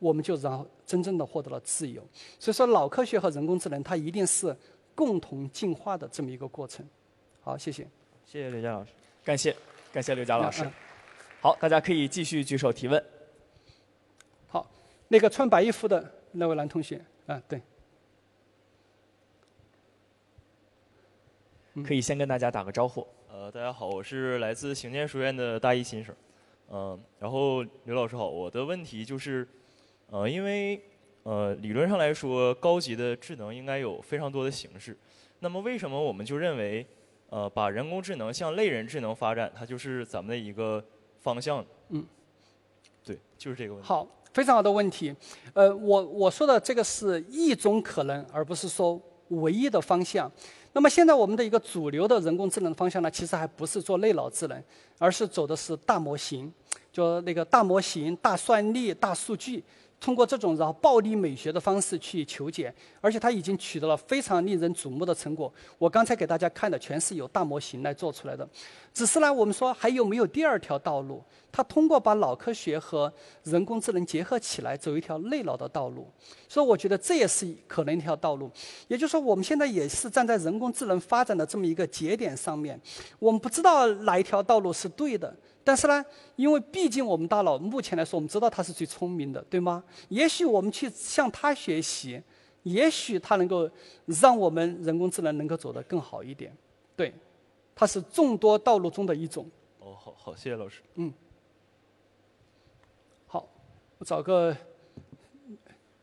[0.00, 2.02] 我们就然后真正的获得了自由。
[2.40, 4.56] 所以说，脑科学和人工智能它一定是。
[4.94, 6.86] 共同进化的这么一个过程。
[7.40, 7.86] 好，谢谢。
[8.24, 8.90] 谢谢刘佳老师，
[9.22, 9.54] 感谢
[9.92, 10.64] 感谢刘佳老师。
[11.40, 13.04] 好，大家可以继续举手提问。
[14.46, 14.66] 好，
[15.08, 17.60] 那个穿白衣服的那位男同学，啊，对。
[21.84, 23.06] 可以先跟大家打个招呼。
[23.28, 26.14] 呃，大家好，我是来自行健书院的大一新生。
[26.70, 29.46] 嗯，然后刘老师好，我的问题就是，
[30.10, 30.80] 呃，因为。
[31.24, 34.94] 呃，理论上来说，高级的智能应该有非常多的形式。
[35.40, 36.86] 那么，为什么我们就认为，
[37.30, 40.84] 呃，把人工智能向类人智能发展，它就是咱们的一个
[41.20, 41.64] 方向？
[41.88, 42.04] 嗯，
[43.02, 43.88] 对，就是这个问题。
[43.88, 45.16] 好，非常好的问题。
[45.54, 50.30] 呃，我我说的这个是一种可能，而不是说唯一的方向。
[50.74, 54.62] 那么，现在我们的一个主流的人工智能方向呢，其实还不是做类脑智能，
[54.98, 56.52] 而是走的是大模型，
[56.92, 59.64] 就那个大模型、大算力、大数据。
[60.04, 62.70] 通过这种然后暴力美学的方式去求解，
[63.00, 65.50] 而且他已经取得了非常令人瞩目的成果。
[65.78, 68.46] 我刚才给大家看的全是有大模型来做出来的，
[68.92, 71.24] 只是呢，我们说还有没有第二条道路？
[71.50, 73.10] 他通过把脑科学和
[73.44, 76.06] 人工智能结合起来，走一条内脑的道路。
[76.46, 78.50] 所以我觉得这也是可能一条道路。
[78.88, 82.78] 也就是说，我们现在也是站在人工智能发展的这么一个节点上面，
[83.18, 85.34] 我们不知道哪一条道路是对的。
[85.64, 86.04] 但是呢，
[86.36, 89.82] 因为毕竟我们大脑目前来说，我们知道它是最聪明的，对吗？
[90.10, 92.22] 也许我们去向它学习，
[92.64, 93.68] 也许它能够
[94.04, 96.54] 让我们人工智能能够走得更好一点。
[96.94, 97.14] 对，
[97.74, 99.50] 它是众多道路中的一种。
[99.80, 100.82] 哦，好好，谢谢老师。
[100.96, 101.12] 嗯。
[103.26, 103.48] 好，
[103.96, 104.54] 我找个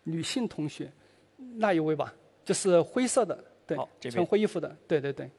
[0.03, 0.91] 女性同学，
[1.37, 2.13] 那一位吧，
[2.43, 3.77] 就是灰色的，对，
[4.09, 5.29] 穿灰衣服的，对对对。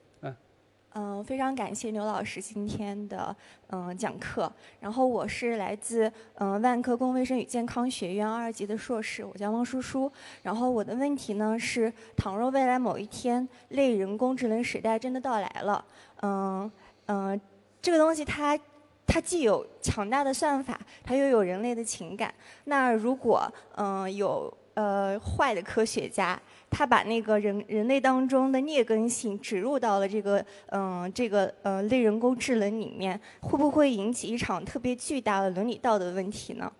[0.94, 3.34] 嗯，非常感谢牛老师今天的
[3.68, 4.52] 嗯讲课。
[4.78, 10.10] 然后我是来自嗯万科公共卫生与健康学院二级的硕士，我叫汪舒舒。
[10.42, 15.82] 然后我的问题呢是：倘若未来某一天类人工智能时代真的到来了，
[16.20, 16.70] 嗯
[17.06, 17.40] 嗯，
[17.80, 18.58] 这个东西它
[19.06, 22.34] 它既有强大的算法，它又有人类的情感。
[22.64, 26.38] 那如果嗯有呃坏的科学家。
[26.72, 36.72] 他把那个人人类当中的劣根性植入到了这个嗯这个呃类人工智能里面，会不会引起一场特别巨大的伦理道德问题呢？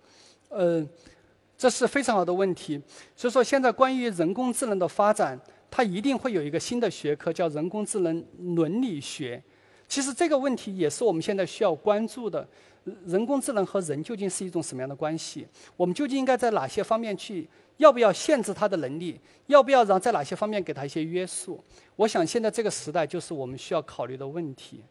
[0.49, 0.83] 呃，
[1.55, 2.81] 这是非常好的问题。
[3.15, 5.39] 所以说，现在关于人工智能的发展，
[5.69, 8.25] 它一定会有一个新的学科叫人工智能
[8.55, 9.41] 伦理学。
[9.87, 12.47] 其实这个问题也是我们现在需要关注的。
[13.05, 15.47] 人工智能和人究竟是一种什么样的关系？
[15.77, 17.47] 我们究竟应该在哪些方面去？
[17.77, 19.19] 要不要限制他的能力？
[19.47, 21.61] 要不要让在哪些方面给他一些约束？
[21.95, 24.83] 我想现在这个时代就是我们需要考虑的问题。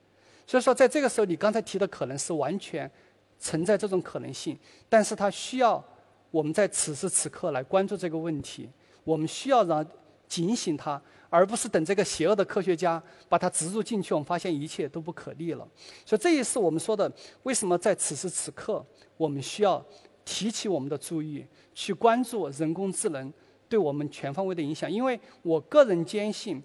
[0.47, 2.91] 所以说，在这个时候，你刚才提的可能是完全
[3.39, 5.83] 存在这种可能性，但是它需要
[6.31, 8.69] 我们在此时此刻来关注这个问题。
[9.05, 9.85] 我们需要让
[10.29, 11.01] 警醒他，
[11.31, 15.67] 而不是等这个邪恶的科学家把它植入进去，我们发现一切都不可逆了。
[16.05, 17.11] 所以这也是我们说的，
[17.45, 18.85] 为什么在此时此刻
[19.17, 19.85] 我们需要
[20.25, 21.45] 提起我们的注意。
[21.75, 23.33] 去关注人工智能
[23.67, 26.63] 对我们全方位的影响，因为我个人坚信，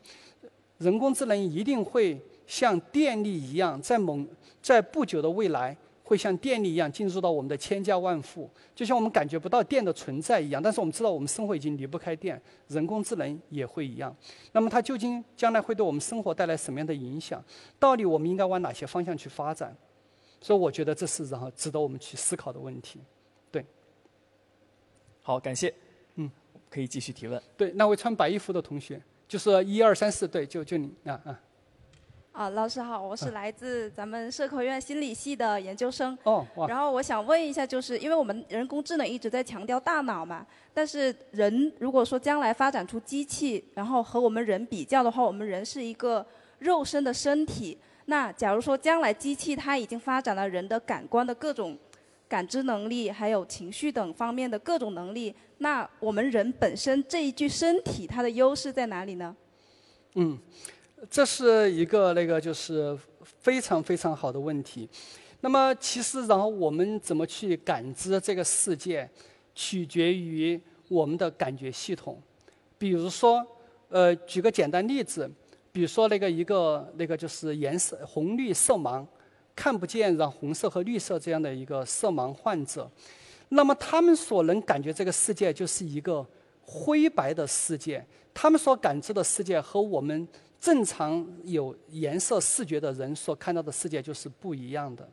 [0.80, 4.20] 人工智能一定会像电力一样，在某
[4.62, 14.14] 在不久的未来，会像电力一样进入到我们的千家万户，就像我们感觉不到电的存在一样，但是我们知道我们生活已经离不开电，人工智能也会一样。
[14.52, 17.42] 那么它究竟将来会对我们生活带来什么样的影响？
[17.80, 19.74] 到底我们应该往哪些方向去发展？
[20.42, 23.00] 所以我觉得这是然后值得我们去思考的问题。
[25.28, 25.74] 好，感谢。
[26.16, 26.32] 嗯，
[26.70, 27.42] 可以继续提问。
[27.58, 28.98] 对，那位穿白衣服的同学，
[29.28, 31.40] 就是一二三四，对，就就你啊啊。
[32.32, 36.18] 啊，老师好，我是来自咱们社科院心理系的研究生。
[36.24, 36.66] 哦，哇。
[36.70, 46.26] 然后我想问一下，就是因为我们人工智能一直在强调大脑嘛，但是人如果说将来发展出机器，然后和我们人比较的话，我们人是一个
[46.60, 47.78] 肉身的身体。
[48.06, 51.78] 那假如说将来机器它已经发展了人的感官的各种。
[52.28, 59.36] 感知能力，还有情绪等方面的各种能力，那我们人本身这一具身体，它的优势在哪里呢？
[60.16, 60.38] 嗯，
[61.10, 64.90] 这是一个那个就是非常非常好的问题。
[65.42, 69.10] 那么其实，然后我们怎么去感知这个世界，
[69.56, 70.60] 取决于
[70.90, 72.22] 我们的感觉系统。
[72.78, 73.46] 比如说，
[73.90, 75.30] 呃，举个简单例子，
[75.72, 79.06] 比如说那个一个那个就是颜色红绿色盲。
[79.58, 82.88] 看不见，然后红色和绿色这样的一个色盲患者，
[83.50, 86.24] 那么他们所能感觉这个世界就是一个
[86.62, 88.06] 灰白的世界，
[88.36, 90.28] 他们所感知的世界和我们
[90.62, 95.10] 正常有颜色视觉的人所看到的世界就是不一样的。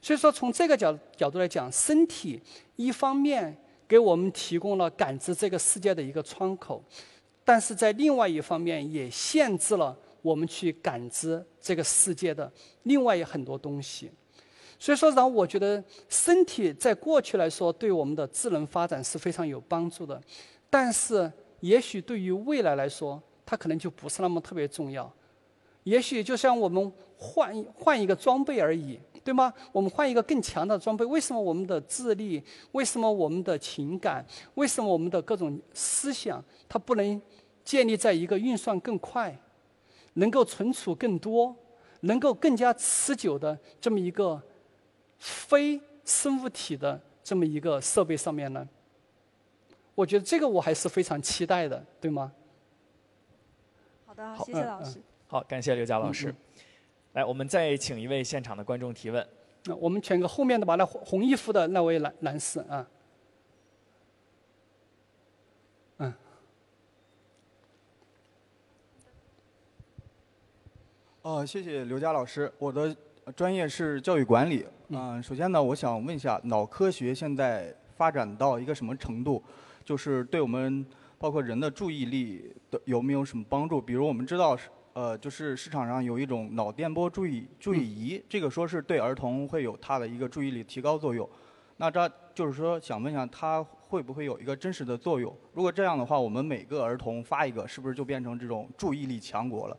[0.00, 2.40] 所以说，从这个角角度来讲，身体
[2.76, 3.54] 一方面
[3.86, 6.82] 给我们提供了感知这个世界的一个窗口，
[7.44, 9.94] 但是在另外一方面也限制了。
[10.22, 12.50] 我们去感知这个世界的
[12.84, 14.10] 另外有很多东西，
[14.78, 20.20] 所以说，然后我觉得身体在过去来说对我们的智能发展是非常有帮助的，
[20.70, 21.30] 但是
[21.60, 25.12] 也许对于未来来说，它可能就不是那么特别重要。
[25.84, 29.52] 也许就像我们换换一个装备而已，对吗？
[29.72, 32.40] 我们换一个更强的装备，为什么我们的智力，
[32.70, 34.24] 为什么我们的情感，
[34.54, 37.20] 为什么我们的各种思想，它不能
[37.64, 39.36] 建立在一个运算更快？
[40.14, 41.54] 能够存储更多，
[42.00, 44.40] 能够更加持久的这么一个
[45.18, 48.68] 非生物体的这么一个设备上面呢？
[49.94, 52.32] 我觉得这个我还是非常期待的，对吗？
[54.06, 55.00] 好的，谢谢老师。
[55.26, 56.34] 好，感谢刘佳老师。
[57.12, 59.26] 来，我们再请一位现场的观众提问。
[59.64, 62.86] 那我们选个后面的吧，那红衣服的那位男男士啊。
[71.22, 72.52] 哦，谢谢刘佳老师。
[72.58, 72.94] 我的
[73.36, 74.66] 专业是教育管理。
[74.88, 79.40] 嗯，首先呢，我想问一下，脑科学现在发展到一个什么程度？
[79.84, 80.84] 就是对我们
[81.18, 83.80] 包括人的注意力的有没有什么帮助？
[83.80, 84.58] 比如我们知道，
[84.94, 91.28] 呃，就是市场上有一种脑电波注意注意仪，这个说是对儿童会有它的一个注意力提高作用。
[91.76, 95.32] 那这就是说，想问一下，它会不会有一个真实的作用？
[95.52, 99.76] 如果这样的话，我们每个儿童发一个，是不是就变成这种注意力强国了？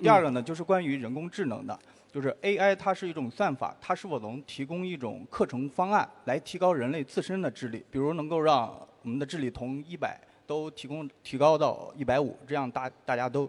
[0.00, 1.78] 第二个呢，就是关于人工智能的，
[2.10, 7.84] 就是 AI 它是一种算法，它是否能提供一种课程方案来提高人类自身的智力？
[7.90, 13.48] 比如能够让我们的智力从一百都提供提高到一百五，这样大大家都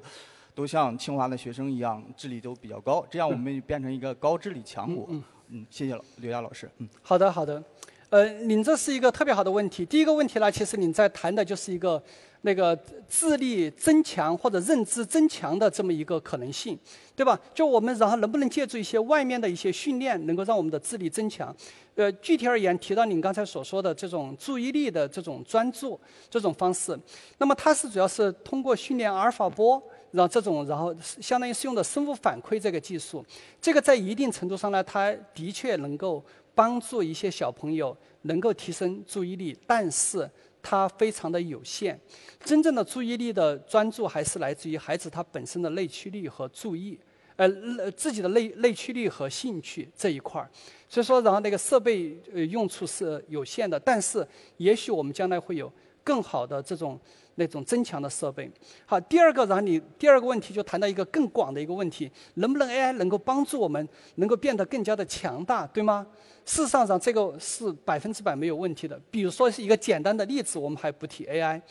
[0.54, 5.08] 都像清华的学生一样，智力都比较高，这样我们变成一个高智力强国。
[5.49, 6.70] 嗯，谢谢刘佳老师。
[6.80, 7.64] 嗯，好的好的，
[8.10, 9.86] 呃，您这是一个特别好的问题。
[9.86, 12.04] 第一个问题呢，其实您在谈的就是一个。
[12.41, 12.77] 那个
[13.09, 16.77] 智力增强或者认知增强的这么一个可能性，
[17.15, 17.39] 对吧？
[17.53, 21.53] 就我们然后能不能借助一些外面的一些训练，能够让我们的智力增强？
[21.95, 25.99] 呃，具体而言，提到您刚才所说的这种注意力的这种专注
[26.30, 26.97] 这种方式，
[27.39, 29.81] 那么它是主要是通过训练阿尔法波，
[30.11, 33.26] 让这种然后相当于是用的生物反馈这个技术，
[33.59, 36.23] 这个在一定程度上呢，它的确能够
[36.53, 40.30] 帮助一些小朋友能够提升注意力，但是。
[40.69, 41.98] 它非常的有限，
[42.44, 46.99] 真正的注意力的专注还是来自于孩子他本身的内驱力和注意，
[47.38, 50.52] 呃，自己的内内驱力和兴趣这一块儿。
[50.89, 54.27] 所以说，然后那个设备呃用处是有限的，但是
[54.57, 55.72] 也许我们将来会有
[56.03, 56.99] 更好的这种
[57.39, 58.51] 那种增强的设备。
[58.85, 66.05] 好，第二个，然后你第二个问题就谈到一个更广的一个问题，能不能 AI 能够帮助我们能够变得更加的强大，对吗？
[66.45, 68.99] 事实上，这个是百分之百没有问题的。
[69.11, 71.61] 比如说是一个简单的例子，我们还不提 AI。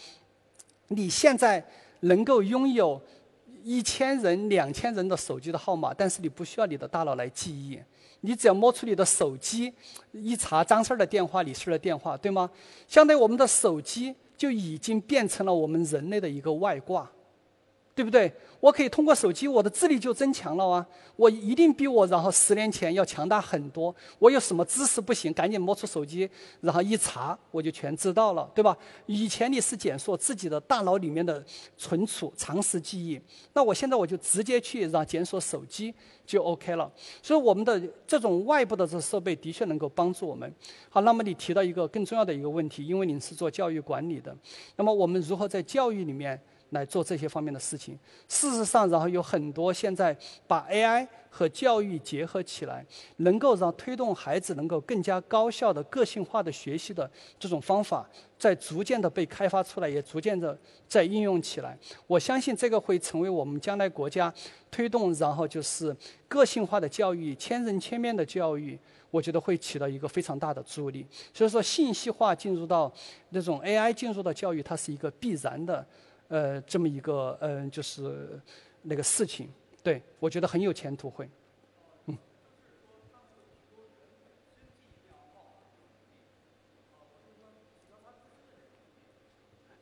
[0.88, 1.64] 你现在
[2.00, 3.00] 能够拥有
[3.64, 7.80] 一千人、两千人的手机的号码，但是你不需要你的大脑来记忆，
[8.20, 9.72] 你只要摸出你的手机，
[10.12, 12.48] 一查张四的电话、李四的电话，对吗？
[12.86, 17.10] 相当于我们的手机就已经变成了我们人类的一个外挂，
[17.96, 18.30] 对不对？
[18.60, 20.86] 我可以通过手机，我的智力就增强了啊！
[21.16, 23.94] 我一定比我然后十年前要强大很多。
[24.18, 26.28] 我有什么知识不行，赶紧摸出手机，
[26.60, 28.76] 然后一查，我就全知道了，对吧？
[29.06, 31.42] 以前你是检索自己的大脑里面的
[31.78, 33.18] 存储常识记忆，
[33.54, 35.94] 那我现在我就直接去让检索手机
[36.26, 36.92] 就 OK 了。
[37.22, 40.54] 所以我们的这种外部的这设备的确能够帮助我们。
[40.90, 44.36] 好，那么你提到一个更重要的一个问题，因为您是做教育管理的，
[44.76, 46.38] 那么我们如何在教育里面？
[46.70, 47.98] 来做这些方面的事情。
[48.28, 50.16] 事实上，然后有很多现在
[50.46, 52.84] 把 AI 和教育结合起来，
[53.18, 61.78] 能够让推动孩子能够更加高效的个性化的学习的这种方法，在逐渐的被开发出来，也逐渐的在应用起来。
[62.06, 64.32] 我相信这个会成为我们将来国家
[64.70, 65.94] 推动，然后就是
[66.26, 68.78] 个性化的教育、千人千面的教育，
[69.10, 71.06] 我觉得会起到一个非常大的助力。
[71.34, 72.90] 所以说，信息化进入到
[73.30, 75.86] 那种 AI 进入到教育，它是一个必然的。
[76.28, 78.40] 呃，这么一个嗯，就是
[78.82, 79.48] 那个事情，
[79.82, 81.28] 对我觉得很有前途，会，
[82.06, 82.18] 嗯。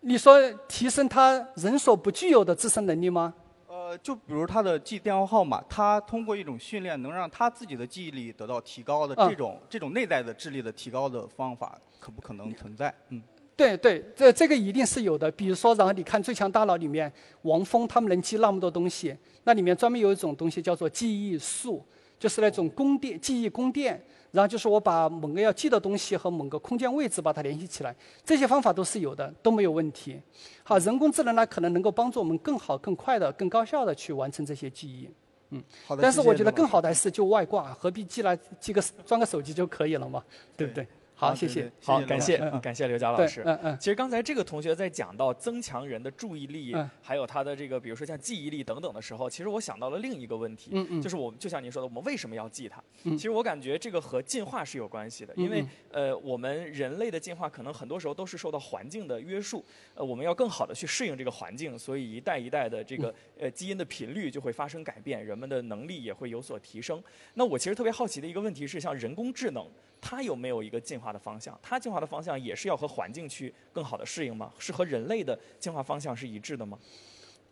[0.00, 3.32] 你说提升他人所不具有的自身能力吗？
[3.66, 12.94] 呃，就比如他的记电话号码，他通过一种训练，能让他自己的记忆力得到提高的这种这种内在的智力的提高的方法，可不可能存在？
[13.08, 13.22] 嗯。
[13.56, 15.30] 对对，这这个一定是有的。
[15.30, 17.12] 比如说，然后你看《最强大脑》里面，
[17.42, 21.84] 王峰他们能记那么多东西，那里面专门有一种东西叫做记忆术，
[22.18, 24.02] 就是那种宫殿记忆宫殿。
[24.32, 27.94] 然后就是我把某个要记的东西和某个空间位置把它联系起来，
[28.24, 30.20] 这些方法都是有的，都没有问题。
[30.64, 35.08] 好，人工智能呢，可能能够帮助我们更好、更快的、更高效的去完成这些记忆。
[35.50, 36.02] 嗯，好的。
[36.02, 40.20] 但是我觉得更好的还是就外挂，何必记来记个装个手机就可以了嘛？
[40.56, 40.84] 对不对？
[41.24, 41.70] 好，谢谢。
[41.82, 43.42] 好，感谢，感谢刘佳老师。
[43.46, 43.78] 嗯嗯。
[43.78, 50.70] 其实刚才这个同学在讲到增强人的注意力，还有他的这个，比如说像记忆力等等的时候，其实我想到了另一个问题，
[51.00, 52.82] 就是我们就像您说的，我们为什么要记它？
[53.02, 59.64] 其实我感觉这个和进化是有关系的，因为呃，我们人类的进化可能很多时候都是受到环境的约束，
[59.94, 67.02] 呃，我们要更好的去适应这个环境，所以一代一代的这个呃基因的频率就会发生改变，人们的能力也会有所提升。
[67.34, 69.64] 那我其实特别好奇的一个问题是，像人工智能。
[70.06, 71.56] 它有没有一个进化的方向？
[71.62, 74.52] 它进化的方向也是要和环境去更好的适应吗？
[74.58, 76.76] 是和人类的进化方向是一致的吗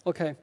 [0.02, 0.34] ？OK，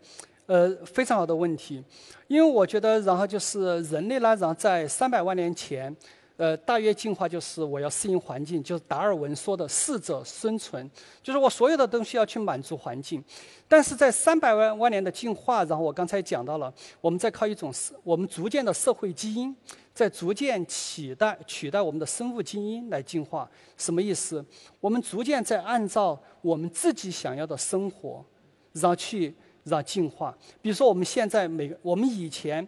[0.46, 1.84] 呃，非常好的问题，
[2.28, 5.94] 因为我觉得，然后就是人类呢，然后在三百万年前，
[6.40, 10.90] 呃，大约进化就是我要适应环境，就是达尔文说的适者生存，
[11.22, 13.22] 就是我所有的东西要去满足环境。
[13.68, 17.74] 但是在三百万万年的进化，然后我刚才讲到了，我们在靠一种
[18.06, 19.54] 我们逐渐的社会基因，
[19.94, 23.52] 在逐渐取代取代我们的生物基因来进化。
[23.76, 24.44] 什么意思？
[24.80, 28.24] 我们逐渐在按照我们自己想要的生活，
[28.72, 29.36] 然后去
[29.66, 30.34] 让进化。
[30.62, 32.66] 比如说我们现在每我们以前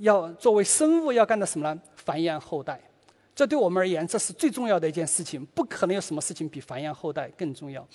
[0.00, 1.80] 要作为生物要干的什么呢？
[1.94, 2.80] 繁衍后代。
[3.34, 7.86] 这对我们而言，这是最重要的一件事情，不可能有什么事情比繁衍后代更重要。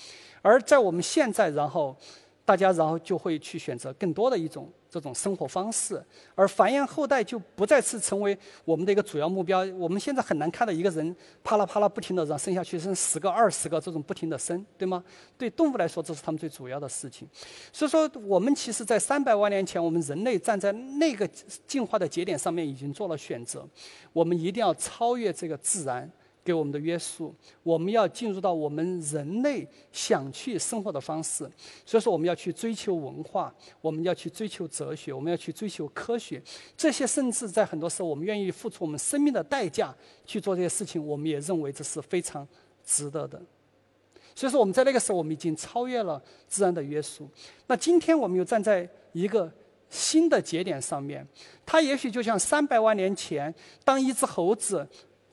[0.42, 1.96] 而在我们现在，然后。
[2.48, 6.02] 大家然后就会去选择更多的一种这种生活方式，
[6.34, 9.66] 而繁衍后代就不再是成为我们的一个主要目标。
[9.76, 11.14] 我们现在很难看到一个人
[11.44, 15.04] 啪啦啪啦不停的让生下去，生十个、二十个这种不停的生，对吗？
[15.38, 17.28] 对动物来说，这是他们最主要的事情。
[17.74, 21.28] 所以说，我们其实在三百万年前，我们人类站在那个
[21.68, 23.68] 进化的节点上面已经做了选择，
[24.14, 26.10] 我们一定要超越这个自然。
[26.48, 31.40] 给我们的约束，我们要进入到我们人类想去生活的方式。
[31.86, 36.42] 所以说，我们要去追求文化，我们要去追求哲学，我们要去追求科学。
[36.78, 39.94] 这些甚至在很多时候，我们愿意付出我们生命的代价
[40.26, 41.06] 去做这些事情。
[41.06, 42.48] 我们也认为这是非常
[42.86, 43.42] 值得的。
[44.34, 47.30] 所以说，我们在那个时候，我们已经超越了自然的约束。
[47.66, 49.52] 那今天，我们又站在一个
[49.90, 51.28] 新的节点上面，
[51.66, 53.54] 它也许就像三百万年前，
[53.84, 54.88] 当一只猴子。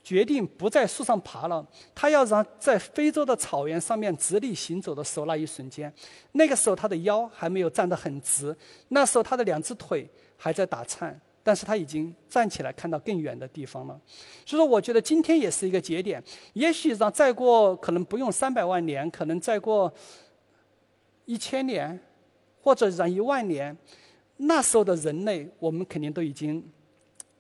[0.05, 5.90] 决定不在树上爬了，他要让在非洲的草原上面直立行走的时候，那一瞬间，
[6.32, 8.55] 那个时候他的腰还没有站得很直，
[8.89, 10.06] 那时候他的两只腿
[10.36, 13.98] 还在打颤，但是他已经站起来看到更远的地方了。
[14.44, 16.22] 所以说，我觉得今天也是一个节点，
[16.52, 19.90] 也许让再过可能不用三百万年，可能再过
[21.24, 21.98] 一千年，
[22.60, 23.74] 或者让一万年，
[24.36, 26.62] 那时候的人类，我们肯定都已经。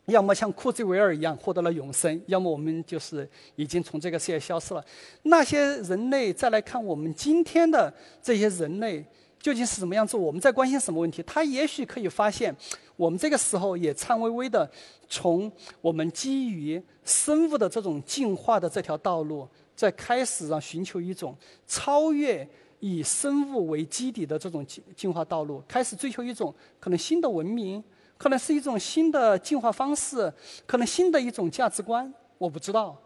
[0.06, 4.84] 要么像库兹韦尔一样获得了永生，要么我们就是已经从这个世界消失了。
[5.22, 9.02] 那些人类再来看我们今天的这些人类
[9.40, 10.16] 究竟是什么样子？
[10.16, 11.22] 我们在关心什么问题？
[11.22, 12.54] 他也许可以发现，
[12.96, 14.70] 我们这个时候也颤巍巍的
[15.08, 15.50] 从
[15.80, 21.34] 我们基于生物的这种进化的这条道路，在开始让寻求一种
[21.66, 22.46] 超越
[22.80, 27.82] 以生物为基底的这种进进化道路，开始追求一种可能新的文明。
[28.24, 30.32] 可能是一种新的进化方式，
[30.64, 32.96] 可能新的一种价值观，我不知道。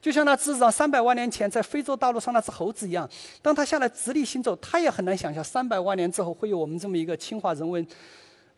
[0.00, 3.06] 就像那只让三百万年前在非洲大陆上那只猴子一样，
[3.42, 7.86] 当他下来直立行走，他也很难想象三百万年之后会有我们这么一个清华人文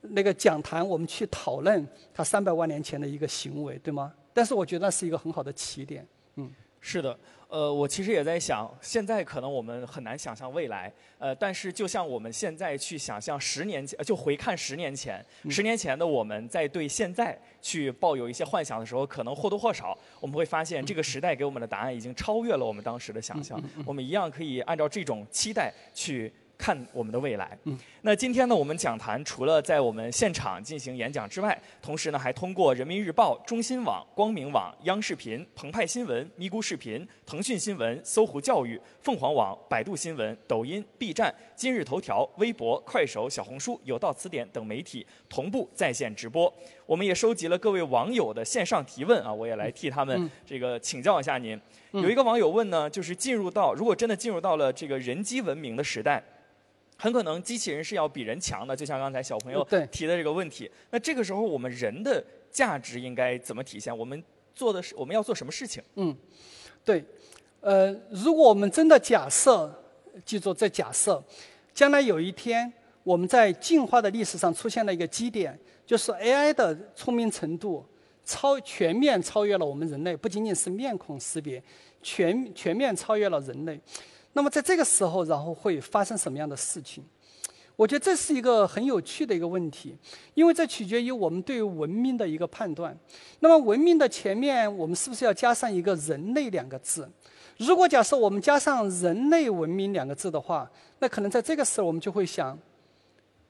[0.03, 1.85] 那个讲坛，我们去讨论
[2.15, 4.13] 他三百万年前的一个行为，对吗？
[4.33, 6.07] 但是我觉得那是一个很好的起点，
[6.37, 6.49] 嗯。
[6.85, 7.17] 是的，
[7.53, 26.33] 呃，我其实也在想，现在可能我们很难想象未来，呃，但是就像我们现在去想象十年前，就回看十年前，十年前的我们在对现在去抱有一些幻想的时候，可能或多或少我们会发现，这个时代给我们的答案已经超越了我们当时的想象，我们一样可以按照这种期待去。
[26.63, 27.59] 看我们的未来。
[27.65, 46.53] 嗯，那今天呢，我们讲坛除了在我们现场进行演讲之外，同时呢，还通过人民日报、中新网、光明网、央视频、澎湃新闻、咪咕视频、腾讯新闻、搜狐教育、凤凰网、百度新闻、抖音、B 站、今日头条、微博、快手、小红书、有道词典等媒体同步在线直播。
[46.87, 51.61] 我们也收集了各位网友的线上提问啊，我也来替他们这个请教一下您。
[51.91, 56.23] 有一个网友问呢，就是进入到如果真的进入到了这个人机文明的时代。
[57.03, 60.71] 很可能机器人是要比人强的，就像刚才小朋友提的这个问题。
[60.91, 63.97] 那这个时候我们人的价值应该怎么体现？
[63.99, 64.23] 我们
[64.55, 65.83] 做的是我们要做什么事情？
[65.97, 66.17] 嗯，
[66.85, 67.05] 对，
[67.61, 69.69] 呃，如果我们真的假设，
[70.25, 71.21] 记住这假设，
[71.75, 72.73] 将来有一天
[73.03, 77.85] 我们在进化的历史上出现了一个基点，就是 AI 的聪明程度
[78.25, 81.61] 超全面超越了我们人类，不仅仅是面孔识别，
[82.01, 83.81] 全全面超越了人类。
[84.33, 87.05] 那么在这个时候，然后会发生什么样的事情？
[87.75, 89.97] 我觉得这是一个很有趣的一个问题，
[90.35, 92.97] 因为这取决于我们对文明的一个判断。
[93.41, 97.11] 那么文明的前面，我们是不是要加上一个人类两个字？
[97.57, 102.59] 如果假设我们加上人类文明两个字的话，那可能在这个时候我们就会想，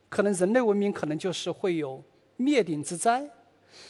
[0.08, 2.02] 可能人类文明可能就是会有
[2.36, 3.28] 灭顶之灾。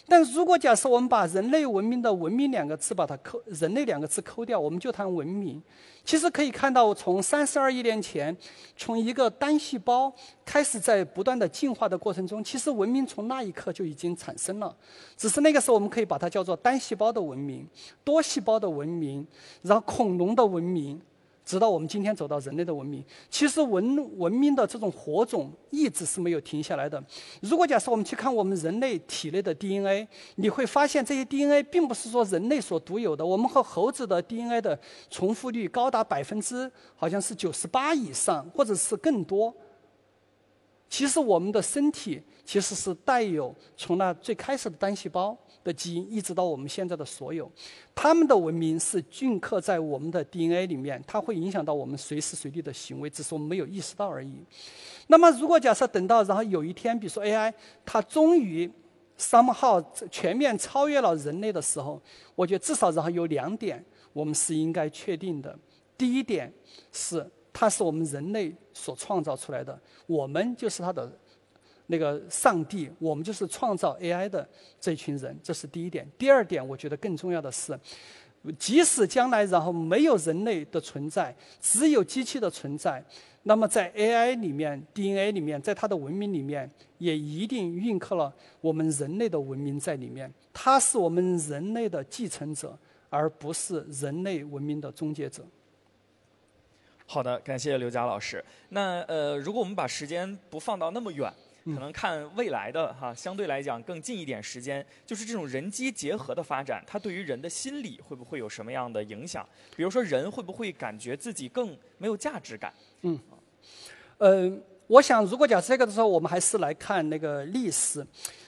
[0.06, 5.62] 但如果假设我们把人类文明的“文明”两个字把它抠，人类两个字抠掉，我们就谈文明。
[6.04, 8.36] 其实可以看到，从三十二亿年前，
[8.76, 10.12] 从一个单细胞
[10.44, 14.76] 开始在不断的进化的过程中，其实文明从那一刻就已经产生了。
[15.16, 17.64] 只是那个时候我们可以把它叫做单细胞的文明、
[18.02, 19.24] 多细胞的文明，
[19.62, 21.00] 然后恐龙的文明，
[21.44, 27.02] 直到我们今天走到人类的文明，其实文文明的这种火种一直是没有停下来的。
[27.40, 30.06] 如果假设我们去看我们人类体内的 DNA，
[30.36, 33.26] 你会发现这些 DNA 并不是说人类所独有的。
[33.26, 34.78] 我们和猴子的 DNA 的
[35.10, 39.52] 重复率高达百分之好像是九十八以上，或者是更多。
[40.88, 45.36] 其实我们的身体其实是带有从那最开始的单细胞。
[45.64, 47.50] 的基因一直到我们现在的所有，
[47.94, 54.34] 他们的文明是镌刻在我们的 DNA 里面，它会影响到我们随时随地的行为，只是我们没有意识到而已。
[55.06, 57.52] 那么，如果假设等到然后有一天，比如说 AI
[57.84, 58.70] 它终于
[59.18, 62.00] somehow 全面超越了人类的时候，
[62.34, 65.56] 我觉得至少然后有两点我们是应该确定的。
[65.96, 66.52] 第一点
[66.90, 71.10] 是它是我们人类所创造出来的，我们就是它的。
[71.92, 74.48] 那个上帝，我们就是创造 AI 的
[74.80, 76.10] 这群人，这是第一点。
[76.16, 77.78] 第二点，我觉得更重要的是，
[78.58, 83.04] 即使将来然后没有人类的存在，只有机器的存在，
[83.42, 90.32] 那么在 AI 里面、DNA 里面，在它的文明里面，也一定蕴刻了我们人类的文明在里面。
[90.50, 92.74] 它是我们人类的继承者，
[93.10, 95.44] 而不是人类文明的终结者。
[97.04, 98.42] 好的，感谢刘佳老师。
[98.70, 101.30] 那呃，如果我们把时间不放到那么远。
[101.64, 109.48] 可能看未来的哈，相对来讲更近一点时间，就是这种人机结合的发展，它对于人的心理会不会有什么样的影响？
[109.76, 112.72] 比如说，人会不会感觉自己更没有价值感？
[113.02, 113.18] 嗯，
[114.18, 114.52] 呃，
[114.86, 118.06] 我想，如果讲这个的时候，我们还是来看那个历史。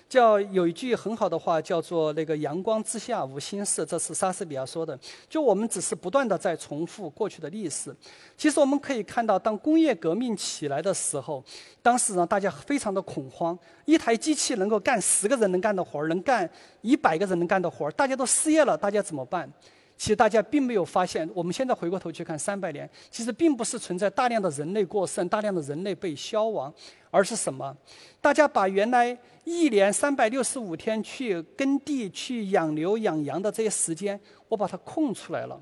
[0.09, 4.98] 叫有一句很好的话，叫做“那个阳光之下无心事”，这是莎士比亚说的。
[5.28, 7.94] 就我们只是不断的在重复过去的历史。
[8.36, 11.43] 其实我们可以看到，当工业革命起来的时候，
[11.82, 13.59] 当时呢大家非常的恐慌。
[13.86, 16.48] 一台机器能够干十个人能干的活儿，能干
[16.82, 19.51] 一百个人能干的活儿，大家都失业了，大家怎么办？
[19.97, 26.73] 其实大家并没有发现，我们现在回过头去看三百年，其实并不是存在大量的人类过剩，大量的人类被消亡，
[27.11, 27.77] 而是什么？
[28.21, 29.16] 大家把原来。
[29.47, 34.19] 一年三百六十五天去耕地、去养牛、养羊的这些时间，
[34.49, 35.61] 我把它空出来了，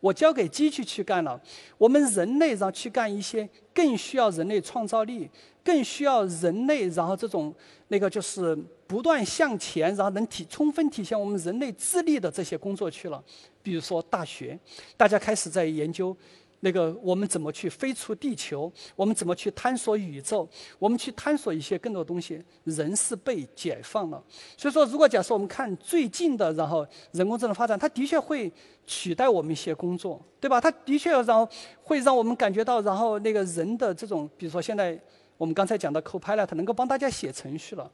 [0.00, 1.40] 我交给机器去干了。
[1.78, 5.28] 我们人类然后去干一些更需要人类创造力、
[5.64, 7.54] 更需要人类然后这种
[7.88, 13.22] 那个就是不断向前，然后能体充分体现我们人类智力的这些工作去了。
[13.62, 14.58] 比如说大学，
[14.96, 16.16] 大家开始在研究。
[16.60, 18.72] 那个我们怎么去飞出地球？
[18.94, 20.48] 我们怎么去探索宇宙？
[20.78, 22.42] 我们去探索一些更多东西。
[22.64, 24.22] 人是被解放了。
[24.56, 28.50] 所以说，如果假设我们看最近的，然后人工智能发展，它的确会
[28.86, 30.60] 取代我们一些工作，对吧？
[30.60, 31.48] 它的确然后
[31.82, 34.98] 会让我们感觉到，然后那个人的这种，比如说现在
[35.36, 37.90] 我们刚才讲的 Copilot 能够帮大家写程序了。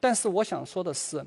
[0.00, 1.24] 但是我想说的是，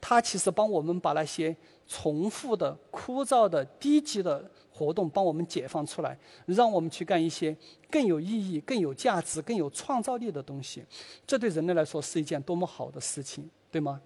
[0.00, 1.56] 它其实帮我们把那些
[1.86, 4.50] 重复的、枯燥的、低级的。
[4.76, 7.56] 活动帮我们解放出来，让我们去干一些
[7.88, 10.84] 更有意义、更有价值、更有创造力的东西。
[11.24, 14.00] 这对人类来说是一件多么好的事情，对吗？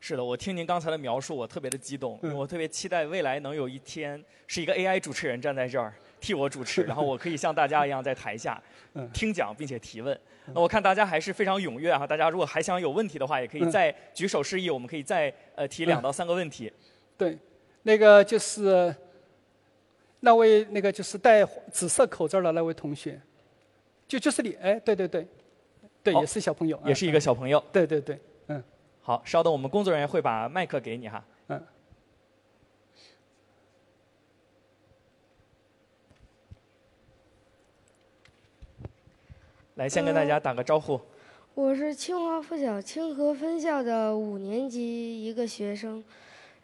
[0.00, 8.62] 是的，我听您刚才的描述，我特别的激动，我特别期待未来能有一天是一个 AI 主持人站在这儿 替我主持，然后我可以像大家一样在台下
[9.14, 10.20] 听讲并且提问。
[10.52, 16.70] 那我看大家还是非常踊跃哈，大家如果还想有问题的话，也可以再举手示意，我们可以再呃提两到三个问题。
[17.16, 17.38] 对，
[17.84, 18.94] 那个就是。
[20.24, 23.20] 那位那个就是戴紫色口罩的那位同学，
[24.08, 25.28] 就就是你，哎，对对对，
[26.02, 28.64] 对，也是小朋友，也是一个小朋友，对对对，嗯，
[29.02, 31.62] 好，稍等，我们工作人员会把麦克给你哈，嗯，
[39.74, 40.98] 来，先跟大家打个招呼，
[41.54, 46.02] 我是清华附小清河分校的五年级一个学生，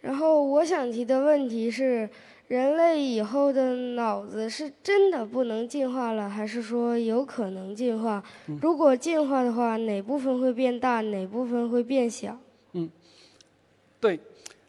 [0.01, 2.09] 然后我想提的问题是。
[2.51, 8.21] 人类以后的脑子是真的不能进化了，还是说有可能进化？
[8.61, 12.37] 如果进化的话，哪部分会变大，哪部分会变小？
[12.73, 12.91] 嗯，
[14.01, 14.19] 对，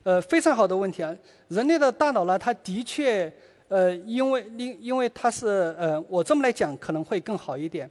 [0.04, 1.12] 呃，非常好的问题啊。
[1.48, 3.34] 人类的大脑呢，它的确，
[3.68, 7.90] 呃，因为因因为它是呃，我这么来讲可能会更好一点。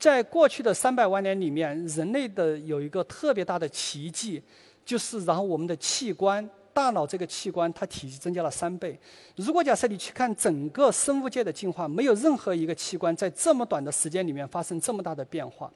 [0.00, 4.42] 在过去的三百万年里面，人类的有一个特别大的奇迹，
[4.84, 6.44] 就是然后我们的器官。
[6.78, 8.96] 大脑这个器官，它体积增加了三倍。
[9.34, 15.68] 如果假设你去看整个生物界的进化，没有任何一个器官在这么短的时间里面发生这么大的变化。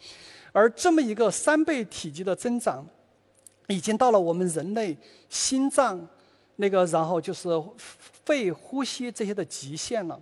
[0.53, 2.87] 而这么一个三倍体积的增长，
[3.67, 4.97] 已经到了我们人类
[5.29, 6.07] 心脏
[6.55, 7.49] 那个，然后就是
[8.25, 10.17] 肺、呼吸这些的极限了。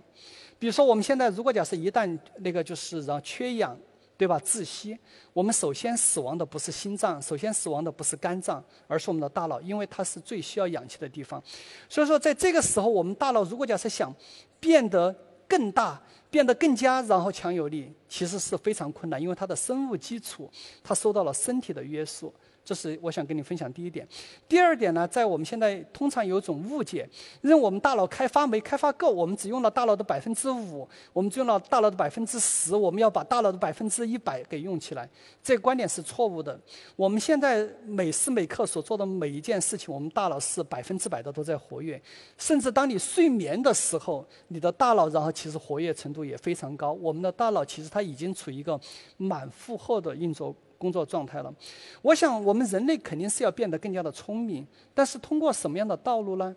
[0.57, 3.77] 比如说，我们现在如果假设一旦那个就是然后缺氧。
[4.21, 4.39] 对吧？
[4.41, 4.95] 窒息，
[5.33, 11.41] 我们首先死亡的不是心脏，首先死亡的不是肝脏，而是我们的大脑，因为它是最需要氧气的地方。
[11.89, 14.13] 所以说，在这个时候，我们大脑如果假设想
[14.59, 15.11] 变得
[15.47, 15.99] 更大，
[16.29, 20.47] 变得更加然后强有力，其实是非常困难，因为它的生物基础
[20.83, 22.31] 它受到了身体的约束。
[22.63, 24.07] 这是我想跟你分享第一点。
[24.47, 27.07] 第二点呢，在我们现在通常有种误解，
[27.41, 35.09] 认为我们大脑开发没开发够，我们只用了大脑的百分之五，我们只用了大脑的百分之十，我们要把大脑的百分之一百给用起来。
[35.43, 36.59] 这个观点是错误的。
[36.95, 42.01] 我们现在每时每刻所做的每一件事情，我们大脑是百分之百的都在活跃，
[42.37, 46.91] 甚至当你睡眠的时候，你的大脑然后其实活跃程度也非常高。
[46.93, 48.79] 我们的大脑其实它已经处于一个
[49.17, 50.55] 满负荷的运作。
[50.81, 51.53] 工作状态了，
[52.01, 56.55] 我想我们人类肯定是要变得更加的聪明，但是通过什么样的道路呢？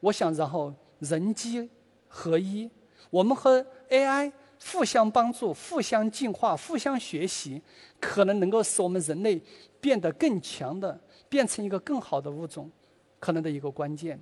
[0.00, 1.66] 我想，然后人机
[2.06, 2.70] 合一，
[3.08, 4.30] 我们和 AI
[4.70, 7.62] 互相帮助、互相进化、互相学习，
[7.98, 9.40] 可能能够使我们人类
[9.80, 11.00] 变得更强的，
[11.30, 12.70] 变成一个更好的物种，
[13.18, 14.20] 可能的一个关键。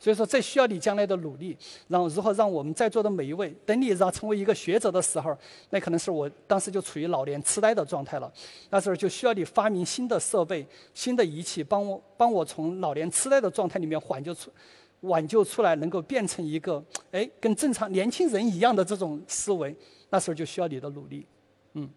[0.00, 1.56] 所以说，这需要你将来的努力。
[1.88, 5.36] 然后，如何让我们在座的每一位，等你让成为一个学者的时候，
[5.70, 8.32] 那可能是我当时就处于老年痴呆的状态了。
[8.70, 10.64] 那时候就需要你发明新的设备、
[10.94, 14.52] 新的仪器，帮我帮我从老年痴呆的状态里面挽救出、
[15.00, 16.80] 挽救出来，能够变成一个
[17.10, 19.74] 哎跟正常年轻人一样的这种思维。
[20.10, 21.26] 那时候就需要你的努力。
[21.72, 21.90] 嗯，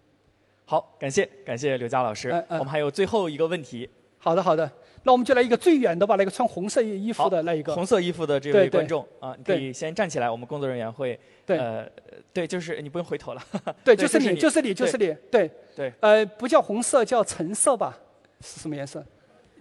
[0.65, 2.29] 好，感谢感谢刘佳老师。
[2.49, 3.87] 我们还有最后一个问题。
[4.17, 4.69] 好的，好的。
[5.03, 7.73] 那我们就来一个最远的吧，那个穿红色衣服的那一个。
[7.73, 11.85] 红色衣服的这位观众啊，你可以先站起来，我们工作人员会呃，
[12.31, 13.41] 对，就是你不用回头了。
[13.83, 15.49] 对，就是你，就是你，就是你，对。
[15.75, 15.91] 对。
[15.99, 17.97] 呃，不叫红色，叫橙色吧？
[18.41, 19.03] 是什么颜色？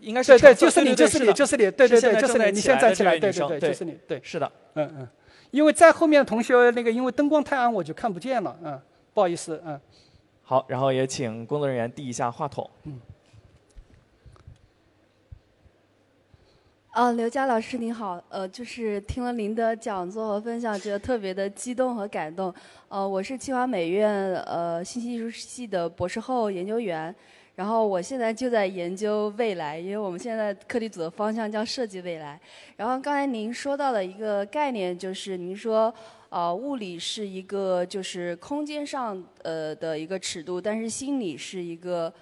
[0.00, 0.38] 应该是。
[0.38, 4.20] 对对，就是你，就是你，就是你，对对对，就是你，你先站起来，对对对，就是你，对。
[4.22, 5.08] 是的，嗯嗯，
[5.50, 8.80] 因为在后面同学那个，因为灯光太暗，我就看不见了，嗯，
[9.14, 9.80] 不好意思，嗯。
[10.42, 12.68] 好，然后也请工作人员递一下话筒。
[12.84, 13.00] 嗯。
[16.90, 22.52] 啊，刘佳老师您好，呃，就是听了您的讲座和分享，觉得特别的激动和感动。
[22.88, 27.14] 呃，我是清华美院呃信息艺术系的博士后研究员，
[27.54, 32.40] 然后我现在就在研究未来，因为我们现在课题组的方向叫设计未来。
[32.76, 35.94] 然后刚才您说到的一个概念，就是您说，
[36.28, 42.12] 呃，物理是一个就是空间上呃的一个尺度，但是心理是一个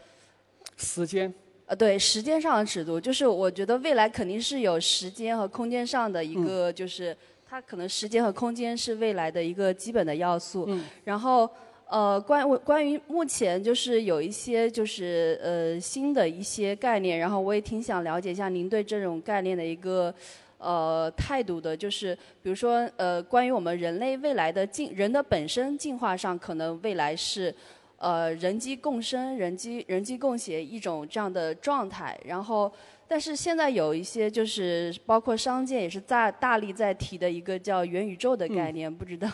[0.76, 1.32] 时间。
[1.68, 7.14] 呃，对，时间上的尺度，就是我觉得未来肯定是有时间和空间上的一个，就是
[7.46, 10.64] 它可能时间和空间是未来的一个基本的要素。
[10.66, 10.82] 嗯。
[11.04, 11.46] 然后，
[11.86, 20.14] 呃，关关于目前就是有一些就是呃新的一些概念，然后我也挺想了解一下您对这种概念的一个
[20.56, 27.54] 呃态度的，就是比如说呃关于我们人类未来的进人的本身进化上，可能未来是。
[27.98, 32.72] 呃，人机共生、人机人机共谐一种这样的状态，然后，
[33.08, 39.28] 但是现在有一些就是包括商界也是大大力在提的一个叫元宇宙的概念，不知道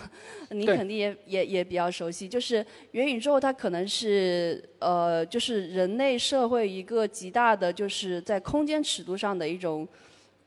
[0.49, 9.87] 你肯定也也也比较熟悉，就是元宇宙它可能是呃，就是人类社会一个极大的就是在空间尺度上的一种。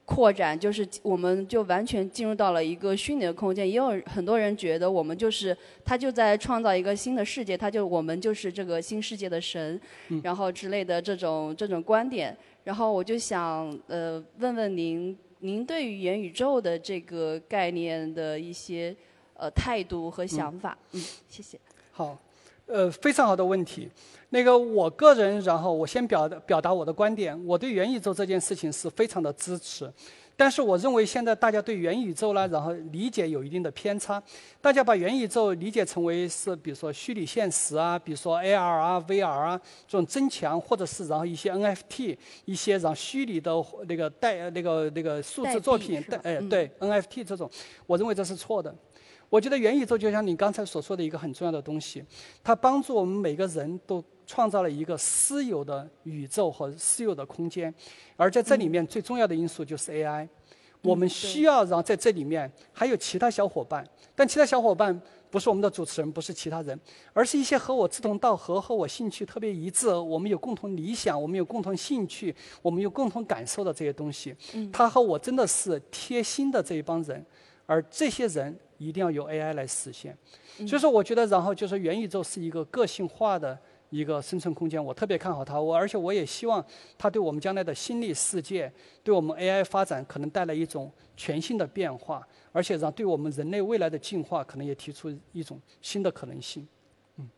[0.08, 9.80] 扩展就是我们就完全进入到了一个虚拟的空间，也有很多人觉得我们就是他就在创造一个新的世界，他就我们就是这个新世界的神，
[10.24, 12.36] 然后之类的这种这种观点。
[12.64, 18.96] 然后我就想呃问问您，您对于元宇宙的这个概念的一些
[19.34, 20.78] 呃态度和想法。
[20.94, 21.60] 嗯，谢谢。
[21.92, 22.18] 好，
[22.66, 23.90] 呃，非常好的问题。
[24.30, 27.40] 那个我个人，然后我先表达表达我的观点。
[27.46, 29.90] 我对元宇宙这件事情是非常的支持，
[30.36, 34.22] 但是我认为现在大家对元宇宙呢，然后理解有一定的偏差。
[34.60, 43.50] 大家把元宇宙理解成为是，比如说虚拟现实啊，比如说 AR 啊、VR 啊这种增强，或者是然后一些 NFT，一些然后虚拟的
[43.88, 47.50] 那个代那个那个数字作品代哎对 NFT 这种，
[47.86, 48.76] 我认为这是错的。
[49.30, 52.04] 我觉得元宇宙就像你刚才所说的一个很重要的东西，
[52.44, 54.04] 它帮助我们每个人都。
[54.28, 57.74] 创造了一个私有的宇宙和私有的空间，
[58.16, 60.28] 而在这里面最重要的因素就是 AI。
[60.84, 63.86] 我们需要让在这里面还有其他小伙伴，
[64.16, 66.80] 但其他小伙伴不是我们的主持人，不是其他人，
[67.14, 74.36] 而是一些和我志同道合、和我兴趣特别一致、我们有共同理想、我们有共同兴趣、我们有共同感受的这些东西。
[74.72, 77.26] 他和我真的是贴心的这一帮人，
[77.66, 80.16] 而这些人一定要由 AI 来实现。
[80.58, 83.58] 所以说，我觉得，然后就是元宇宙是一个个性化的。
[83.90, 85.60] 一个生存空间，我特别看好它。
[85.60, 86.64] 我而且我也希望
[86.98, 88.72] 它对我们将来的心理世界，
[89.04, 96.68] 对我们 AI 发展可能带来一种全新的变化，而且让对我们人类未来的进化可能也提出一种新的可能性。
[97.18, 97.30] 嗯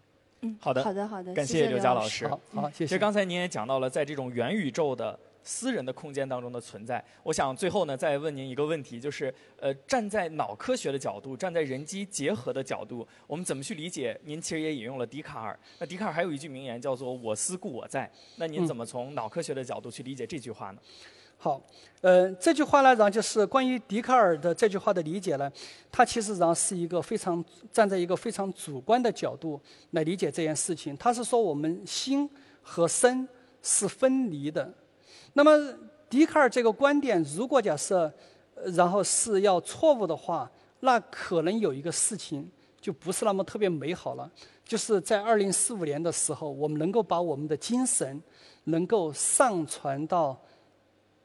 [0.41, 2.27] 嗯，好的好的好的，感谢刘佳老师。
[2.27, 2.85] 好，好谢谢。
[2.85, 5.17] 其实刚才您也讲到了，在这种元宇宙的
[5.49, 7.03] 私人的空间当中的存在。
[7.23, 14.15] 我想最后呢，再问您一个问题，就是呃，站在脑科学的角度，站在人机结合的角度，我们怎么去理解？
[14.25, 18.07] 您其实也引用了笛卡尔，那笛卡尔还有一句名言叫做“我思故我在”。
[18.37, 20.79] 那您怎么从脑科学的角度去理解这句话呢？
[21.35, 21.59] 好，
[22.01, 25.51] 呃，这句话呢，然后就是关于笛卡尔的这句话的理解呢，
[25.91, 29.59] 他其实然后是一个非常站在一个非常主观的角度
[29.91, 30.95] 来理解这件事情。
[30.97, 32.29] 他是说我们心
[32.61, 33.27] 和身
[33.63, 34.71] 是分离的。
[35.33, 35.51] 那么
[36.09, 38.11] 笛卡尔这个观点，如果假设
[38.73, 40.51] 然后是要错误的话，
[40.81, 42.49] 那可能有一个事情
[42.81, 44.31] 就不是那么特别美好了，
[44.63, 48.21] 就是在二零四五年的时候，我们能够把我们的精神
[48.65, 50.39] 能够上传到。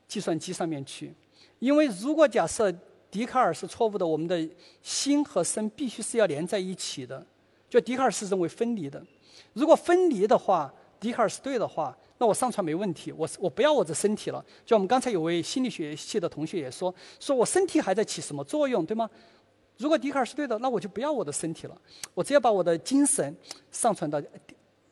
[0.07, 1.13] 计算机上面去，
[1.59, 2.71] 因为如果假设
[3.11, 4.49] 笛卡尔是错误的，我们的
[4.83, 7.27] 心和身必须是要连在一起的。
[7.71, 9.03] 就笛卡尔是认为分离的，
[9.55, 14.45] 如果分离的话，笛卡尔是对的话，那我上传没问题，我我不要我的身体了。
[14.65, 19.11] 就我们刚才有位心理学系的同学也说，说我身体还在起什么作用，对吗？
[19.79, 21.77] 如果笛卡尔是对的，那我就不要我的身体了，
[22.15, 23.37] 我只要把我的精神
[23.73, 24.23] 上传到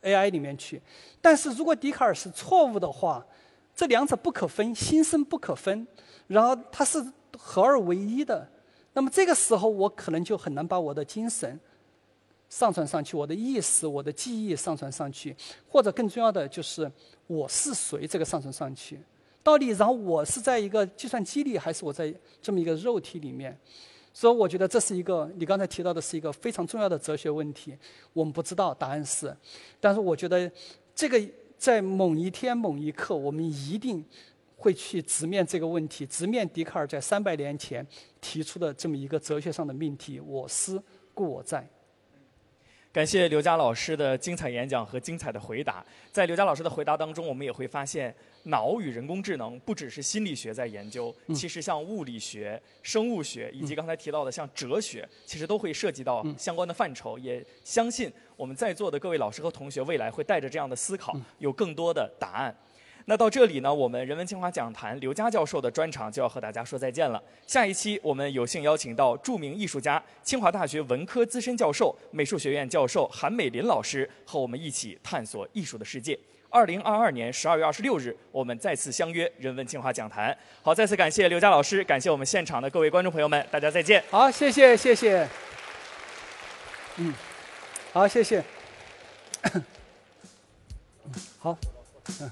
[0.01, 0.81] AI 里面去。
[1.21, 3.25] 但是如果笛卡尔是错误的话，
[3.73, 5.87] 这两者不可分，心身不可分，
[6.27, 7.01] 然后它是
[7.37, 8.45] 合二为一的。
[8.91, 11.57] 那么这个时候，我可能就很难把我的精神
[12.53, 15.35] 上传上去，我的意识、我的记忆上传上去，
[15.67, 16.91] 或者更重要的就是
[17.25, 18.99] 我是谁这个上传上去。
[19.41, 23.57] 到底，然后我是在一个计算机里，还是我在这么一个肉体里面？
[24.13, 27.75] 所以，我觉得这是一个你刚才提到的是一个非常重要的哲学问题。
[28.13, 29.35] 我们不知道答案是，
[29.79, 30.51] 但是我觉得
[30.93, 31.19] 这个。
[31.55, 34.05] 在某一天、某一刻，我们一定
[34.57, 37.87] 会去直面这个问题，直面笛卡尔在三百年前
[38.19, 41.65] 提出的这么一个哲学上的命题：“我思故我在。”
[42.93, 45.83] 感谢刘佳老师的精彩演讲和精彩的回答。
[46.11, 48.13] 在刘佳老师的回答当中，我们也会发现，
[48.43, 57.17] 脑与人工智能不只是心理学在研究，其实像物理学、生物学以及刚才提到的像哲学，其实都会涉及到相关的范畴。
[57.17, 62.55] 也相信我们在座的各位老师和同学，未来会带着这样的思考，有更多的答案。
[63.05, 67.21] 那到这里呢，我们人文清华讲坛刘佳教授的专场就要和大家说再见了。
[67.45, 76.17] 下一期我们有幸邀请到著名艺术家、清华大学文科资深教授、美术学院教授韩美林老师和我们一起探索艺术的世界。
[76.49, 80.37] 二零二二年十二月二十六日，我们再次相约人文清华讲坛。
[80.61, 84.03] 好，再次感谢刘佳老师，感谢我们现场的各位观众朋友们，大家再见。
[84.09, 85.27] 好，谢谢，谢谢。
[86.97, 87.13] 嗯，
[87.91, 88.43] 好，谢谢。
[91.39, 91.57] 好，
[92.21, 92.31] 嗯。